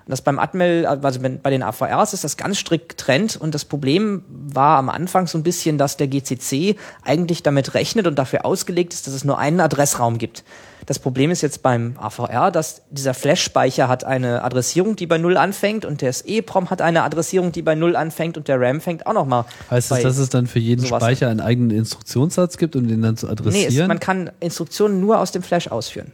[0.08, 4.22] Das beim Atmel, also bei den AVRs ist das ganz strikt getrennt und das Problem
[4.28, 8.94] war am Anfang so ein bisschen, dass der GCC eigentlich damit rechnet und dafür ausgelegt
[8.94, 10.44] ist, dass es nur einen Adressraum gibt.
[10.86, 15.36] Das Problem ist jetzt beim AVR, dass dieser Flash-Speicher hat eine Adressierung, die bei Null
[15.36, 19.08] anfängt und das EEPROM hat eine Adressierung, die bei Null anfängt und der RAM fängt
[19.08, 19.46] auch nochmal.
[19.72, 20.86] Heißt das, dass es dann für jeden.
[20.86, 23.82] Speicher einen eigenen Instruktionssatz gibt, um den dann zu Nee, adressieren?
[23.82, 26.12] es, man kann Instruktionen nur aus dem Flash ausführen.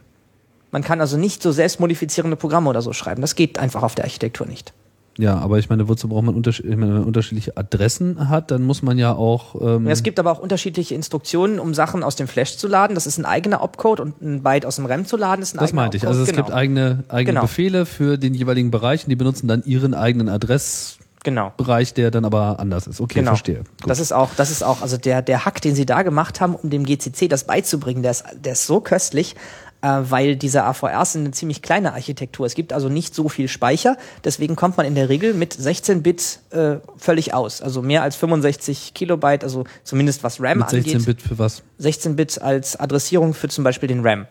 [0.73, 3.21] Man kann also nicht so selbstmodifizierende Programme oder so schreiben.
[3.21, 4.73] Das geht einfach auf der Architektur nicht.
[5.19, 8.81] Ja, aber ich meine, wozu braucht man, unterschied wenn man unterschiedliche Adressen hat, dann muss
[8.81, 9.53] man ja auch.
[9.61, 12.95] Ähm, Ja, es gibt aber auch unterschiedliche Instruktionen, um Sachen aus dem Flash zu laden.
[12.95, 15.59] Das ist ein eigener Opcode und ein Byte aus dem RAM zu laden ist ein
[15.59, 16.07] das eigener meinte ich.
[16.07, 16.43] Also es genau.
[16.43, 17.41] gibt eigene, eigene Genau.
[17.41, 21.53] Befehle für den jeweiligen Bereich und die benutzen dann ihren eigenen Adressbereich, Genau.
[21.95, 22.99] der dann aber anders ist.
[22.99, 23.31] Okay, Genau.
[23.31, 23.57] verstehe.
[23.57, 23.89] Gut.
[23.91, 26.55] Das ist auch, das ist auch, also der, der Hack, den sie da gemacht haben,
[26.55, 29.35] um dem GCC das beizubringen, der ist, der ist so köstlich,
[29.83, 32.45] äh, weil diese AVRs sind eine ziemlich kleine Architektur.
[32.47, 36.01] Es gibt also nicht so viel Speicher, deswegen kommt man in der Regel mit 16
[36.01, 37.61] Bit äh, völlig aus.
[37.61, 41.05] Also mehr als 65 Kilobyte, also zumindest was RAM Mit 16 angeht.
[41.05, 41.61] Bit für was?
[41.77, 44.25] 16 Bit als Adressierung für zum Beispiel den RAM.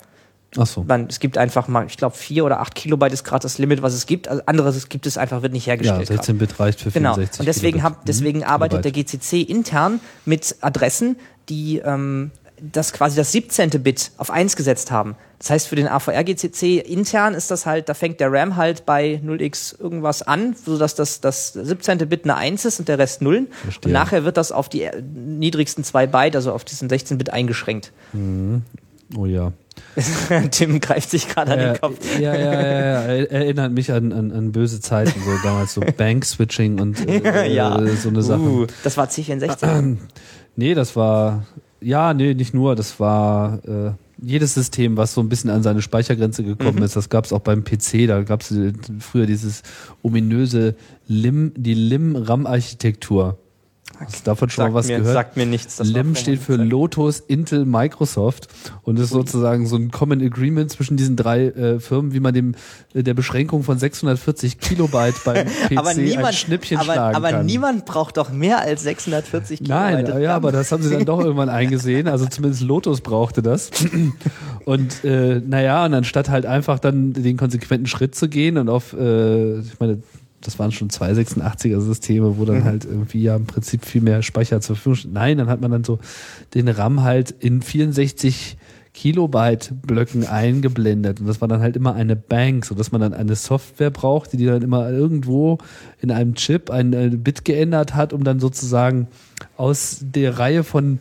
[0.58, 0.82] Ach so.
[0.84, 3.80] Man, es gibt einfach mal, ich glaube, 4 oder 8 Kilobyte ist gerade das Limit,
[3.80, 4.28] was es gibt.
[4.28, 6.08] Also anderes gibt es einfach, wird nicht Ja, hergestellt.
[6.08, 6.16] gerade.
[6.18, 7.14] 16 Bit reicht für Genau.
[7.14, 7.96] 64 Und deswegen, Kilobit.
[7.98, 8.44] hab, deswegen Mhm.
[8.44, 9.20] arbeitet der Kilobyte.
[9.20, 11.16] GCC intern mit Adressen,
[11.48, 12.32] die ähm,
[12.72, 13.70] das quasi das 17.
[13.82, 15.16] Bit auf 1 gesetzt haben.
[15.38, 18.86] Das heißt, für den AVR GCC intern ist das halt, da fängt der RAM halt
[18.86, 21.98] bei 0x irgendwas an, sodass das, das 17.
[22.08, 23.48] Bit eine 1 ist und der Rest Nullen.
[23.62, 23.88] Verstehe.
[23.88, 27.30] Und nachher wird das auf die äh, niedrigsten zwei Byte, also auf diesen 16 Bit
[27.30, 27.90] eingeschränkt.
[29.16, 29.52] Oh ja.
[30.50, 32.18] Tim greift sich gerade an Ja, den Kopf.
[32.20, 35.80] ja, ja, ja, ja, er- erinnert mich an, an, an böse Zeiten, so damals so
[35.96, 37.80] Bank-Switching und äh, Ja.
[37.96, 38.40] so eine Sache.
[38.40, 39.96] Uh, das war C64.
[40.54, 41.46] Nee, das war,
[41.82, 43.92] ja, nee, nicht nur, das war äh,
[44.24, 46.84] jedes System, was so ein bisschen an seine Speichergrenze gekommen Mhm.
[46.84, 46.96] ist.
[46.96, 48.54] Das gab es auch beim PC, da gab es
[49.00, 49.62] früher dieses
[50.02, 50.74] ominöse
[51.08, 53.38] LIM, die LIM-RAM-Architektur.
[53.98, 55.14] Hast du davon schon mal was mir, gehört?
[55.14, 55.78] sagt mir nichts.
[55.78, 56.56] LIM steht für.
[56.56, 58.48] Lotus, Intel, Microsoft
[58.82, 62.54] und ist sozusagen so ein Common Agreement zwischen diesen drei äh, Firmen, wie man dem
[62.94, 67.30] äh, der Beschränkung von 640 Kilobyte beim PC aber niemand, ein Schnippchen aber, schlagen aber
[67.30, 67.46] kann.
[67.46, 70.36] niemand braucht doch mehr als 640 Nein, Kilobyte ja, RAM.
[70.36, 72.08] aber das haben sie dann doch irgendwann eingesehen.
[72.08, 73.70] Also zumindest Lotus brauchte das.
[74.64, 78.92] Und äh, naja, und anstatt halt einfach dann den konsequenten Schritt zu gehen und auf,
[78.92, 80.02] äh, ich meine,
[80.42, 82.64] das waren schon 286er Systeme, wo dann Mhm.
[82.64, 85.12] halt irgendwie ja im Prinzip viel mehr Speicher zur Verfügung steht.
[85.12, 85.98] Nein, dann hat man dann so
[86.54, 88.56] den RAM halt in 64
[88.94, 93.14] Kilobyte Blöcken eingeblendet und das war dann halt immer eine Bank, so dass man dann
[93.14, 95.56] eine Software brauchte, die dann immer irgendwo
[96.02, 99.08] in einem Chip ein Bit geändert hat, um dann sozusagen
[99.56, 100.98] aus der Reihe von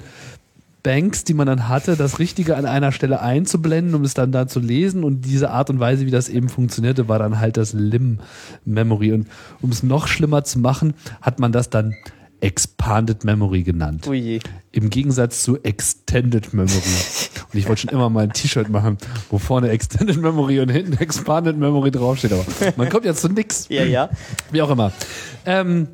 [0.84, 4.48] Banks, die man dann hatte, das Richtige an einer Stelle einzublenden, um es dann da
[4.48, 5.04] zu lesen.
[5.04, 9.14] Und diese Art und Weise, wie das eben funktionierte, war dann halt das LIM-Memory.
[9.14, 9.28] Und
[9.62, 11.94] um es noch schlimmer zu machen, hat man das dann
[12.42, 14.08] Expanded Memory genannt.
[14.08, 14.40] Ui.
[14.72, 16.74] Im Gegensatz zu Extended Memory.
[17.54, 18.98] Und ich wollte schon immer mal ein T-Shirt machen,
[19.30, 22.34] wo vorne Extended Memory und hinten Expanded Memory draufsteht.
[22.34, 22.46] Aber
[22.78, 23.68] man kommt ja zu nix.
[23.70, 24.10] Ja, ja.
[24.52, 24.92] Wie auch immer.
[25.46, 25.90] Ähm,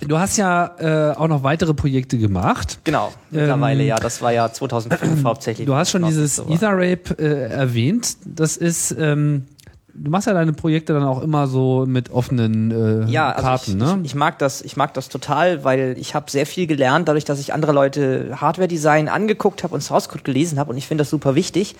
[0.00, 0.74] du hast ja
[1.12, 2.78] äh, auch noch weitere Projekte gemacht.
[2.84, 3.12] Genau.
[3.30, 3.96] Mittlerweile, ja.
[3.96, 5.66] Das war ja 2005 hauptsächlich.
[5.66, 6.54] Ähm, Du hast schon Genau, dieses so war.
[6.54, 8.16] Ether Rape äh, erwähnt.
[8.24, 9.44] Das ist, ähm,
[9.94, 13.70] du machst ja deine Projekte dann auch immer so mit offenen äh, ja, also Karten,
[13.70, 13.98] ich, ne?
[14.00, 17.24] ich, ich mag das, ich mag das total, weil ich habe sehr viel gelernt, dadurch,
[17.24, 21.02] dass ich andere Leute Hardware-Design angeguckt habe und Source Code gelesen habe und ich finde
[21.02, 21.76] das super wichtig,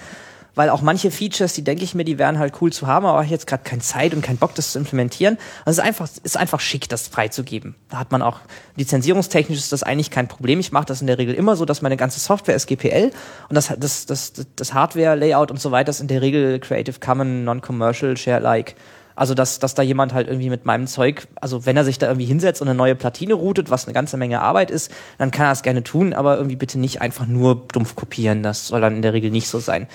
[0.55, 3.23] weil auch manche Features, die denke ich mir, die wären halt cool zu haben, aber
[3.23, 5.39] ich jetzt gerade keine Zeit und keinen Bock, das zu implementieren.
[5.65, 7.75] Also es ist einfach, ist einfach schick, das freizugeben.
[7.89, 8.41] Da hat man auch
[8.77, 10.61] lizenzierungstechnisch ist das eigentlich kein Problem.
[10.61, 13.11] Ich mache das in der Regel immer so, dass meine ganze Software ist GPL
[13.49, 17.45] und das, das, das, das Hardware-Layout und so weiter ist in der Regel Creative Commons,
[17.45, 18.75] Non-Commercial, Share-like.
[19.17, 22.07] Also, dass, dass da jemand halt irgendwie mit meinem Zeug, also wenn er sich da
[22.09, 25.47] irgendwie hinsetzt und eine neue Platine routet, was eine ganze Menge Arbeit ist, dann kann
[25.47, 28.43] er das gerne tun, aber irgendwie bitte nicht einfach nur dumpf kopieren.
[28.43, 29.87] Das soll dann in der Regel nicht so sein.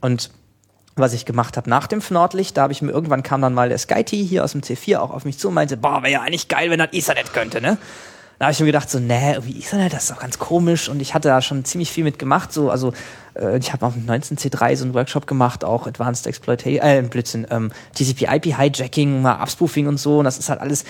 [0.00, 0.30] Und
[0.96, 3.68] was ich gemacht habe nach dem Nordlicht, da habe ich mir irgendwann kam dann mal
[3.68, 6.20] der SkyT hier aus dem C4 auch auf mich zu und meinte, boah, wäre ja
[6.22, 7.78] eigentlich geil, wenn das Ethernet könnte, ne?
[8.38, 10.88] Da habe ich mir gedacht, so, nee, irgendwie Ethernet, das ist doch ganz komisch.
[10.88, 12.52] Und ich hatte da schon ziemlich viel mit gemacht.
[12.52, 12.92] So, also
[13.34, 17.48] äh, ich habe auf dem 19C3 so einen Workshop gemacht, auch Advanced Exploitation, äh, Blödsinn,
[17.50, 20.18] ähm, TCP-IP-Hijacking, mal Upspoofing und so.
[20.18, 20.84] Und das ist halt alles.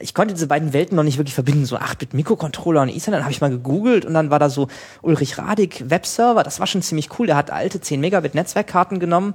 [0.00, 3.22] Ich konnte diese beiden Welten noch nicht wirklich verbinden, so 8-Bit-Mikrocontroller und Ethernet.
[3.22, 4.68] habe ich mal gegoogelt und dann war da so
[5.02, 6.44] Ulrich Radig Webserver.
[6.44, 7.26] Das war schon ziemlich cool.
[7.26, 9.34] Der hat alte 10 Megabit Netzwerkkarten genommen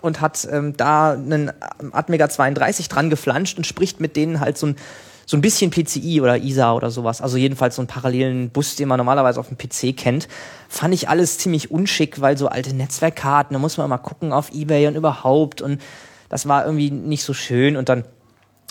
[0.00, 1.52] und hat ähm, da einen
[1.92, 4.76] Atmega 32 dran geflanscht und spricht mit denen halt so ein
[5.32, 7.22] so ein bisschen PCI oder ISA oder sowas.
[7.22, 10.28] Also jedenfalls so einen parallelen Bus, den man normalerweise auf dem PC kennt.
[10.68, 14.52] Fand ich alles ziemlich unschick, weil so alte Netzwerkkarten, da muss man mal gucken auf
[14.52, 15.80] Ebay und überhaupt und
[16.28, 18.04] das war irgendwie nicht so schön und dann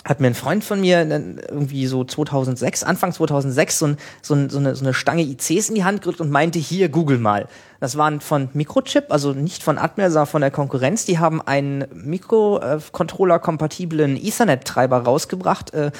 [0.04, 1.06] hat mir ein Freund von mir
[1.48, 5.68] irgendwie so 2006, Anfang 2006, so, ein, so, ein, so, eine, so eine Stange ICs
[5.68, 7.46] in die Hand gedrückt und meinte, hier, google mal.
[7.78, 11.04] Das waren von Microchip, also nicht von Atmel, sondern von der Konkurrenz.
[11.04, 15.90] Die haben einen Mikrocontroller-kompatiblen Ethernet-Treiber rausgebracht, äh,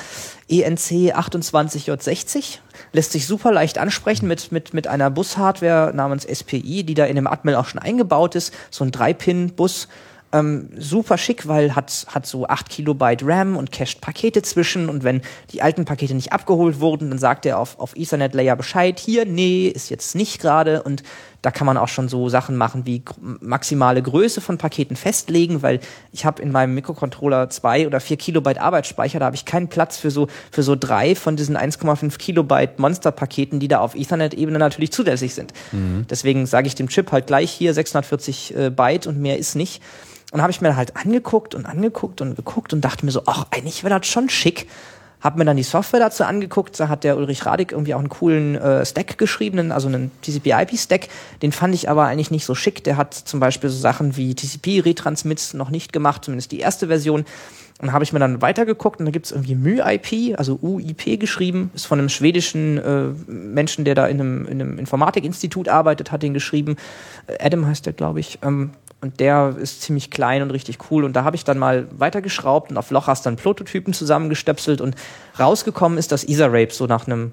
[0.48, 2.58] ENC 28J60.
[2.92, 7.16] Lässt sich super leicht ansprechen mit, mit, mit einer Bus-Hardware namens SPI, die da in
[7.16, 8.52] dem Atmel auch schon eingebaut ist.
[8.70, 9.88] So ein 3-Pin-Bus
[10.32, 14.88] Ähm, super schick, weil hat, hat so 8 Kilobyte RAM und cached Pakete zwischen.
[14.88, 15.20] Und wenn
[15.50, 19.26] die alten Pakete nicht abgeholt wurden, dann sagt er auf, auf Ethernet Layer Bescheid, hier,
[19.26, 20.82] nee, ist jetzt nicht gerade.
[20.82, 21.02] Und
[21.42, 23.02] da kann man auch schon so Sachen machen wie
[23.40, 25.80] maximale Größe von Paketen festlegen, weil
[26.12, 29.98] ich habe in meinem Mikrocontroller zwei oder vier Kilobyte Arbeitsspeicher, da habe ich keinen Platz
[29.98, 34.92] für so für so drei von diesen 1,5 Kilobyte Monsterpaketen, die da auf Ethernet-Ebene natürlich
[34.92, 35.52] zulässig sind.
[35.72, 36.06] Mhm.
[36.08, 39.82] Deswegen sage ich dem Chip halt gleich hier 640 äh, Byte und mehr ist nicht.
[40.30, 43.46] Und habe ich mir halt angeguckt und angeguckt und geguckt und dachte mir so, ach,
[43.50, 44.66] eigentlich wäre das schon schick,
[45.22, 48.08] hab mir dann die Software dazu angeguckt, da hat der Ulrich Radig irgendwie auch einen
[48.08, 51.08] coolen äh, Stack geschrieben, also einen TCP-IP-Stack.
[51.42, 52.82] Den fand ich aber eigentlich nicht so schick.
[52.84, 57.24] Der hat zum Beispiel so Sachen wie TCP-Retransmits noch nicht gemacht, zumindest die erste Version.
[57.80, 61.86] Und habe ich mir dann weitergeguckt und da gibt's irgendwie MyIP, also UIP geschrieben, ist
[61.86, 66.34] von einem schwedischen äh, Menschen, der da in einem, in einem Informatikinstitut arbeitet, hat den
[66.34, 66.76] geschrieben.
[67.26, 68.38] Äh, Adam heißt der, glaube ich.
[68.42, 68.70] Ähm,
[69.02, 71.04] und der ist ziemlich klein und richtig cool.
[71.04, 74.94] Und da habe ich dann mal weitergeschraubt und auf Lochers dann Prototypen zusammengestöpselt und
[75.38, 77.32] rausgekommen ist das Ether-Rape so nach einem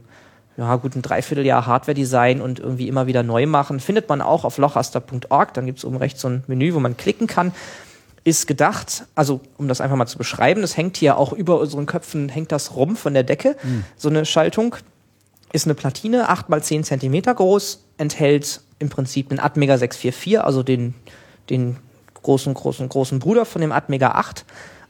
[0.57, 3.79] ja, guten Dreivierteljahr Hardware-Design und irgendwie immer wieder neu machen.
[3.79, 5.53] Findet man auch auf lochaster.org.
[5.53, 7.53] Dann gibt es oben rechts so ein Menü, wo man klicken kann.
[8.23, 11.85] Ist gedacht, also um das einfach mal zu beschreiben, das hängt hier auch über unseren
[11.85, 13.55] Köpfen, hängt das rum von der Decke.
[13.61, 13.85] Mhm.
[13.95, 14.75] So eine Schaltung
[15.53, 20.63] ist eine Platine, 8 mal 10 Zentimeter groß, enthält im Prinzip einen Atmega 644, also
[20.63, 20.95] den
[21.49, 21.77] den
[22.21, 24.45] großen, großen, großen Bruder von dem Atmega 8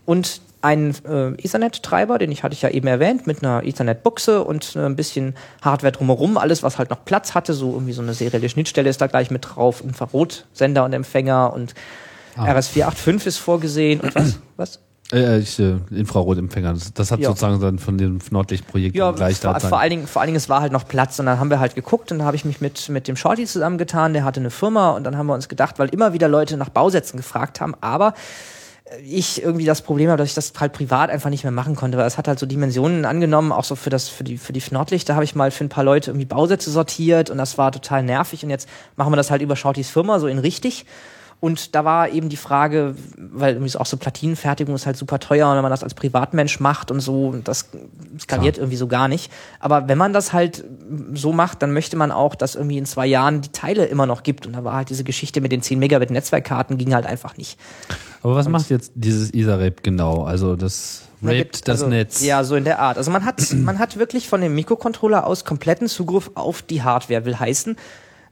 [0.05, 4.75] und einen äh, Ethernet-Treiber, den ich hatte ich ja eben erwähnt, mit einer Ethernet-Buchse und
[4.75, 8.13] äh, ein bisschen Hardware drumherum, alles was halt noch Platz hatte, so irgendwie so eine
[8.13, 11.75] serielle Schnittstelle ist da gleich mit drauf, Infrarotsender und Empfänger und
[12.35, 12.45] ah.
[12.45, 14.39] RS485 ist vorgesehen und was?
[14.57, 14.79] was?
[15.11, 16.73] Äh, ich, äh, Infrarotempfänger.
[16.73, 17.29] Das, das hat ja.
[17.29, 20.49] sozusagen dann von dem Nordlichtprojekt ja, gleich vor, vor allen Dingen, vor allen Dingen, es
[20.49, 22.61] war halt noch Platz und dann haben wir halt geguckt und dann habe ich mich
[22.61, 24.13] mit mit dem Shorty zusammengetan.
[24.13, 26.69] Der hatte eine Firma und dann haben wir uns gedacht, weil immer wieder Leute nach
[26.69, 28.13] Bausätzen gefragt haben, aber
[28.85, 31.75] äh, ich irgendwie das Problem habe, dass ich das halt privat einfach nicht mehr machen
[31.75, 34.53] konnte, weil es hat halt so Dimensionen angenommen, auch so für das für die für
[34.53, 37.57] die Nordlicht, da habe ich mal für ein paar Leute irgendwie Bausätze sortiert und das
[37.57, 40.85] war total nervig und jetzt machen wir das halt über Shortys Firma so in richtig
[41.41, 45.49] und da war eben die Frage, weil irgendwie auch so Platinenfertigung ist halt super teuer
[45.49, 47.69] und wenn man das als Privatmensch macht und so, das
[48.19, 48.65] skaliert Klar.
[48.65, 49.31] irgendwie so gar nicht.
[49.61, 50.65] Aber wenn man das halt
[51.13, 54.23] so macht, dann möchte man auch, dass irgendwie in zwei Jahren die Teile immer noch
[54.23, 54.47] gibt.
[54.47, 57.57] Und da war halt diese Geschichte mit den 10 Megabit Netzwerkkarten ging halt einfach nicht.
[58.21, 60.23] Aber was und macht jetzt dieses Etherrape genau?
[60.23, 62.21] Also das raped das also, Netz.
[62.21, 62.97] Ja, so in der Art.
[62.97, 67.23] Also man hat, man hat wirklich von dem Mikrocontroller aus kompletten Zugriff auf die Hardware.
[67.23, 67.77] Will heißen,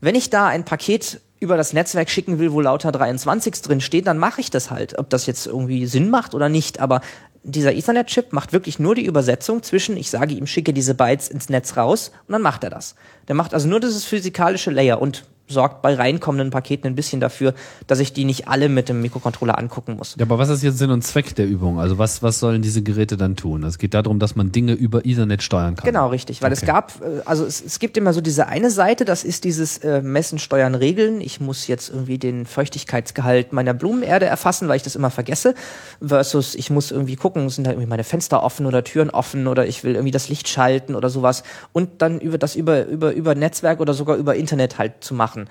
[0.01, 4.07] wenn ich da ein Paket über das Netzwerk schicken will, wo lauter 23 drin steht,
[4.07, 4.97] dann mache ich das halt.
[4.97, 6.79] Ob das jetzt irgendwie Sinn macht oder nicht.
[6.79, 7.01] Aber
[7.43, 11.49] dieser Ethernet-Chip macht wirklich nur die Übersetzung zwischen, ich sage ihm, schicke diese Bytes ins
[11.49, 12.95] Netz raus und dann macht er das.
[13.27, 17.53] Der macht also nur dieses physikalische Layer und sorgt bei reinkommenden Paketen ein bisschen dafür,
[17.87, 20.15] dass ich die nicht alle mit dem Mikrocontroller angucken muss.
[20.17, 21.79] Ja, aber was ist jetzt Sinn und Zweck der Übung?
[21.79, 23.63] Also was, was sollen diese Geräte dann tun?
[23.63, 25.85] Es geht darum, dass man Dinge über Ethernet steuern kann.
[25.85, 26.41] Genau, richtig.
[26.41, 26.59] Weil okay.
[26.61, 29.77] es gab, äh, also es, es gibt immer so diese eine Seite, das ist dieses
[29.79, 31.21] äh, Messen, Steuern, Regeln.
[31.21, 35.55] Ich muss jetzt irgendwie den Feuchtigkeitsgehalt meiner Blumenerde erfassen, weil ich das immer vergesse.
[36.05, 39.65] Versus ich muss irgendwie gucken, sind da irgendwie meine Fenster offen oder Türen offen oder
[39.65, 41.43] ich will irgendwie das Licht schalten oder sowas.
[41.71, 45.36] Und dann über das über, über, über Netzwerk oder sogar über Internet halt zu machen
[45.37, 45.49] machen.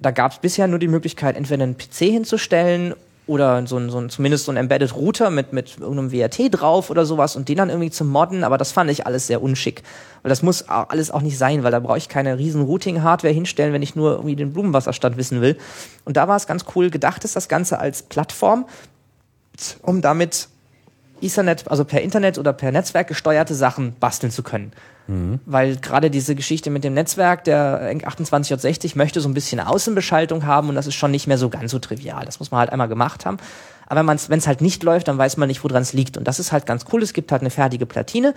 [0.00, 2.94] Da gab es bisher nur die Möglichkeit, entweder einen PC hinzustellen
[3.26, 6.90] oder so ein, so ein, zumindest so ein Embedded Router mit, mit irgendeinem WRT drauf
[6.90, 9.82] oder sowas und den dann irgendwie zu modden, aber das fand ich alles sehr unschick.
[10.22, 13.72] Weil das muss alles auch nicht sein, weil da brauche ich keine riesen Routing-Hardware hinstellen,
[13.72, 15.58] wenn ich nur irgendwie den Blumenwasserstand wissen will.
[16.04, 18.66] Und da war es ganz cool gedacht, ist das Ganze als Plattform,
[19.82, 20.48] um damit
[21.20, 24.72] Ethernet, also per Internet oder per Netzwerk gesteuerte Sachen basteln zu können.
[25.10, 25.40] Mhm.
[25.44, 30.68] Weil gerade diese Geschichte mit dem Netzwerk, der 2860 möchte so ein bisschen Außenbeschaltung haben
[30.68, 32.24] und das ist schon nicht mehr so ganz so trivial.
[32.24, 33.38] Das muss man halt einmal gemacht haben.
[33.86, 36.16] Aber wenn es halt nicht läuft, dann weiß man nicht, woran es liegt.
[36.16, 37.02] Und das ist halt ganz cool.
[37.02, 38.34] Es gibt halt eine fertige Platine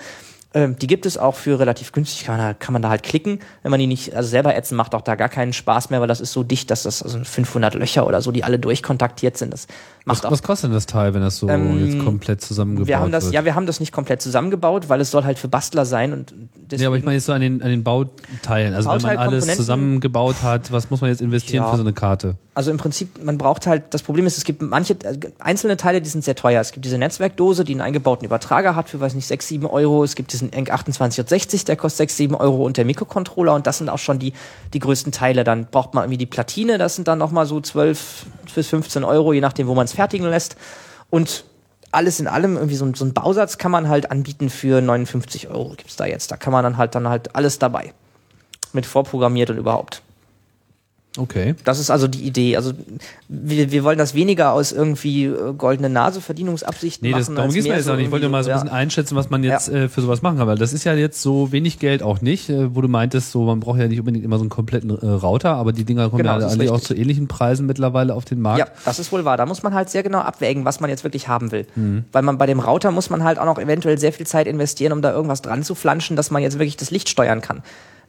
[0.53, 3.03] ähm, die gibt es auch für relativ günstig, kann man, da, kann man da halt
[3.03, 3.39] klicken.
[3.63, 6.07] Wenn man die nicht also selber ätzen, macht auch da gar keinen Spaß mehr, weil
[6.07, 9.51] das ist so dicht, dass das also 500 Löcher oder so, die alle durchkontaktiert sind.
[9.51, 9.67] Das
[10.05, 12.99] macht was, was kostet denn das Teil, wenn das so ähm, jetzt komplett zusammengebaut wir
[12.99, 13.33] haben das, wird?
[13.33, 16.33] Ja, wir haben das nicht komplett zusammengebaut, weil es soll halt für Bastler sein und
[16.71, 18.73] Ja, aber ich meine jetzt so an den, an den Bauteilen.
[18.73, 21.71] Also wenn man alles zusammengebaut hat, was muss man jetzt investieren ja.
[21.71, 22.35] für so eine Karte?
[22.55, 26.01] Also im Prinzip, man braucht halt, das Problem ist, es gibt manche äh, einzelne Teile,
[26.01, 26.61] die sind sehr teuer.
[26.61, 30.03] Es gibt diese Netzwerkdose, die einen eingebauten Übertrager hat für, weiß nicht, 6, 7 Euro.
[30.03, 33.79] Es gibt diesen ENC 2860, der kostet 6, 7 Euro und der Mikrocontroller und das
[33.79, 34.33] sind auch schon die,
[34.73, 35.43] die größten Teile.
[35.43, 39.33] Dann braucht man irgendwie die Platine, das sind dann nochmal so 12 bis 15 Euro,
[39.33, 40.55] je nachdem, wo man es fertigen lässt.
[41.09, 41.45] Und
[41.91, 45.73] alles in allem, irgendwie so, so ein Bausatz kann man halt anbieten für 59 Euro
[45.77, 46.31] gibt's da jetzt.
[46.31, 47.93] Da kann man dann halt dann halt alles dabei.
[48.73, 50.01] Mit vorprogrammiert und überhaupt.
[51.15, 51.53] Okay.
[51.63, 52.57] Das ist also die Idee.
[52.57, 52.71] Also
[53.27, 57.35] wir, wir wollen das weniger aus irgendwie äh, goldene Nase Verdienungsabsichten Nee, das, machen.
[57.35, 58.05] darum als geht's mir jetzt auch nicht.
[58.05, 58.63] Ich wollte mal so ein ja.
[58.63, 61.21] bisschen einschätzen, was man jetzt äh, für sowas machen kann, weil das ist ja jetzt
[61.21, 64.25] so wenig Geld auch nicht, äh, wo du meintest, so man braucht ja nicht unbedingt
[64.25, 66.95] immer so einen kompletten äh, Router, aber die Dinger kommen Genau, ja eigentlich auch zu
[66.95, 68.59] ähnlichen Preisen mittlerweile auf den Markt.
[68.59, 69.37] Ja, das ist wohl wahr.
[69.37, 71.67] Da muss man halt sehr genau abwägen, was man jetzt wirklich haben will.
[71.75, 72.05] Mhm.
[72.11, 74.91] Weil man bei dem Router muss man halt auch noch eventuell sehr viel Zeit investieren,
[74.93, 77.61] um da irgendwas dran zu flanschen, dass man jetzt wirklich das Licht steuern kann.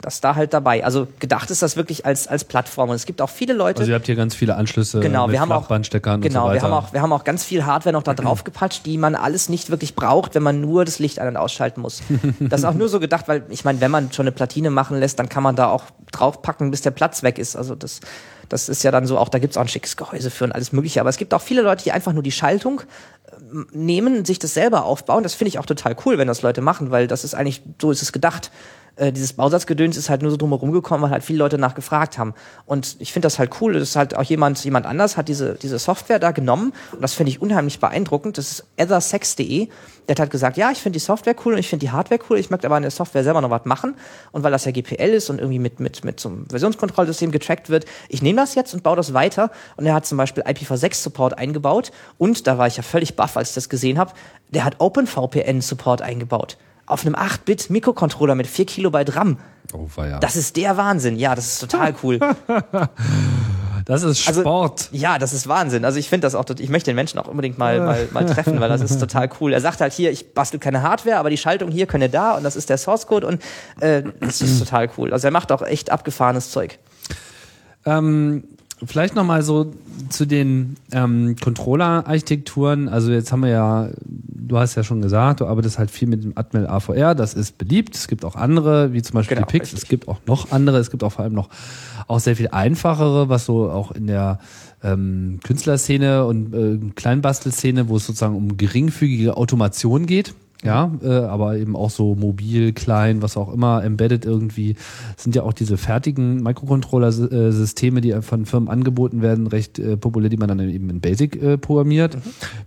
[0.05, 0.85] Das ist da halt dabei.
[0.85, 2.90] Also gedacht ist das wirklich als, als Plattform.
[2.90, 5.32] Und es gibt auch viele Leute, Also ihr habt hier ganz viele Anschlüsse Genau, mit
[5.32, 6.62] wir haben auch genau, und so wir weiter.
[6.62, 9.48] haben auch wir haben auch ganz viel Hardware noch da drauf gepatscht, die man alles
[9.48, 12.02] nicht wirklich braucht, wenn man nur das Licht ein- und ausschalten muss.
[12.39, 14.98] Das ist auch nur so gedacht, weil ich meine, wenn man schon eine Platine machen
[15.01, 17.56] lässt, dann kann man da auch draufpacken, bis der Platz weg ist.
[17.56, 18.01] Also das
[18.48, 20.72] das ist ja dann so auch, da gibt's auch ein schickes Gehäuse für und alles
[20.72, 21.01] mögliche.
[21.01, 22.82] Aber es gibt auch viele Leute, die einfach nur die Schaltung
[23.51, 25.22] ähm, nehmen, sich das selber aufbauen.
[25.22, 27.90] Das finde ich auch total cool, wenn das Leute machen, weil das ist eigentlich, so
[27.90, 28.51] ist es gedacht.
[28.96, 32.34] Äh, dieses Bausatzgedöns ist halt nur so drumherum gekommen, weil halt viele Leute nachgefragt haben.
[32.64, 33.72] Und ich finde das halt cool.
[33.72, 36.72] Das ist halt auch jemand, jemand anders hat diese, diese Software da genommen.
[36.92, 38.38] Und das finde ich unheimlich beeindruckend.
[38.38, 39.68] Das ist ethersex.de.
[40.06, 42.20] Der hat halt gesagt, ja, ich finde die Software cool und ich finde die Hardware
[42.28, 42.38] cool.
[42.38, 43.96] Ich möchte aber an der Software selber noch was machen.
[44.32, 47.70] Und weil das ja GPL ist und irgendwie mit, mit, mit so einem Versionskontrollsystem getrackt
[47.70, 49.50] wird, ich nehme das jetzt und baue das weiter.
[49.76, 51.90] Und er hat zum Beispiel IPv6-Support eingebaut.
[52.18, 54.12] Und da war ich ja völlig baff, als ich das gesehen habe.
[54.50, 56.58] Der hat OpenVPN-Support eingebaut.
[56.86, 59.39] Auf einem 8-Bit-Mikrocontroller mit 4 Kilobyte RAM.
[59.73, 60.19] oh, weia.
[60.19, 61.16] Das ist der Wahnsinn.
[61.16, 62.19] Ja, das ist total cool.
[63.86, 64.89] das ist Also- Sport.
[64.93, 65.85] Ja, das ist Wahnsinn.
[65.85, 68.61] Also ich finde das auch, ich möchte den Menschen auch unbedingt mal, mal, mal treffen,
[68.61, 69.52] weil das ist total cool.
[69.52, 72.43] Er sagt halt hier, ich bastel keine Hardware, aber die Schaltung hier könne da und
[72.44, 73.43] das ist der Source Code und
[73.81, 75.12] äh, das ist total cool.
[75.12, 76.78] Also er macht auch echt abgefahrenes Zeug.
[77.86, 78.44] Ähm,
[78.86, 79.73] vielleicht noch mal so
[80.09, 82.89] zu den ähm, Controller-Architekturen.
[82.89, 86.24] Also jetzt haben wir ja, du hast ja schon gesagt, du arbeitest halt viel mit
[86.24, 87.15] dem Atmel AVR.
[87.15, 87.94] Das ist beliebt.
[87.94, 89.66] Es gibt auch andere, wie zum Beispiel Genau, die Pix.
[89.66, 89.82] richtig.
[89.82, 90.78] Es gibt auch noch andere.
[90.78, 91.48] Es gibt auch vor allem noch
[92.06, 94.39] auch sehr viel einfachere, was so auch in der
[94.82, 100.35] ähm, Künstlerszene und äh, Kleinbastelszene, wo es sozusagen um geringfügige Automation geht.
[100.64, 104.76] Ja, äh, aber eben auch so mobil, klein, was auch immer, embedded irgendwie,
[105.16, 110.36] sind ja auch diese fertigen Microcontroller-Systeme, die von Firmen angeboten werden, recht äh, populär, die
[110.36, 112.16] man dann eben in Basic äh, programmiert.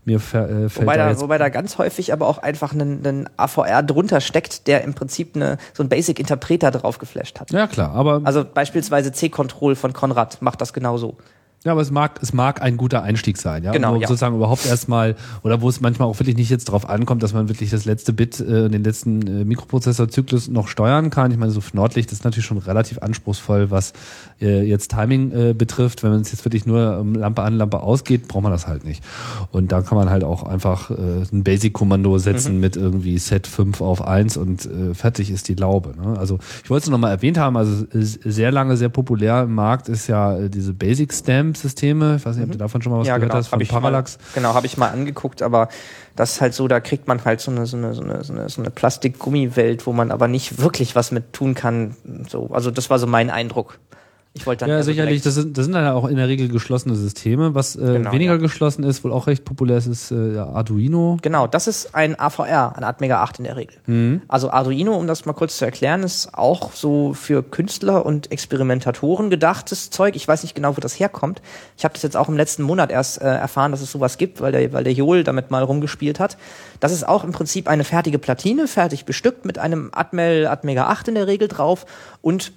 [0.06, 3.06] Mir fä- äh, fällt Wobei da da, wobei da ganz häufig aber auch einfach ein,
[3.06, 7.52] ein AVR drunter steckt, der im Prinzip eine, so einen Basic-Interpreter drauf geflasht hat.
[7.52, 11.18] ja klar, aber Also beispielsweise C-Control von Konrad macht das genauso.
[11.64, 13.72] Ja, aber es mag, es mag ein guter Einstieg sein, ja.
[13.74, 14.08] Genau, Wo ja.
[14.08, 17.50] sozusagen überhaupt erstmal, oder wo es manchmal auch wirklich nicht jetzt drauf ankommt, dass man
[17.50, 21.32] wirklich das letzte Bit, äh, den letzten äh, Mikroprozessorzyklus noch steuern kann.
[21.32, 23.94] Ich meine, so Nordlicht ist natürlich schon relativ anspruchsvoll, was
[24.42, 26.04] äh, jetzt Timing äh, betrifft.
[26.04, 28.86] Wenn man es jetzt wirklich nur um Lampe an, Lampe ausgeht, braucht man das halt
[28.86, 29.04] nicht.
[29.52, 30.94] Und da kann man halt auch einfach äh,
[31.34, 32.60] ein Basic-Kommando setzen Mhm.
[32.62, 35.94] mit irgendwie Set 5 auf 1 und äh, fertig ist die Laube.
[36.02, 36.18] Ne?
[36.18, 39.90] Also ich wollte es noch mal erwähnt haben, also sehr lange, sehr populär im Markt
[39.90, 41.12] ist ja äh, diese Basic
[41.54, 42.16] Stamp-Systeme.
[42.18, 44.18] Ich weiß nicht, ob du davon schon mal was gehört hast, hab von ich Parallax.
[44.18, 45.70] Mal, genau, habe ich mal angeguckt, aber
[46.16, 48.34] das ist halt so, da kriegt man halt so eine, so eine, so eine, so
[48.34, 51.96] eine, so eine Plastik-Gummi-Welt, wo man aber nicht wirklich was mit tun kann.
[52.28, 53.80] So, also das war so mein Eindruck.
[54.38, 55.22] Ich wollte dann Ja, also sicherlich.
[55.22, 57.56] Das sind, das sind dann ja auch in der Regel geschlossene Systeme.
[57.56, 58.38] Was äh, Genau, weniger ja.
[58.38, 61.18] geschlossen ist, wohl auch recht populär ist, ist äh, Arduino.
[61.22, 63.78] Genau, das ist ein AVR, ein Atmega 8 in der Regel.
[63.86, 64.22] Mhm.
[64.28, 69.30] Also Arduino, um das mal kurz zu erklären, ist auch so für Künstler und Experimentatoren
[69.30, 70.16] gedachtes Zeug.
[70.16, 71.42] Ich weiß nicht genau, wo das herkommt.
[71.78, 74.42] Ich habe das jetzt auch im letzten Monat erst äh, erfahren, dass es sowas gibt,
[74.42, 76.38] weil der, weil der Joel damit mal rumgespielt hat.
[76.80, 81.10] Das ist auch im Prinzip eine fertige Platine, fertig bestückt mit einem Atmel Atmega 8
[81.10, 81.86] in der Regel drauf
[82.22, 82.52] und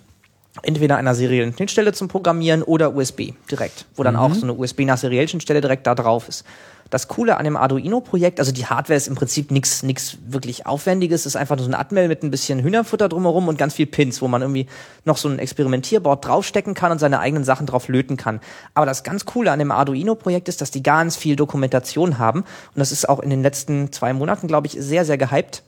[0.62, 4.81] entweder einer seriellen Schnittstelle zum Programmieren oder USB direkt, wo dann auch so eine USB
[4.81, 6.44] nach seriellen Schnittstelle direkt da drauf ist.
[6.90, 11.24] Das Coole an dem Arduino-Projekt, also die Hardware ist im Prinzip nichts nix wirklich Aufwendiges,
[11.24, 14.20] ist einfach nur so ein Atmel mit ein bisschen Hühnerfutter drumherum und ganz viel Pins,
[14.20, 14.66] wo man irgendwie
[15.05, 18.40] noch so ein Experimentierboard draufstecken kann und seine eigenen Sachen drauf löten kann.
[18.74, 22.78] Aber das ganz Coole an dem Arduino-Projekt ist, dass die ganz viel Dokumentation haben und
[22.78, 25.62] das ist auch in den letzten zwei Monaten, glaube ich, sehr, sehr gehypt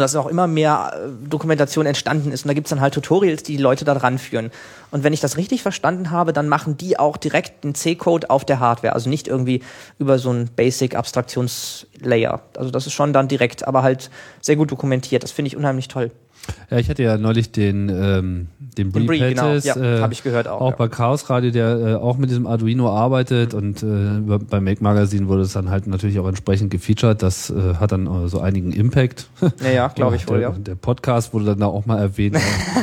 [0.00, 2.44] dass auch immer mehr äh, Dokumentation entstanden ist.
[2.44, 4.50] Und da gibt's dann halt Tutorials, die die Leute da dran führen.
[4.90, 8.44] Und wenn ich das richtig verstanden habe, dann machen die auch direkt den C-Code auf
[8.44, 8.94] der Hardware.
[8.94, 9.62] Also nicht irgendwie
[9.98, 12.42] über so ein Basic-Abstraktionslayer.
[12.56, 14.10] Also das ist schon dann direkt, aber halt
[14.40, 15.22] sehr gut dokumentiert.
[15.22, 16.10] Das finde ich unheimlich toll.
[16.70, 18.46] Ja, ich hatte ja neulich den, ähm,
[18.76, 19.42] den Brie, Den Brie, genau.
[19.42, 20.76] Pettis, Ja, äh, hab ich gehört auch, Auch ja.
[20.76, 23.86] bei Chaos Radio, der äh, auch mit diesem Arduino arbeitet und äh,
[24.20, 27.22] beim Make Magazine wurde es dann halt natürlich auch entsprechend gefeatured.
[27.22, 29.28] Das äh, hat dann äh, so einigen Impact.
[29.62, 30.50] Ja, ja, glaube ich wohl, ja.
[30.50, 32.36] Der Podcast wurde dann da auch mal erwähnt.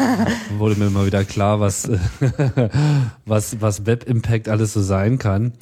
[0.57, 1.89] Wurde mir mal wieder klar, was,
[3.25, 5.53] was, was Web-Impact alles so sein kann.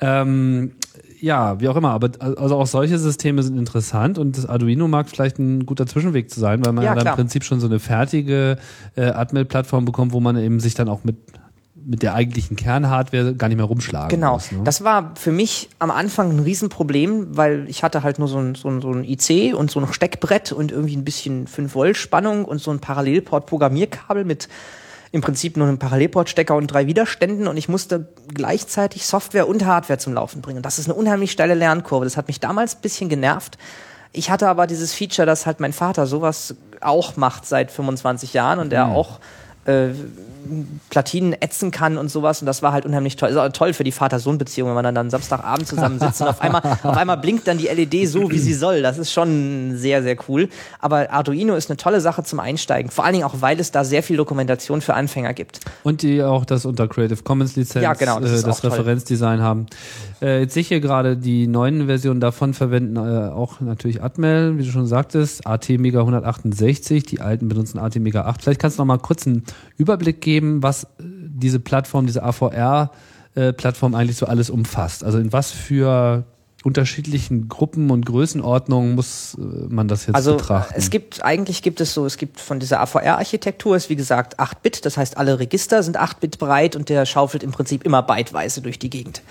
[0.00, 0.72] Ähm,
[1.20, 5.08] ja, wie auch immer, aber also auch solche Systeme sind interessant und das Arduino mag
[5.08, 7.78] vielleicht ein guter Zwischenweg zu sein, weil man Ja, dann im Prinzip schon so eine
[7.78, 8.56] fertige
[8.96, 11.16] äh, Atmel-Plattform bekommt, wo man eben sich dann auch mit
[11.82, 14.34] mit der eigentlichen Kernhardware gar nicht mehr rumschlagen Genau.
[14.34, 14.52] muss.
[14.52, 14.60] Ne?
[14.64, 18.54] Das war für mich am Anfang ein Riesenproblem, weil ich hatte halt nur so ein,
[18.54, 21.96] so ein, so ein IC und so ein Steckbrett und irgendwie ein bisschen 5 Volt
[21.96, 24.48] Spannung und so ein Parallelport-Programmierkabel mit
[25.12, 29.98] im Prinzip nur einem Parallelport-Stecker und drei Widerständen und ich musste gleichzeitig Software und Hardware
[29.98, 30.58] zum Laufen bringen.
[30.58, 32.04] Und das ist eine unheimlich steile Lernkurve.
[32.04, 33.58] Das hat mich damals ein bisschen genervt.
[34.12, 38.58] Ich hatte aber dieses Feature, dass halt mein Vater sowas auch macht seit 25 Jahren
[38.58, 39.20] und der auch
[39.64, 39.88] äh,
[40.88, 43.28] Platinen ätzen kann und sowas und das war halt unheimlich toll.
[43.28, 46.96] Ist auch toll für die Vater-Sohn-Beziehung, wenn man dann Samstagabend zusammensitzt und auf einmal, auf
[46.96, 48.82] einmal blinkt dann die LED so, wie sie soll.
[48.82, 50.48] Das ist schon sehr, sehr cool.
[50.80, 52.90] Aber Arduino ist eine tolle Sache zum Einsteigen.
[52.90, 55.60] Vor allen Dingen auch, weil es da sehr viel Dokumentation für Anfänger gibt.
[55.84, 58.70] Und die auch das unter Creative Commons Lizenz, Ja, genau, das äh, das auch toll.
[58.70, 59.66] Referenzdesign haben.
[60.22, 64.58] Äh, jetzt sehe ich hier gerade die neuen Versionen davon verwenden äh, auch natürlich Atmel,
[64.58, 68.42] wie du schon sagtest, AT Mega 168, die alten benutzen AT Mega 8.
[68.42, 69.44] Vielleicht kannst du noch mal kurz einen
[69.76, 72.90] Überblick geben, was äh, diese Plattform, diese AVR
[73.34, 75.04] äh, eigentlich so alles umfasst.
[75.04, 76.24] Also in was für
[76.62, 80.74] unterschiedlichen Gruppen und Größenordnungen muss äh, man das jetzt Also betrachten?
[80.76, 84.84] es gibt, eigentlich gibt es so, es gibt von dieser AVR-Architektur ist wie gesagt 8-Bit,
[84.84, 88.78] das heißt alle Register sind 8-Bit breit und der schaufelt im Prinzip immer byteweise durch
[88.78, 89.22] die Gegend.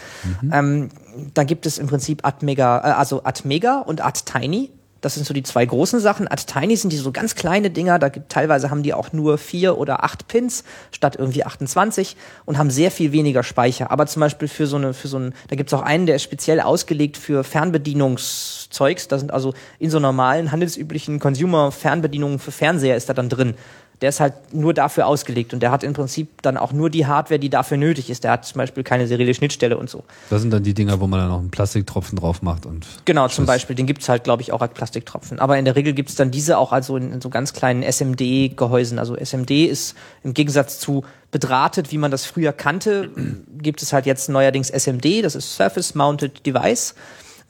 [0.52, 0.90] Ähm,
[1.34, 4.72] da gibt es im Prinzip Atmega, also Atmega und Attiny.
[5.02, 6.30] Das sind so die zwei großen Sachen.
[6.30, 9.78] Attiny sind die so ganz kleine Dinger, da gibt, teilweise haben die auch nur vier
[9.78, 13.92] oder acht Pins statt irgendwie 28 und haben sehr viel weniger Speicher.
[13.92, 16.24] Aber zum Beispiel für so eine, für so ein, da gibt's auch einen, der ist
[16.24, 19.08] speziell ausgelegt für Fernbedienungszeugs.
[19.08, 23.56] Da sind also in so normalen handelsüblichen Consumer-Fernbedienungen für Fernseher ist da dann drin.
[24.02, 27.06] Der ist halt nur dafür ausgelegt und der hat im Prinzip dann auch nur die
[27.06, 28.24] Hardware, die dafür nötig ist.
[28.24, 30.04] Der hat zum Beispiel keine serielle Schnittstelle und so.
[30.30, 33.28] das sind dann die Dinger, wo man dann noch einen Plastiktropfen drauf macht und Genau,
[33.28, 33.76] zum Beispiel.
[33.76, 35.40] Den gibt's halt, glaube ich, auch als Plastiktropfen.
[35.40, 39.00] Aber in der Regel gibt's dann diese auch also in, in so ganz kleinen SMD-Gehäusen.
[39.00, 43.10] Also SMD ist im Gegensatz zu bedrahtet, wie man das früher kannte,
[43.58, 45.24] gibt es halt jetzt neuerdings SMD.
[45.24, 46.96] Das ist Surface Mounted Device.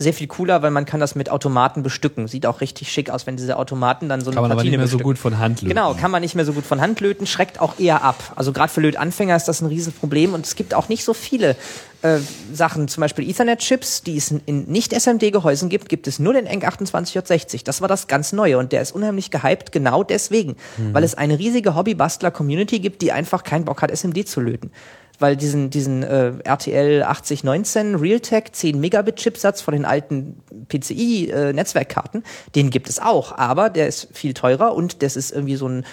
[0.01, 2.29] Sehr viel cooler, weil man kann das mit Automaten bestücken.
[2.29, 4.77] Sieht auch richtig schick aus, wenn diese Automaten dann so eine kann man aber Platine
[4.77, 5.11] nicht mehr so bestücken.
[5.11, 5.67] gut von Hand lösen.
[5.67, 8.31] Genau, kann man nicht mehr so gut von Hand löten, schreckt auch eher ab.
[8.37, 11.57] Also gerade für Lötanfänger ist das ein Riesenproblem und es gibt auch nicht so viele
[12.01, 12.19] äh,
[12.53, 17.65] Sachen, zum Beispiel Ethernet-Chips, die es in, Nicht-SMD-Gehäusen gibt, gibt es nur den ENC 28J60.
[17.65, 20.55] Das war das ganz Neue und der ist unheimlich gehypt, genau deswegen,
[20.93, 24.71] weil es eine riesige Hobby-Bastler-Community gibt, die einfach keinen Bock hat, SMD zu löten.
[25.19, 31.53] Weil diesen, diesen äh, RTL 8019 Realtek 10 Megabit Chipsatz von den alten PCI äh,
[31.53, 32.23] Netzwerkkarten,
[32.55, 35.85] den gibt es auch, aber der ist viel teurer und das ist irgendwie so ein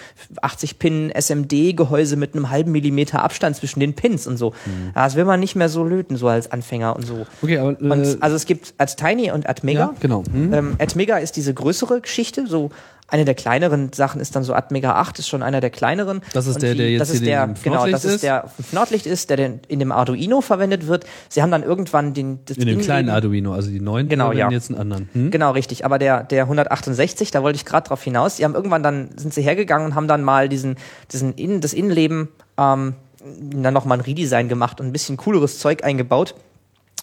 [0.42, 4.52] 80 Pin SMD Gehäuse mit einem halben Millimeter Abstand zwischen den Pins und so.
[4.94, 7.26] Ja, Das will man nicht mehr so löten so als Anfänger und so.
[7.42, 9.80] Okay, aber äh, Und, also es gibt Attiny und Atmega.
[9.80, 10.22] ja, genau.
[10.30, 10.52] Hm?
[10.52, 12.70] Ähm, Atmega ist diese größere Geschichte, so
[13.08, 16.22] eine der kleineren Sachen ist dann so Atmega 8, ist schon einer der kleineren.
[16.32, 19.30] Das ist Und der, der jetzt das ist der, genau, das ist der Nordlicht ist,
[19.30, 21.06] der den, in dem Arduino verwendet wird.
[21.28, 24.50] Sie haben dann irgendwann den das In dem kleinen Arduino, also die neuen Genau, ja.
[24.50, 25.08] jetzt einen anderen.
[25.12, 25.30] Hm?
[25.30, 25.84] Genau, richtig.
[25.84, 28.36] Aber der, der 168, da wollte ich gerade drauf hinaus.
[28.36, 30.76] Die haben irgendwann dann, sind sie hergegangen und haben dann mal diesen,
[31.12, 32.28] diesen Innen, das Innenleben,
[32.58, 32.94] ähm,
[33.40, 36.34] dann nochmal ein Redesign gemacht und ein bisschen cooleres Zeug eingebaut.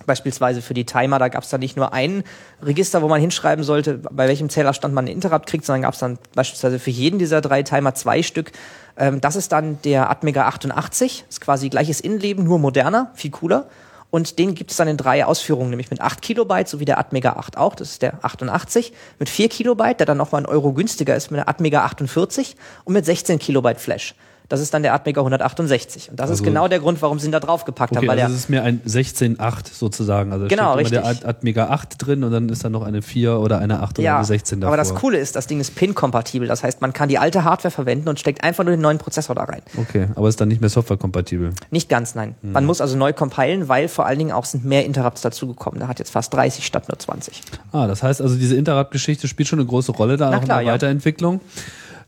[0.06, 2.24] Beispielsweise für die Timer, da gab es dann nicht nur ein
[2.62, 6.00] Register, wo man hinschreiben sollte, bei welchem Zählerstand man einen Interrupt kriegt, sondern gab es
[6.00, 8.52] dann beispielsweise für jeden dieser drei Timer zwei Stück.
[8.98, 13.68] Ähm, das ist dann der Atmega 88, ist quasi gleiches Innenleben, nur moderner, viel cooler.
[14.10, 17.00] Und den gibt es dann in drei Ausführungen, nämlich mit 8 Kilobyte, so wie der
[17.00, 20.72] Atmega 8 auch, das ist der 88, mit 4 Kilobyte, der dann nochmal einen Euro
[20.72, 24.14] günstiger ist mit der Atmega 48 und mit 16 Kilobyte Flash.
[24.50, 26.10] Das ist dann der Atmega 168.
[26.12, 28.20] Und das ist Also- genau der Grund, warum sie ihn da draufgepackt Okay, haben, weil
[28.20, 30.32] also der es ist mir ein 16.8 sozusagen.
[30.32, 31.26] Also da Genau, steht immer der richtig.
[31.28, 34.06] At- Atmega 8 drin und dann ist da noch eine 4 oder eine 8 oder
[34.06, 34.74] Ja, eine 16 davor.
[34.74, 36.48] aber das Coole ist, das Ding ist PIN-kompatibel.
[36.48, 39.36] Das heißt, man kann die alte Hardware verwenden und steckt einfach nur den neuen Prozessor
[39.36, 39.62] da rein.
[39.78, 41.52] Okay, aber ist dann nicht mehr softwarekompatibel.
[41.72, 42.36] Nicht ganz, nein.
[42.42, 42.52] Hm.
[42.52, 45.80] Man muss also neu compilen, weil vor allen Dingen auch sind mehr Interrupts dazugekommen.
[45.80, 47.42] Da hat jetzt fast 30 statt nur 20.
[47.72, 50.60] Ah, das heißt also, diese Interrupt-Geschichte spielt schon eine große Rolle da Na auch klar,
[50.60, 50.74] in der ja.
[50.76, 51.40] Weiterentwicklung.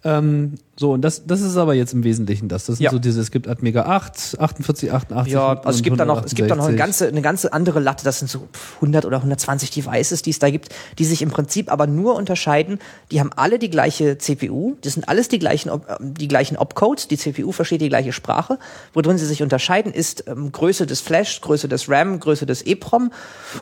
[0.04, 2.66] Ähm, so, und das, das ist aber jetzt im Wesentlichen das.
[2.66, 2.92] Das sind Ja.
[2.92, 5.32] so diese, es gibt Atmega 8, 48, 88.
[5.32, 6.78] Ja, also es gibt da noch, es gibt da noch eine 168.
[6.78, 8.04] ganze, eine ganze andere Latte.
[8.04, 10.70] Das sind so 100 oder 120 Devices, die es da gibt,
[11.00, 12.80] die sich im Prinzip aber nur unterscheiden.
[13.12, 14.76] Die haben alle die gleiche CPU.
[14.82, 17.08] Das sind alles die gleichen, ähm, die gleichen Opcodes.
[17.08, 18.60] Die CPU versteht die gleiche Sprache.
[18.94, 23.12] Worin sie sich unterscheiden, ist ähm, Größe des Flash, Größe des RAM, Größe des EEPROM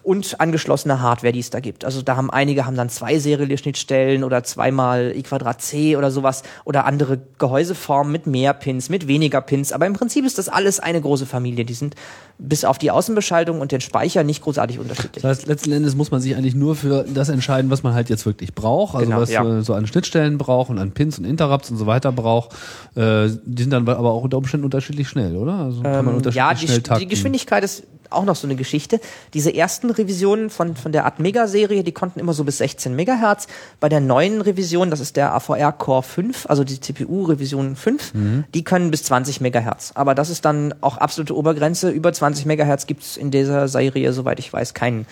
[0.02, 1.85] und angeschlossene Hardware, die es da gibt.
[1.85, 6.10] Also da haben einige haben dann zwei serielle Schnittstellen oder zweimal i Quadrat C oder
[6.10, 9.72] sowas oder andere andere Gehäuseformen mit mehr Pins, mit weniger Pins.
[9.72, 11.66] Aber im Prinzip ist das alles eine große Familie.
[11.66, 11.96] Die sind
[12.40, 15.22] bis auf die Außenbeschaltung und den Speicher nicht großartig unterschiedlich.
[15.22, 18.10] Das heißt, letzten Endes muss man sich eigentlich nur für das entscheiden, was man halt
[18.10, 18.96] jetzt wirklich braucht.
[18.96, 19.62] Also Genau, was ja.
[19.62, 22.54] so an Schnittstellen braucht und an Pins und Interrupts und so weiter braucht.
[22.96, 25.54] Äh, die sind dann aber auch unter Umständen unterschiedlich schnell, oder?
[25.54, 27.10] Also kann man Ähm, unterschiedlich ja, die, schnell die takten.
[27.10, 27.84] Geschwindigkeit ist
[28.15, 28.99] auch noch so eine Geschichte.
[29.34, 33.48] Diese ersten Revisionen von, von der Atmega-Serie, die konnten immer so bis 16 Megahertz.
[33.80, 38.44] Bei der neuen Revision, das ist der AVR Core 5, also die CPU-Revision 5, Mhm.
[38.53, 39.91] die können bis 20 Megahertz.
[39.95, 41.90] Aber das ist dann auch absolute Obergrenze.
[41.90, 45.06] Über 20 Megahertz gibt's in dieser Serie, soweit ich weiß, keinen.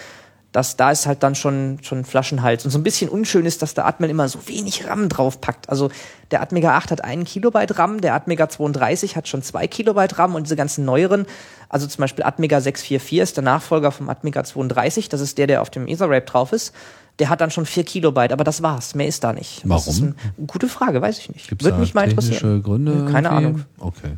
[0.51, 2.65] Das, da ist halt dann schon, schon Flaschenhals.
[2.65, 5.69] Und so ein bisschen unschön ist, dass der Atmel immer so wenig RAM draufpackt.
[5.69, 5.89] Also
[6.31, 10.35] der Atmega 8 hat einen Kilobyte RAM, der Atmega 32 hat schon zwei Kilobyte RAM
[10.35, 11.25] und diese ganzen neueren,
[11.69, 15.61] also zum Beispiel Atmega 644 ist der Nachfolger vom Atmega 32, das ist der, der
[15.61, 16.73] auf dem Etherwrap drauf ist.
[17.19, 18.95] Der hat dann schon vier Kilobyte, aber das war's.
[18.95, 19.63] Mehr ist da nicht.
[19.63, 19.93] Das Warum?
[19.93, 21.49] ist eine gute Frage, weiß ich nicht.
[21.49, 22.63] Gibt's Würde mich mal interessieren.
[22.63, 23.05] Gründe?
[23.11, 23.45] Keine irgendwie?
[23.45, 23.65] Ahnung.
[23.79, 24.17] Okay.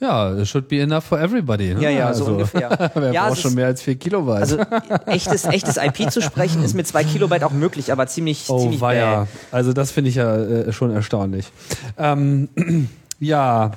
[0.00, 1.74] Ja, it should be enough for everybody.
[1.74, 1.82] Ne?
[1.82, 2.90] Ja, ja, also, so ungefähr.
[2.94, 4.40] Wer ja, braucht schon mehr als vier Kilobyte?
[4.40, 4.58] Also
[5.06, 8.80] echtes, echtes IP zu sprechen ist mit zwei Kilobyte auch möglich, aber ziemlich, Oh, ziemlich
[8.80, 9.22] weia.
[9.24, 9.28] bäh.
[9.50, 11.50] Also das finde ich ja äh, schon erstaunlich.
[11.96, 12.48] Ähm,
[13.18, 13.72] ja.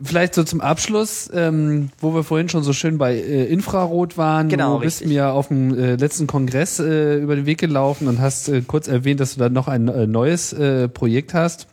[0.00, 4.48] Vielleicht so zum Abschluss, ähm, wo wir vorhin schon so schön bei äh, Infrarot waren.
[4.48, 5.16] Genau, du bist richtig.
[5.16, 8.86] mir auf dem äh, letzten Kongress äh, über den Weg gelaufen und hast äh, kurz
[8.86, 11.66] erwähnt, dass du da noch ein äh, neues äh, Projekt hast,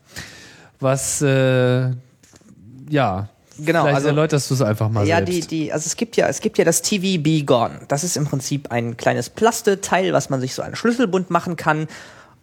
[0.80, 1.92] was äh,
[2.92, 3.28] ja
[3.60, 5.52] Genau, vielleicht also- erläuterst du es einfach mal Ja, selbst.
[5.52, 7.82] die, die, also es gibt ja, es gibt ja das TV Be Gone.
[7.90, 11.88] Das ist im Prinzip ein kleines Plasteteil, was man sich so einen Schlüsselbund machen kann.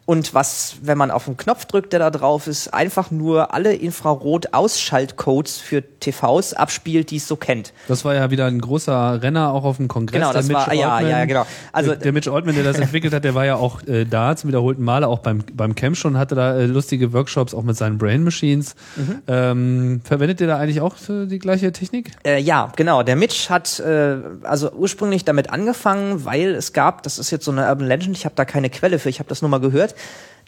[0.08, 3.74] Und was, wenn man auf den Knopf drückt, der da drauf ist, einfach nur alle
[3.74, 7.74] Infrarot-Ausschaltcodes für TVs abspielt, die es so kennt.
[7.88, 10.18] Das war ja wieder ein großer Renner auch auf dem Kongress.
[10.18, 11.10] Genau, der das Mitch war- ja, Altman.
[11.10, 11.46] ja, genau.
[11.72, 14.48] Also- der, Mitch Altman, der das entwickelt hat, der war ja auch äh, da zum
[14.48, 17.98] wiederholten Male, auch beim, beim Camp schon, hatte da äh, lustige Workshops auch mit seinen
[17.98, 18.76] Brain Machines.
[18.96, 19.22] Mhm.
[19.26, 22.12] Ähm, verwendet ihr da eigentlich auch äh, die gleiche Technik?
[22.24, 23.02] Äh, ja, genau.
[23.02, 27.50] Der Mitch hat äh, also ursprünglich damit angefangen, weil es gab, das ist jetzt so
[27.50, 29.94] eine Urban Legend, ich habe da keine Quelle für, ich habe das nur mal gehört,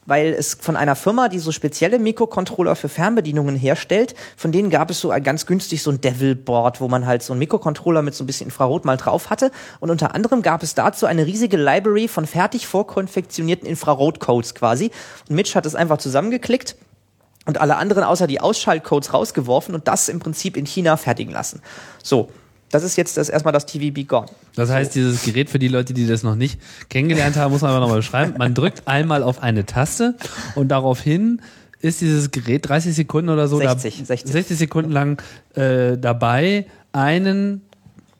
[0.07, 4.91] weil es von einer Firma, die so spezielle Mikrocontroller für Fernbedienungen herstellt, von denen gab
[4.91, 8.25] es so ganz günstig so ein Devil-Board, wo man halt so einen Mikrocontroller mit so
[8.25, 9.53] ein bisschen Infrarot mal drauf hatte.
[9.79, 14.91] Und unter anderem gab es dazu eine riesige Library von fertig vorkonfektionierten Infrarot-Codes quasi.
[15.29, 16.77] Und Mitch hat es einfach zusammengeklickt
[17.47, 21.63] und alle anderen außer die Ausschaltcodes rausgeworfen und das im Prinzip in China fertigen lassen.
[22.03, 22.31] So,
[22.71, 24.27] das ist jetzt das erstmal das TVB Gone.
[24.55, 27.71] Das heißt, dieses Gerät für die Leute, die das noch nicht kennengelernt haben, muss man
[27.73, 28.35] aber nochmal beschreiben.
[28.39, 30.17] Man drückt einmal auf eine Taste
[30.55, 31.43] und daraufhin
[31.81, 34.33] ist dieses Gerät 30 Sekunden oder so 60, da, 60.
[34.33, 35.21] 60 Sekunden lang
[35.55, 37.63] äh, dabei, einen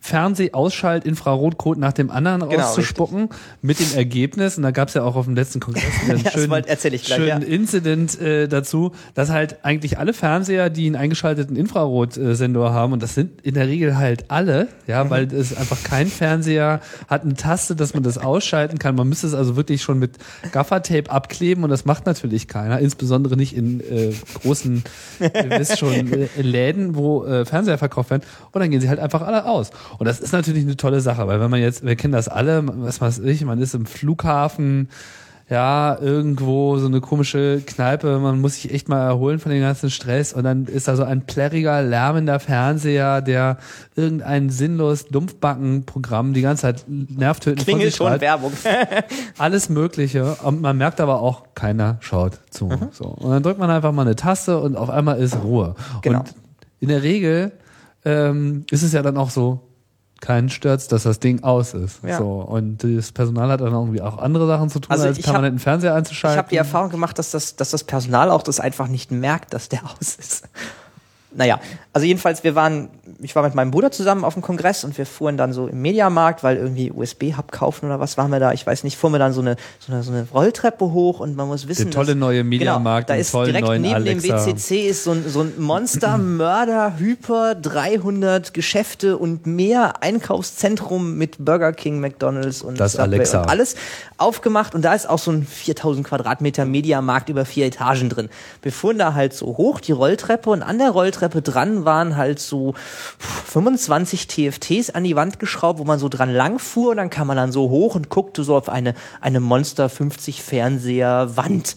[0.01, 3.29] Fernsehausschalt-Infrarotcode nach dem anderen Genau, rauszuspucken
[3.63, 6.25] mit dem Ergebnis, und da gab es ja auch auf dem letzten Kongress einen Ja,
[6.25, 7.49] das schönen, ich gleich, schönen ja.
[7.49, 13.15] Incident äh, dazu, dass halt eigentlich alle Fernseher, die einen eingeschalteten Infrarotsensor haben, und das
[13.15, 15.11] sind in der Regel halt alle, ja, Mhm.
[15.11, 18.95] weil es einfach kein Fernseher hat eine Taste, dass man das ausschalten kann.
[18.95, 20.13] Man müsste es also wirklich schon mit
[20.53, 24.13] Gaffertape abkleben und das macht natürlich keiner, insbesondere nicht in äh,
[24.43, 24.83] großen,
[25.21, 28.23] ihr wisst schon, äh, Läden, wo äh, Fernseher verkauft werden.
[28.53, 29.71] Und dann gehen sie halt einfach alle aus.
[29.99, 32.63] Und das ist natürlich eine tolle Sache, weil wenn man jetzt, wir kennen das alle,
[32.67, 34.89] was weiß ich, man ist im Flughafen,
[35.51, 39.91] ja, irgendwo so eine komische Kneipe, man muss sich echt mal erholen von dem ganzen
[39.91, 43.59] Stress und dann ist da so ein plärriger, lärmender Fernseher, der
[43.97, 48.21] irgendein sinnlos Dumpfbacken-Programm die ganze Zeit nervtötend von Klingelt sich schon.
[48.21, 48.53] Werbung.
[49.39, 50.37] Alles Mögliche.
[50.45, 52.67] Und man merkt aber auch, keiner schaut zu.
[52.67, 52.89] Mhm.
[52.93, 53.07] So.
[53.07, 55.75] Und dann drückt man einfach mal eine Taste und auf einmal ist Ruhe.
[56.03, 56.21] Genau.
[56.21, 56.35] Und
[56.79, 57.51] in der Regel
[58.05, 59.70] ähm, ist es ja dann auch so,
[60.21, 62.01] keinen stört's, dass das Ding aus ist.
[62.05, 62.19] Ja.
[62.19, 62.41] So.
[62.41, 65.33] Und das Personal hat dann irgendwie auch andere Sachen zu tun, Also als ich hab-
[65.33, 66.39] permanenten Fernseher Ich einzuschalten.
[66.39, 69.69] habe die Erfahrung gemacht, dass das, dass das Personal auch das einfach nicht merkt, dass
[69.69, 70.49] der aus ist.
[71.33, 71.61] Naja,
[71.93, 72.89] also jedenfalls, wir waren,
[73.21, 75.83] ich war mit meinem Bruder zusammen auf dem Kongress und wir fuhren dann so im
[75.83, 79.19] Mediamarkt, weil irgendwie USB-Hub kaufen oder was waren wir da, ich weiß nicht, fuhren wir
[79.19, 82.07] dann so eine, so eine, so eine Rolltreppe hoch und man muss wissen, Der tolle
[82.09, 84.45] dass, neue Mediamarkt genau, da ist direkt neben Alexa.
[84.45, 91.17] dem WCC ist so ein, so ein Monster, Mörder, Hyper, 300 Geschäfte und mehr Einkaufszentrum
[91.19, 93.43] mit Burger King, McDonalds und Das Subway Alexa.
[93.43, 93.75] und alles
[94.17, 98.29] aufgemacht und da ist auch so ein 4000 Quadratmeter Mediamarkt über vier Etagen drin.
[98.63, 102.39] Wir fuhren da halt so hoch, die Rolltreppe und an der Rolltreppe dran waren halt
[102.39, 102.75] so
[103.19, 107.27] 25 TFTs an die Wand geschraubt, wo man so dran lang fuhr und dann kam
[107.27, 111.77] man dann so hoch und guckte so auf eine, eine Monster 50 Fernseher Wand.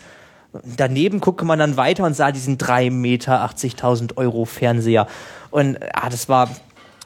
[0.78, 5.08] Daneben guckte man dann weiter und sah diesen 3 Meter 80.000 Euro Fernseher.
[5.50, 6.50] Und ah, das war,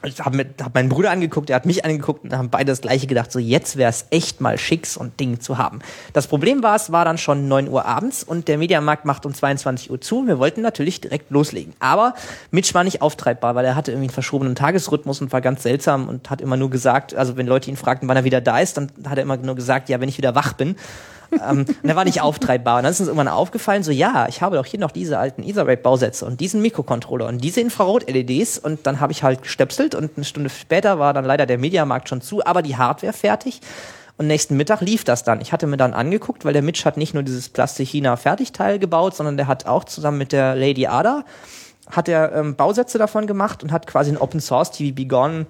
[0.04, 3.06] ich habe hab meinen Bruder angeguckt, er hat mich angeguckt und haben beide das gleiche
[3.06, 5.80] gedacht, so jetzt wäre es echt mal schick, so ein Ding zu haben.
[6.12, 9.34] Das Problem war, es war dann schon 9 Uhr abends und der Mediamarkt macht um
[9.34, 10.26] 22 Uhr zu.
[10.26, 11.74] Wir wollten natürlich direkt loslegen.
[11.80, 12.14] Aber
[12.52, 16.08] Mitch war nicht auftreibbar, weil er hatte irgendwie einen verschobenen Tagesrhythmus und war ganz seltsam
[16.08, 18.76] und hat immer nur gesagt, also wenn Leute ihn fragten, wann er wieder da ist,
[18.76, 20.76] dann hat er immer nur gesagt, ja, wenn ich wieder wach bin
[21.32, 22.78] ähm, und er war nicht auftreibbar.
[22.78, 25.42] Und dann ist uns irgendwann aufgefallen, so ja, ich habe doch hier noch diese alten
[25.42, 30.24] Ethernet-Bausätze und diesen Mikrocontroller und diese Infrarot-LEDs und dann habe ich halt gestöpselt und eine
[30.24, 33.60] Stunde später war dann leider der Mediamarkt schon zu, aber die Hardware fertig.
[34.16, 35.40] Und nächsten Mittag lief das dann.
[35.40, 39.36] Ich hatte mir dann angeguckt, weil der Mitch hat nicht nur dieses Plastik-China-Fertigteil gebaut, sondern
[39.36, 41.24] der hat auch zusammen mit der Lady Ada
[41.90, 45.46] hat er ähm, Bausätze davon gemacht und hat quasi ein Open Source TV Begone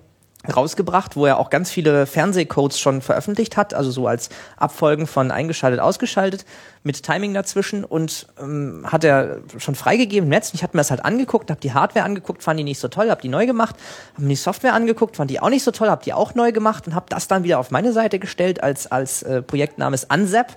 [0.46, 5.32] rausgebracht, wo er auch ganz viele Fernsehcodes schon veröffentlicht hat, also so als Abfolgen von
[5.32, 6.44] eingeschaltet, ausgeschaltet,
[6.84, 10.54] mit Timing dazwischen und ähm, hat er schon freigegeben im Netz.
[10.54, 13.10] Ich hatte mir das halt angeguckt, habe die Hardware angeguckt, fand die nicht so toll,
[13.10, 13.74] habe die neu gemacht,
[14.14, 16.52] habe mir die Software angeguckt, fand die auch nicht so toll, habe die auch neu
[16.52, 20.56] gemacht und habe das dann wieder auf meine Seite gestellt als als äh, Projektname Unzap.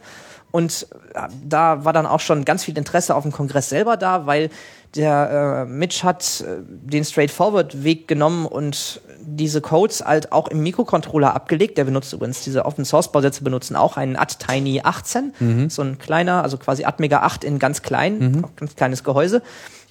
[0.52, 4.28] Und äh, da war dann auch schon ganz viel Interesse auf dem Kongress selber da,
[4.28, 4.50] weil
[4.96, 11.34] der äh, Mitch hat äh, den Straightforward-Weg genommen und diese Codes halt auch im Mikrocontroller
[11.34, 11.78] abgelegt.
[11.78, 15.70] Der benutzt übrigens diese Open Source Bausätze benutzen auch einen AdTiny 18, mhm.
[15.70, 18.46] so ein kleiner, also quasi AdMega 8 in ganz klein, mhm.
[18.56, 19.42] ganz kleines Gehäuse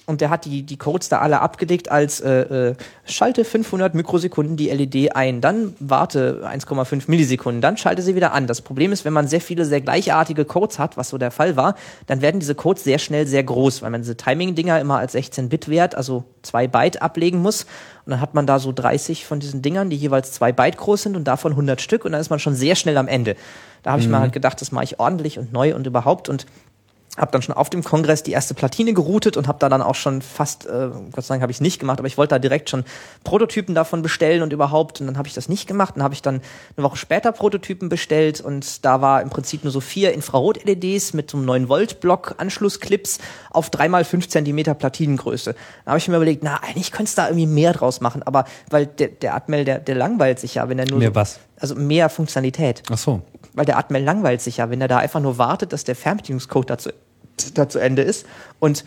[0.07, 2.75] und der hat die, die Codes da alle abgelegt als äh, äh,
[3.05, 8.47] schalte 500 Mikrosekunden die LED ein, dann warte 1,5 Millisekunden, dann schalte sie wieder an.
[8.47, 11.55] Das Problem ist, wenn man sehr viele sehr gleichartige Codes hat, was so der Fall
[11.55, 11.75] war,
[12.07, 15.95] dann werden diese Codes sehr schnell sehr groß, weil man diese Timing-Dinger immer als 16-Bit-Wert,
[15.95, 17.63] also 2 Byte ablegen muss.
[18.05, 21.03] Und dann hat man da so 30 von diesen Dingern, die jeweils 2 Byte groß
[21.03, 23.35] sind und davon 100 Stück und dann ist man schon sehr schnell am Ende.
[23.83, 24.13] Da habe ich mhm.
[24.13, 26.45] mir halt gedacht, das mache ich ordentlich und neu und überhaupt und
[27.17, 29.95] habe dann schon auf dem Kongress die erste Platine geroutet und habe da dann auch
[29.95, 32.39] schon fast, äh, Gott sei Dank habe ich es nicht gemacht, aber ich wollte da
[32.39, 32.85] direkt schon
[33.25, 35.95] Prototypen davon bestellen und überhaupt und dann habe ich das nicht gemacht.
[35.95, 36.41] Dann habe ich dann
[36.77, 41.29] eine Woche später Prototypen bestellt und da war im Prinzip nur so vier Infrarot-LEDs mit
[41.29, 43.19] so einem 9 Volt Block Anschlussclips
[43.49, 45.53] auf dreimal fünf Zentimeter Platinengröße.
[45.83, 48.45] Da habe ich mir überlegt, na eigentlich könntest du da irgendwie mehr draus machen, aber
[48.69, 51.39] weil der, der Atmel, der, der langweilt sich ja, wenn er nur mehr so, was?
[51.59, 52.83] Also mehr Funktionalität.
[52.89, 53.21] Ach so
[53.53, 56.69] weil der Atmel langweilt sich ja, wenn er da einfach nur wartet, dass der Fernbedienungscode
[56.69, 56.89] dazu,
[57.53, 58.25] dazu Ende ist.
[58.59, 58.85] Und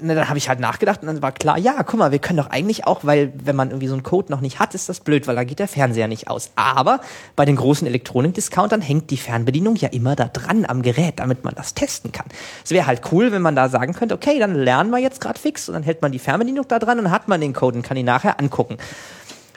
[0.00, 2.38] na, dann habe ich halt nachgedacht und dann war klar, ja, guck mal, wir können
[2.38, 5.00] doch eigentlich auch, weil wenn man irgendwie so einen Code noch nicht hat, ist das
[5.00, 6.50] blöd, weil da geht der Fernseher nicht aus.
[6.56, 7.00] Aber
[7.36, 11.54] bei den großen Elektronik-Discountern hängt die Fernbedienung ja immer da dran am Gerät, damit man
[11.54, 12.26] das testen kann.
[12.64, 15.38] Es wäre halt cool, wenn man da sagen könnte, okay, dann lernen wir jetzt gerade
[15.38, 17.82] fix und dann hält man die Fernbedienung da dran und hat man den Code und
[17.82, 18.78] kann ihn nachher angucken.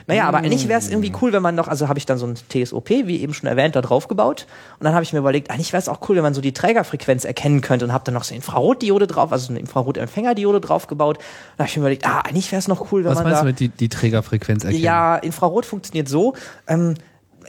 [0.06, 2.26] Naja, aber eigentlich wäre es irgendwie cool, wenn man noch, also habe ich dann so
[2.26, 4.46] ein TSOP, wie eben schon erwähnt, da drauf gebaut.
[4.78, 6.52] Und dann habe ich mir überlegt, eigentlich wäre es auch cool, wenn man so die
[6.52, 10.60] Trägerfrequenz erkennen könnte und habe dann noch so eine Infrarotdiode drauf, also so eine Infrarotempfängerdiode
[10.60, 11.18] drauf gebaut.
[11.56, 13.38] Da habe ich mir überlegt, ah, eigentlich wäre es noch cool, wenn Was man meinst
[13.38, 14.82] da, du mit die, die Trägerfrequenz erkennen?
[14.82, 16.34] Ja, Infrarot funktioniert so.
[16.66, 16.94] Ähm,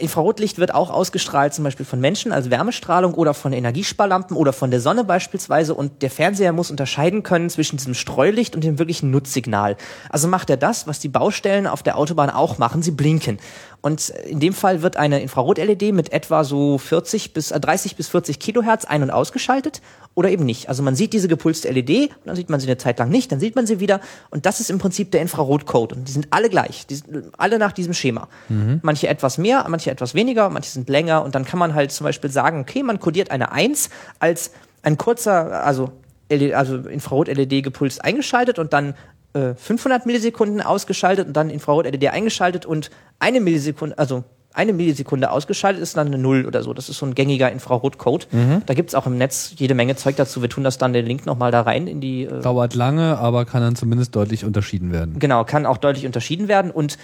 [0.01, 4.71] Infrarotlicht wird auch ausgestrahlt, zum Beispiel von Menschen als Wärmestrahlung oder von Energiesparlampen oder von
[4.71, 5.73] der Sonne beispielsweise.
[5.73, 9.77] Und der Fernseher muss unterscheiden können zwischen diesem Streulicht und dem wirklichen Nutzsignal.
[10.09, 13.39] Also macht er das, was die Baustellen auf der Autobahn auch machen, sie blinken.
[13.81, 18.07] Und in dem Fall wird eine Infrarot-LED mit etwa so 40 bis äh, 30 bis
[18.09, 19.81] 40 Kilohertz ein- und ausgeschaltet
[20.13, 20.69] oder eben nicht.
[20.69, 23.39] Also man sieht diese gepulste LED, dann sieht man sie eine Zeit lang nicht, dann
[23.39, 23.99] sieht man sie wieder
[24.29, 27.57] und das ist im Prinzip der Infrarotcode und die sind alle gleich, die sind alle
[27.57, 28.27] nach diesem Schema.
[28.49, 28.81] Mhm.
[28.83, 32.03] Manche etwas mehr, manche etwas weniger, manche sind länger und dann kann man halt zum
[32.03, 33.89] Beispiel sagen, okay, man kodiert eine 1
[34.19, 34.51] als
[34.83, 35.91] ein kurzer, also
[36.29, 38.93] LED, also Infrarot-LED gepulst eingeschaltet und dann
[39.33, 45.81] 500 äh, Millisekunden ausgeschaltet und dann Infrarot-LED eingeschaltet und eine Millisekunde, also eine Millisekunde ausgeschaltet
[45.81, 46.73] ist dann eine Null oder so.
[46.73, 48.27] Das ist so ein gängiger Infrarotcode.
[48.31, 48.63] Mhm.
[48.65, 50.41] Da gibt's auch im Netz jede Menge Zeug dazu.
[50.41, 52.23] Wir tun das dann den Link nochmal da rein in die.
[52.23, 55.19] Äh Dauert lange, aber kann dann zumindest deutlich unterschieden werden.
[55.19, 56.71] Genau, kann auch deutlich unterschieden werden.
[56.71, 56.97] Und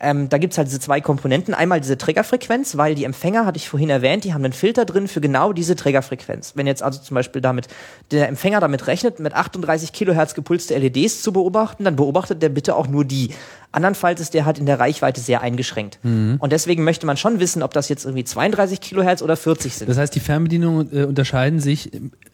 [0.00, 1.52] ähm, da gibt's halt diese zwei Komponenten.
[1.52, 5.08] Einmal diese Trägerfrequenz, weil die Empfänger, hatte ich vorhin erwähnt, die haben einen Filter drin
[5.08, 6.52] für genau diese Trägerfrequenz.
[6.56, 7.68] Wenn jetzt also zum Beispiel damit
[8.10, 12.76] der Empfänger damit rechnet, mit 38 Kilohertz gepulste LEDs zu beobachten, dann beobachtet der bitte
[12.76, 13.34] auch nur die.
[13.72, 15.98] Andernfalls ist der halt in der Reichweite sehr eingeschränkt.
[16.02, 16.36] Mhm.
[16.40, 19.88] Und deswegen möchte man schon wissen, ob das jetzt irgendwie 32 Kilohertz oder 40 sind.
[19.88, 21.90] Das heißt, die Fernbedienungen äh, unterscheiden sich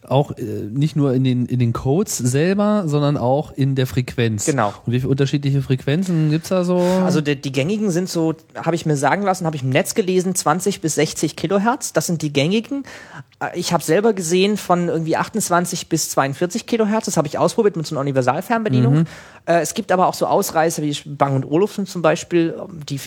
[0.07, 4.45] auch äh, nicht nur in den, in den Codes selber, sondern auch in der Frequenz.
[4.45, 4.73] Genau.
[4.85, 6.77] Und wie viele unterschiedliche Frequenzen gibt's da so?
[6.77, 9.93] Also die, die gängigen sind so, habe ich mir sagen lassen, habe ich im Netz
[9.93, 11.93] gelesen, 20 bis 60 Kilohertz.
[11.93, 12.83] Das sind die gängigen.
[13.39, 17.05] Äh, Ich habe selber gesehen von irgendwie 28 bis 42 Kilohertz.
[17.05, 19.05] Das habe ich ausprobiert mit so einer Universalfernbedienung.
[19.45, 22.55] Äh, es gibt aber auch so Ausreißer wie Bang und Olufsen zum Beispiel.
[22.89, 22.99] Die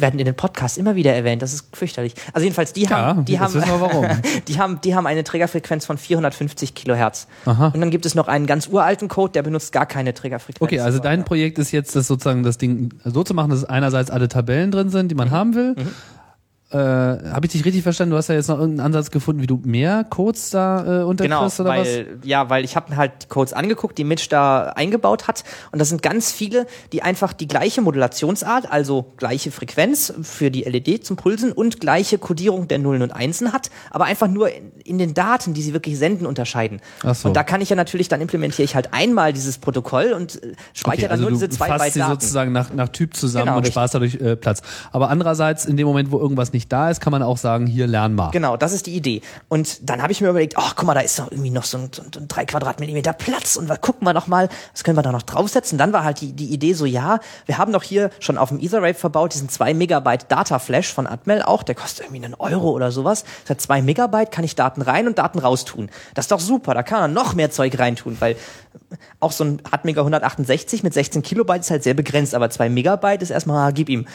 [0.00, 1.42] werden in den Podcasts immer wieder erwähnt.
[1.42, 2.14] Das ist fürchterlich.
[2.32, 3.52] Also jedenfalls, die Ja, haben, die haben,
[4.48, 7.26] die haben, die haben eine Trägerfrequenz von 450 Kilohertz.
[7.44, 10.60] Und dann gibt es noch einen ganz uralten Code, der benutzt gar keine Trägerfrequenz.
[10.60, 11.24] Okay, also dein.
[11.24, 14.88] Projekt ist jetzt, das sozusagen das Ding so zu machen, dass einerseits alle Tabellen drin
[14.90, 15.18] sind, die Mhm.
[15.18, 15.74] man haben will.
[16.70, 18.10] Äh, Habe ich dich richtig verstanden?
[18.10, 21.08] Du hast ja jetzt noch irgendeinen Ansatz gefunden, wie du mehr Codes da äh, Genau,
[21.08, 21.78] unterkriegst oder was?
[21.86, 25.44] weil, ja, weil ich habe mir halt die Codes angeguckt, die Mitch da eingebaut hat.
[25.72, 30.64] Und das sind ganz viele, die einfach die gleiche Modulationsart, also gleiche Frequenz für die
[30.64, 34.70] LED zum Pulsen und gleiche Codierung der Nullen und Einsen hat, aber einfach nur in,
[34.84, 36.80] in den Daten, die sie wirklich senden, unterscheiden.
[37.02, 37.28] Ach so.
[37.28, 40.52] Und da kann ich ja natürlich, dann implementiere ich halt einmal dieses Protokoll und äh,
[40.74, 42.12] speichere Okay, dann also nur du diese zwei Byte sie Daten.
[42.12, 43.72] sozusagen nach, nach Typ zusammen Genau, und richtig.
[43.72, 44.60] sparst dadurch äh, Platz.
[44.92, 47.86] Aber andererseits, in dem Moment, wo irgendwas nicht da ist, kann man auch sagen, hier
[47.86, 48.30] lern mal.
[48.30, 49.22] Genau, das ist die Idee.
[49.48, 51.78] Und dann habe ich mir überlegt, ach guck mal, da ist doch irgendwie noch so
[51.78, 55.02] ein, so ein, drei Quadratmillimeter Platz und was gucken wir noch mal, was können wir
[55.02, 55.78] da noch draufsetzen?
[55.78, 58.58] Dann war halt die, die Idee so, ja, wir haben doch hier schon auf dem
[58.58, 62.70] Etherrape verbaut diesen 2 Megabyte Data Flash von Atmel auch, der kostet irgendwie einen Euro
[62.70, 63.24] oder sowas.
[63.42, 65.90] Das hat 2 Megabyte, kann ich Daten rein und Daten raustun.
[66.14, 68.36] Das ist doch super, da kann man noch mehr Zeug reintun, weil
[69.20, 73.22] auch so ein Atmega 168 mit 16 Kilobyte ist halt sehr begrenzt, aber 2 Megabyte
[73.22, 74.06] ist erstmal, gib ihm.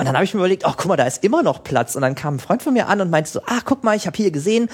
[0.00, 1.94] Und dann habe ich mir überlegt, ach guck mal, da ist immer noch Platz.
[1.94, 4.06] Und dann kam ein Freund von mir an und meinte so, ah, guck mal, ich
[4.06, 4.68] habe hier gesehen,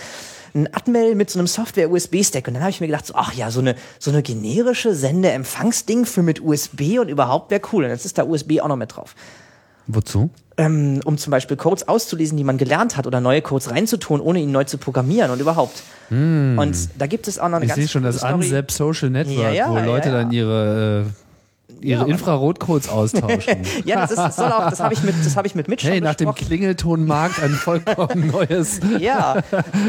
[0.55, 2.47] ein Atmel mit so einem Software-USB-Stack.
[2.49, 6.07] Und dann habe ich mir gedacht, so, ach ja, so eine, so eine generische Sende-Empfangsding
[6.07, 7.85] für mit USB und überhaupt wäre cool.
[7.85, 9.15] Und jetzt ist da USB auch noch mit drauf.
[9.89, 10.31] Wozu?
[10.57, 14.41] Ähm, um zum Beispiel Codes auszulesen, die man gelernt hat oder neue Codes reinzutun, ohne
[14.41, 15.83] ihn neu zu programmieren und überhaupt.
[16.09, 18.65] Und da gibt es auch noch eine Ich ganz sehe schon das Story.
[18.71, 20.15] Social Network, Ja, ja, wo Leute ja.
[20.15, 21.26] dann ihre, äh,
[21.81, 23.57] ihre Ja, Infrarotcodes austauschen.
[23.85, 25.87] Ja, das ist, das soll auch, das habe ich mit, das habe ich mit Mitch
[25.87, 26.47] hey, nach dem besprochen.
[26.47, 28.81] Klingeltonmarkt ein vollkommen neues.
[28.99, 29.37] Ja,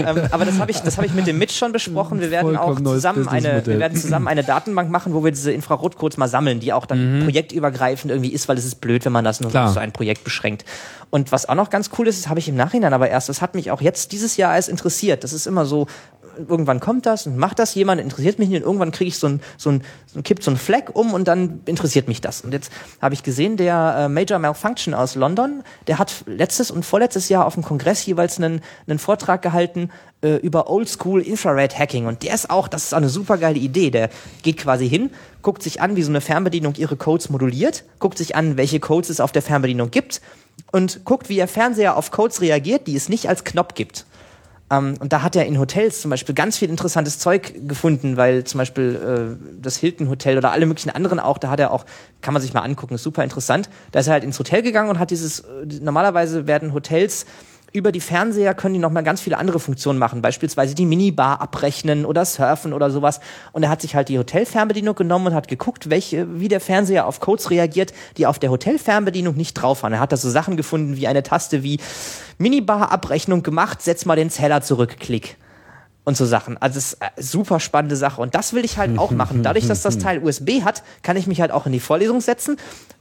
[0.06, 2.20] ähm, aber das habe ich, das habe ich mit dem Mitch schon besprochen.
[2.20, 5.32] Wir werden auch Vollkommen neues zusammen eine, wir werden zusammen eine Datenbank machen, wo wir
[5.32, 9.12] diese Infrarotcodes mal sammeln, die auch dann projektübergreifend irgendwie ist, weil es ist blöd, wenn
[9.14, 9.68] man das nur Klar.
[9.68, 10.66] auf so ein Projekt beschränkt.
[11.10, 13.42] Und was auch noch ganz cool ist, das habe ich im Nachhinein aber erst, das
[13.42, 15.24] hat mich auch jetzt dieses Jahr erst interessiert.
[15.24, 15.88] Das ist immer so,
[16.48, 19.28] irgendwann kommt das und macht das jemand, interessiert mich nicht und irgendwann kriege ich so
[19.28, 22.42] ein, so ein, so ein kippt so ein Fleck um und dann interessiert mich das.
[22.42, 26.86] Und jetzt habe ich gesehen, der äh, Major Malfunction aus London, der hat letztes und
[26.86, 29.90] vorletztes Jahr auf dem Kongress jeweils einen, einen Vortrag gehalten
[30.22, 33.92] äh, über Oldschool Infrared Hacking und der ist auch, das ist eine super geile Idee.
[33.92, 34.10] Der
[34.44, 35.12] geht quasi hin,
[35.42, 39.10] guckt sich an, wie so eine Fernbedienung ihre Codes moduliert, guckt sich an, welche Codes
[39.10, 40.22] es auf der Fernbedienung gibt
[40.72, 44.06] und guckt, wie der Fernseher auf Codes reagiert, die es nicht als Knopf gibt.
[44.70, 48.44] Ähm, und da hat er in Hotels zum Beispiel ganz viel interessantes Zeug gefunden, weil
[48.44, 51.86] zum Beispiel äh, das Hilton Hotel oder alle möglichen anderen auch, da hat er auch,
[52.22, 53.70] kann man sich mal angucken, ist super interessant.
[53.92, 57.26] Da ist er halt ins Hotel gegangen und hat dieses, äh, normalerweise werden Hotels
[57.74, 61.42] über die Fernseher können die noch mal ganz viele andere Funktionen machen, beispielsweise die Minibar
[61.42, 63.20] abrechnen oder surfen oder sowas.
[63.52, 67.06] Und er hat sich halt die Hotelfernbedienung genommen und hat geguckt, welche, wie der Fernseher
[67.06, 69.94] auf Codes reagiert, die auf der Hotelfernbedienung nicht drauf waren.
[69.94, 71.80] Er hat da so Sachen gefunden wie eine Taste wie
[72.38, 75.38] Minibar-Abrechnung gemacht, setz mal den Zähler zurück, klick.
[76.04, 76.56] Und so Sachen.
[76.62, 78.22] Also es ist eine super spannende Sache.
[78.22, 79.44] Und das will ich halt auch machen.
[79.44, 82.56] Dadurch, dass das Teil USB hat, kann ich mich halt auch in die Vorlesung setzen,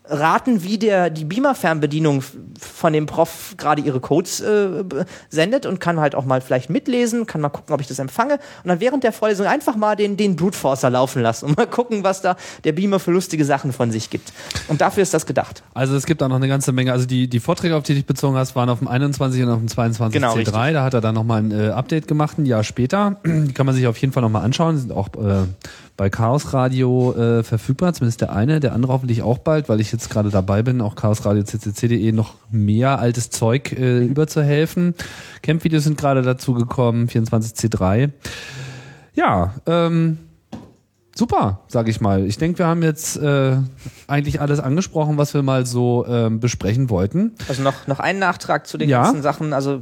[0.09, 2.23] raten, wie der die Beamer-Fernbedienung
[2.61, 4.85] von dem Prof gerade ihre Codes äh,
[5.28, 8.35] sendet und kann halt auch mal vielleicht mitlesen, kann mal gucken, ob ich das empfange.
[8.62, 11.66] Und dann während der Vorlesung einfach mal den, den Brute Forcer laufen lassen und mal
[11.66, 14.33] gucken, was da der Beamer für lustige Sachen von sich gibt.
[14.69, 15.62] Und dafür ist das gedacht.
[15.74, 16.93] Also es gibt auch noch eine ganze Menge.
[16.93, 19.51] Also die, die Vorträge, auf die du dich bezogen hast, waren auf dem 21 und
[19.51, 20.37] auf dem 22 Genau, C3.
[20.37, 20.55] richtig.
[20.55, 23.16] Da hat er dann nochmal ein äh, Update gemacht, ein Jahr später.
[23.27, 24.74] Die kann man sich auf jeden Fall nochmal anschauen.
[24.77, 25.45] Die sind auch äh,
[25.97, 29.93] bei Chaos Radio äh, verfügbar, zumindest der eine, der andere hoffentlich auch bald, weil ich
[29.93, 34.94] jetzt gerade dabei bin, auch Chaos Radio ccc.de noch mehr altes Zeug äh, überzuhelfen.
[35.43, 38.10] Camp-Videos sind gerade dazu gekommen, 24C3.
[39.14, 40.18] Ja, ähm,
[41.14, 42.27] super, sag ich mal.
[42.27, 43.56] Ich denke, wir haben jetzt äh,
[44.06, 47.32] eigentlich alles angesprochen, was wir mal so ähm, besprechen wollten.
[47.48, 49.05] Also noch, noch einen Nachtrag zu den Ja.
[49.05, 49.55] ganzen Sachen.
[49.55, 49.81] Also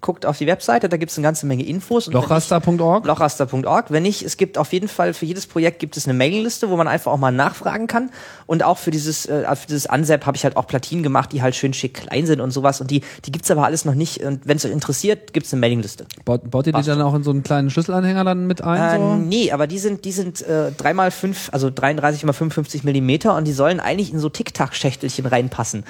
[0.00, 2.06] guckt auf die Webseite, da gibt es eine ganze Menge Infos.
[2.06, 3.04] Lochraster.org.
[3.04, 3.90] Lochraster.org.
[3.90, 6.76] Wenn nicht, es gibt auf jeden Fall für jedes Projekt gibt es eine Mailingliste, wo
[6.76, 8.10] man einfach auch mal nachfragen kann.
[8.46, 11.42] Und auch für dieses, äh, für dieses Ansep habe ich halt auch Platinen gemacht, die
[11.42, 12.80] halt schön schick klein sind und sowas.
[12.80, 14.22] Und die, die gibt's aber alles noch nicht.
[14.22, 16.06] Und wenn es euch interessiert, gibt's eine Mailingliste.
[16.24, 16.88] Baut, baut ihr die Passt.
[16.88, 18.80] dann auch in so einen kleinen Schlüsselanhänger dann mit ein?
[18.80, 19.16] Äh, so?
[19.16, 23.34] nee, aber die sind, die sind äh, 3 mal 5, also 33 mal 55 Millimeter
[23.36, 25.84] und die sollen eigentlich in so Tic-Tac-Schächtelchen reinpassen.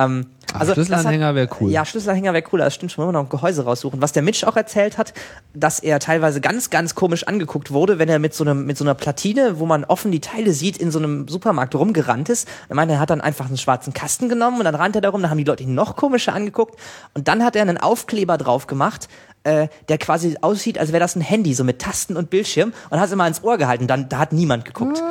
[0.00, 1.70] Ähm, also Schlüsselanhänger wäre cool.
[1.70, 4.02] Ja, Schlüsselanhänger wäre cool, das stimmt schon, wir noch ein Gehäuse raussuchen.
[4.02, 5.12] Was der Mitch auch erzählt hat,
[5.54, 8.84] dass er teilweise ganz, ganz komisch angeguckt wurde, wenn er mit so, einem, mit so
[8.84, 12.48] einer Platine, wo man offen die Teile sieht, in so einem Supermarkt rumgerannt ist.
[12.68, 15.22] Er meinte, er hat dann einfach einen schwarzen Kasten genommen und dann rannte er darum,
[15.22, 16.78] dann haben die Leute ihn noch komischer angeguckt
[17.14, 19.08] und dann hat er einen Aufkleber drauf gemacht,
[19.44, 22.98] äh, der quasi aussieht, als wäre das ein Handy, so mit Tasten und Bildschirm und
[22.98, 23.86] hat es immer ins Ohr gehalten.
[23.86, 25.02] Dann, da hat niemand geguckt.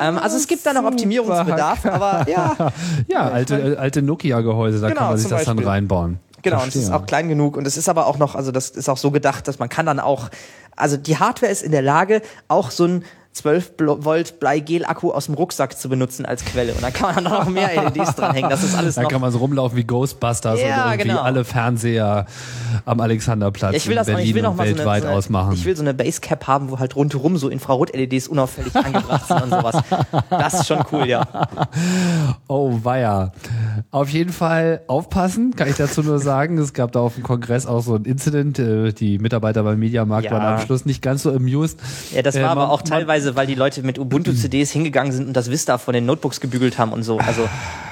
[0.00, 2.56] Ähm, also es gibt da noch Optimierungsbedarf, aber ja.
[3.08, 5.70] Ja, alte, alte Nokia-Gehäuse, da Genau, kann man sich das dann Beispiel.
[5.70, 6.18] reinbauen.
[6.42, 6.96] Genau, und es ist Verstehe.
[7.02, 9.48] auch klein genug und es ist aber auch noch, also das ist auch so gedacht,
[9.48, 10.28] dass man kann dann auch,
[10.76, 13.04] also die Hardware ist in der Lage, auch so ein
[13.38, 16.72] 12 Blo- Volt Bleigel-Akku aus dem Rucksack zu benutzen als Quelle.
[16.74, 18.50] Und dann kann man dann noch mehr LEDs dranhängen.
[18.50, 19.10] Das ist alles Da noch.
[19.10, 21.22] kann man so rumlaufen wie Ghostbusters Ja, und irgendwie genau.
[21.22, 22.26] alle Fernseher
[22.84, 24.78] am Alexanderplatz Ich will das in auch, Berlin ich will noch und mal so eine,
[24.78, 25.52] weltweit so eine, ausmachen.
[25.54, 29.50] Ich will so eine Basecap haben, wo halt rundherum so Infrarot-LEDs unauffällig angebracht sind und
[29.50, 29.76] sowas.
[30.30, 31.26] Das ist schon cool, ja.
[32.48, 33.32] Oh, weia.
[33.90, 36.58] Auf jeden Fall aufpassen, kann ich dazu nur sagen.
[36.58, 38.58] Es gab da auf dem Kongress auch so ein Incident.
[38.58, 40.32] äh, Die Mitarbeiter beim Mediamarkt Ja.
[40.32, 41.78] waren am Schluss nicht ganz so amused.
[42.14, 45.12] Ja, das war Äh, aber man- auch man- teilweise, weil die Leute mit Ubuntu-CDs hingegangen
[45.12, 47.18] sind und das Vista von den Notebooks gebügelt haben und so.
[47.18, 47.48] Also,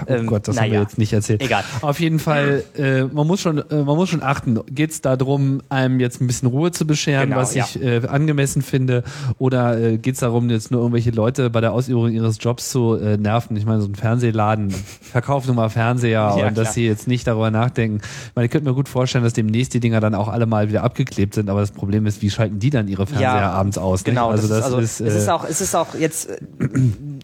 [0.06, 0.82] ähm, Oh Gott, das haben wir naja.
[0.82, 1.42] jetzt nicht erzählt.
[1.42, 1.64] Egal.
[1.82, 4.58] Auf jeden Fall, äh, man muss schon, äh, man muss schon achten.
[4.70, 7.64] Geht es darum, einem jetzt ein bisschen Ruhe zu bescheren, Genau, was ja.
[7.64, 9.02] ich äh, angemessen finde,
[9.38, 12.94] oder äh, geht es darum, jetzt nur irgendwelche Leute bei der Ausübung ihres Jobs zu
[12.94, 13.56] äh, nerven?
[13.56, 16.50] Ich meine, so ein Fernsehladen verkauft nun mal Fernseher Ja, und klar.
[16.52, 18.00] dass sie jetzt nicht darüber nachdenken.
[18.02, 20.68] Ich meine, ich könnte mir gut vorstellen, dass demnächst die Dinger dann auch alle mal
[20.68, 24.04] wieder abgeklebt sind, aber das Problem ist, wie schalten die dann ihre Fernseher abends aus?
[24.04, 26.28] Genau, also das, das ist, also, ist, es ist äh, auch, es ist auch jetzt
[26.28, 26.38] äh,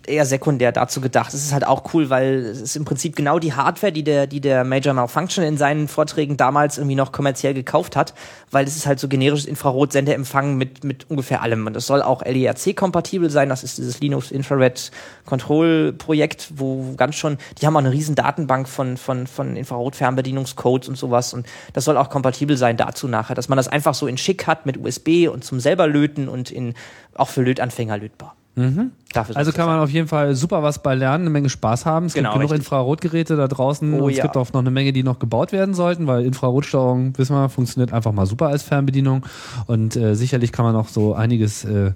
[0.06, 1.32] eher sekundär dazu gedacht.
[1.34, 4.26] Es ist halt auch cool, weil es ist im Prinzip genau die Hardware, die der,
[4.26, 8.14] die der Major Malfunction in seinen Vorträgen damals irgendwie noch kommerziell gekauft hat,
[8.50, 11.66] weil es ist halt so generisches Infrarotsenderempfang mit, mit ungefähr allem.
[11.66, 13.48] Und es soll auch LERC-kompatibel sein.
[13.48, 14.90] Das ist dieses Linux Infrared
[15.24, 20.88] Control Projekt, wo ganz schon, die haben auch eine riesen Datenbank von, von, von Infrarot-Fernbedienungscodes
[20.88, 21.34] und sowas.
[21.34, 24.46] Und das soll auch kompatibel sein dazu nachher, dass man das einfach so in schick
[24.46, 26.74] hat mit USB und zum selber löten und in,
[27.14, 28.36] auch für Lötanfänger lötbar.
[28.54, 28.90] Soll
[29.34, 32.06] Also kann man auf jeden Fall super was bei lernen, eine Menge Spaß haben.
[32.06, 32.56] Es Genau, gibt genug.
[32.56, 34.24] Infrarotgeräte da draußen Oh und es ja.
[34.24, 37.92] gibt auch noch eine Menge, die noch gebaut werden sollten, weil Infrarotsteuerung, wissen wir, funktioniert
[37.94, 39.24] einfach mal super als Fernbedienung
[39.66, 41.92] und äh, sicherlich kann man auch so einiges, äh,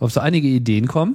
[0.00, 1.14] auf so einige Ideen kommen.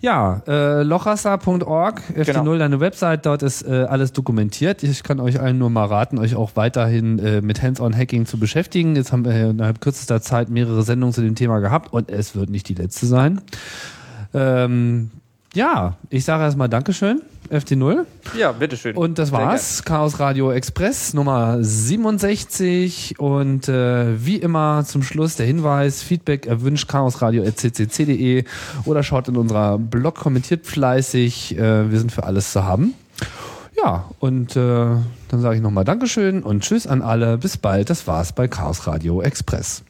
[0.00, 2.58] Ja, äh, lochasser.org, FT0, Genau.
[2.58, 4.82] deine Website, dort ist äh, alles dokumentiert.
[4.82, 8.96] Ich kann euch allen nur mal raten, euch auch weiterhin äh, mit Hands-on-Hacking zu beschäftigen.
[8.96, 12.50] Jetzt haben wir innerhalb kürzester Zeit mehrere Sendungen zu dem Thema gehabt und es wird
[12.50, 13.40] nicht die letzte sein.
[14.34, 15.10] Ähm,
[15.54, 18.06] ja, ich sage erstmal Dankeschön, FT0.
[18.36, 18.96] Ja, bitteschön.
[18.96, 19.84] Und das war's.
[19.84, 23.20] Chaos Radio Express Nummer 67.
[23.20, 28.44] Und äh, wie immer zum Schluss der Hinweis: Feedback erwünscht chaosradio.ccc.de
[28.84, 31.56] oder schaut in unserer Blog, kommentiert fleißig.
[31.56, 32.94] Äh, wir sind für alles zu haben.
[33.76, 37.38] Ja, und äh, dann sage ich nochmal Dankeschön und Tschüss an alle.
[37.38, 37.90] Bis bald.
[37.90, 39.84] Das war's bei Chaos Radio Express.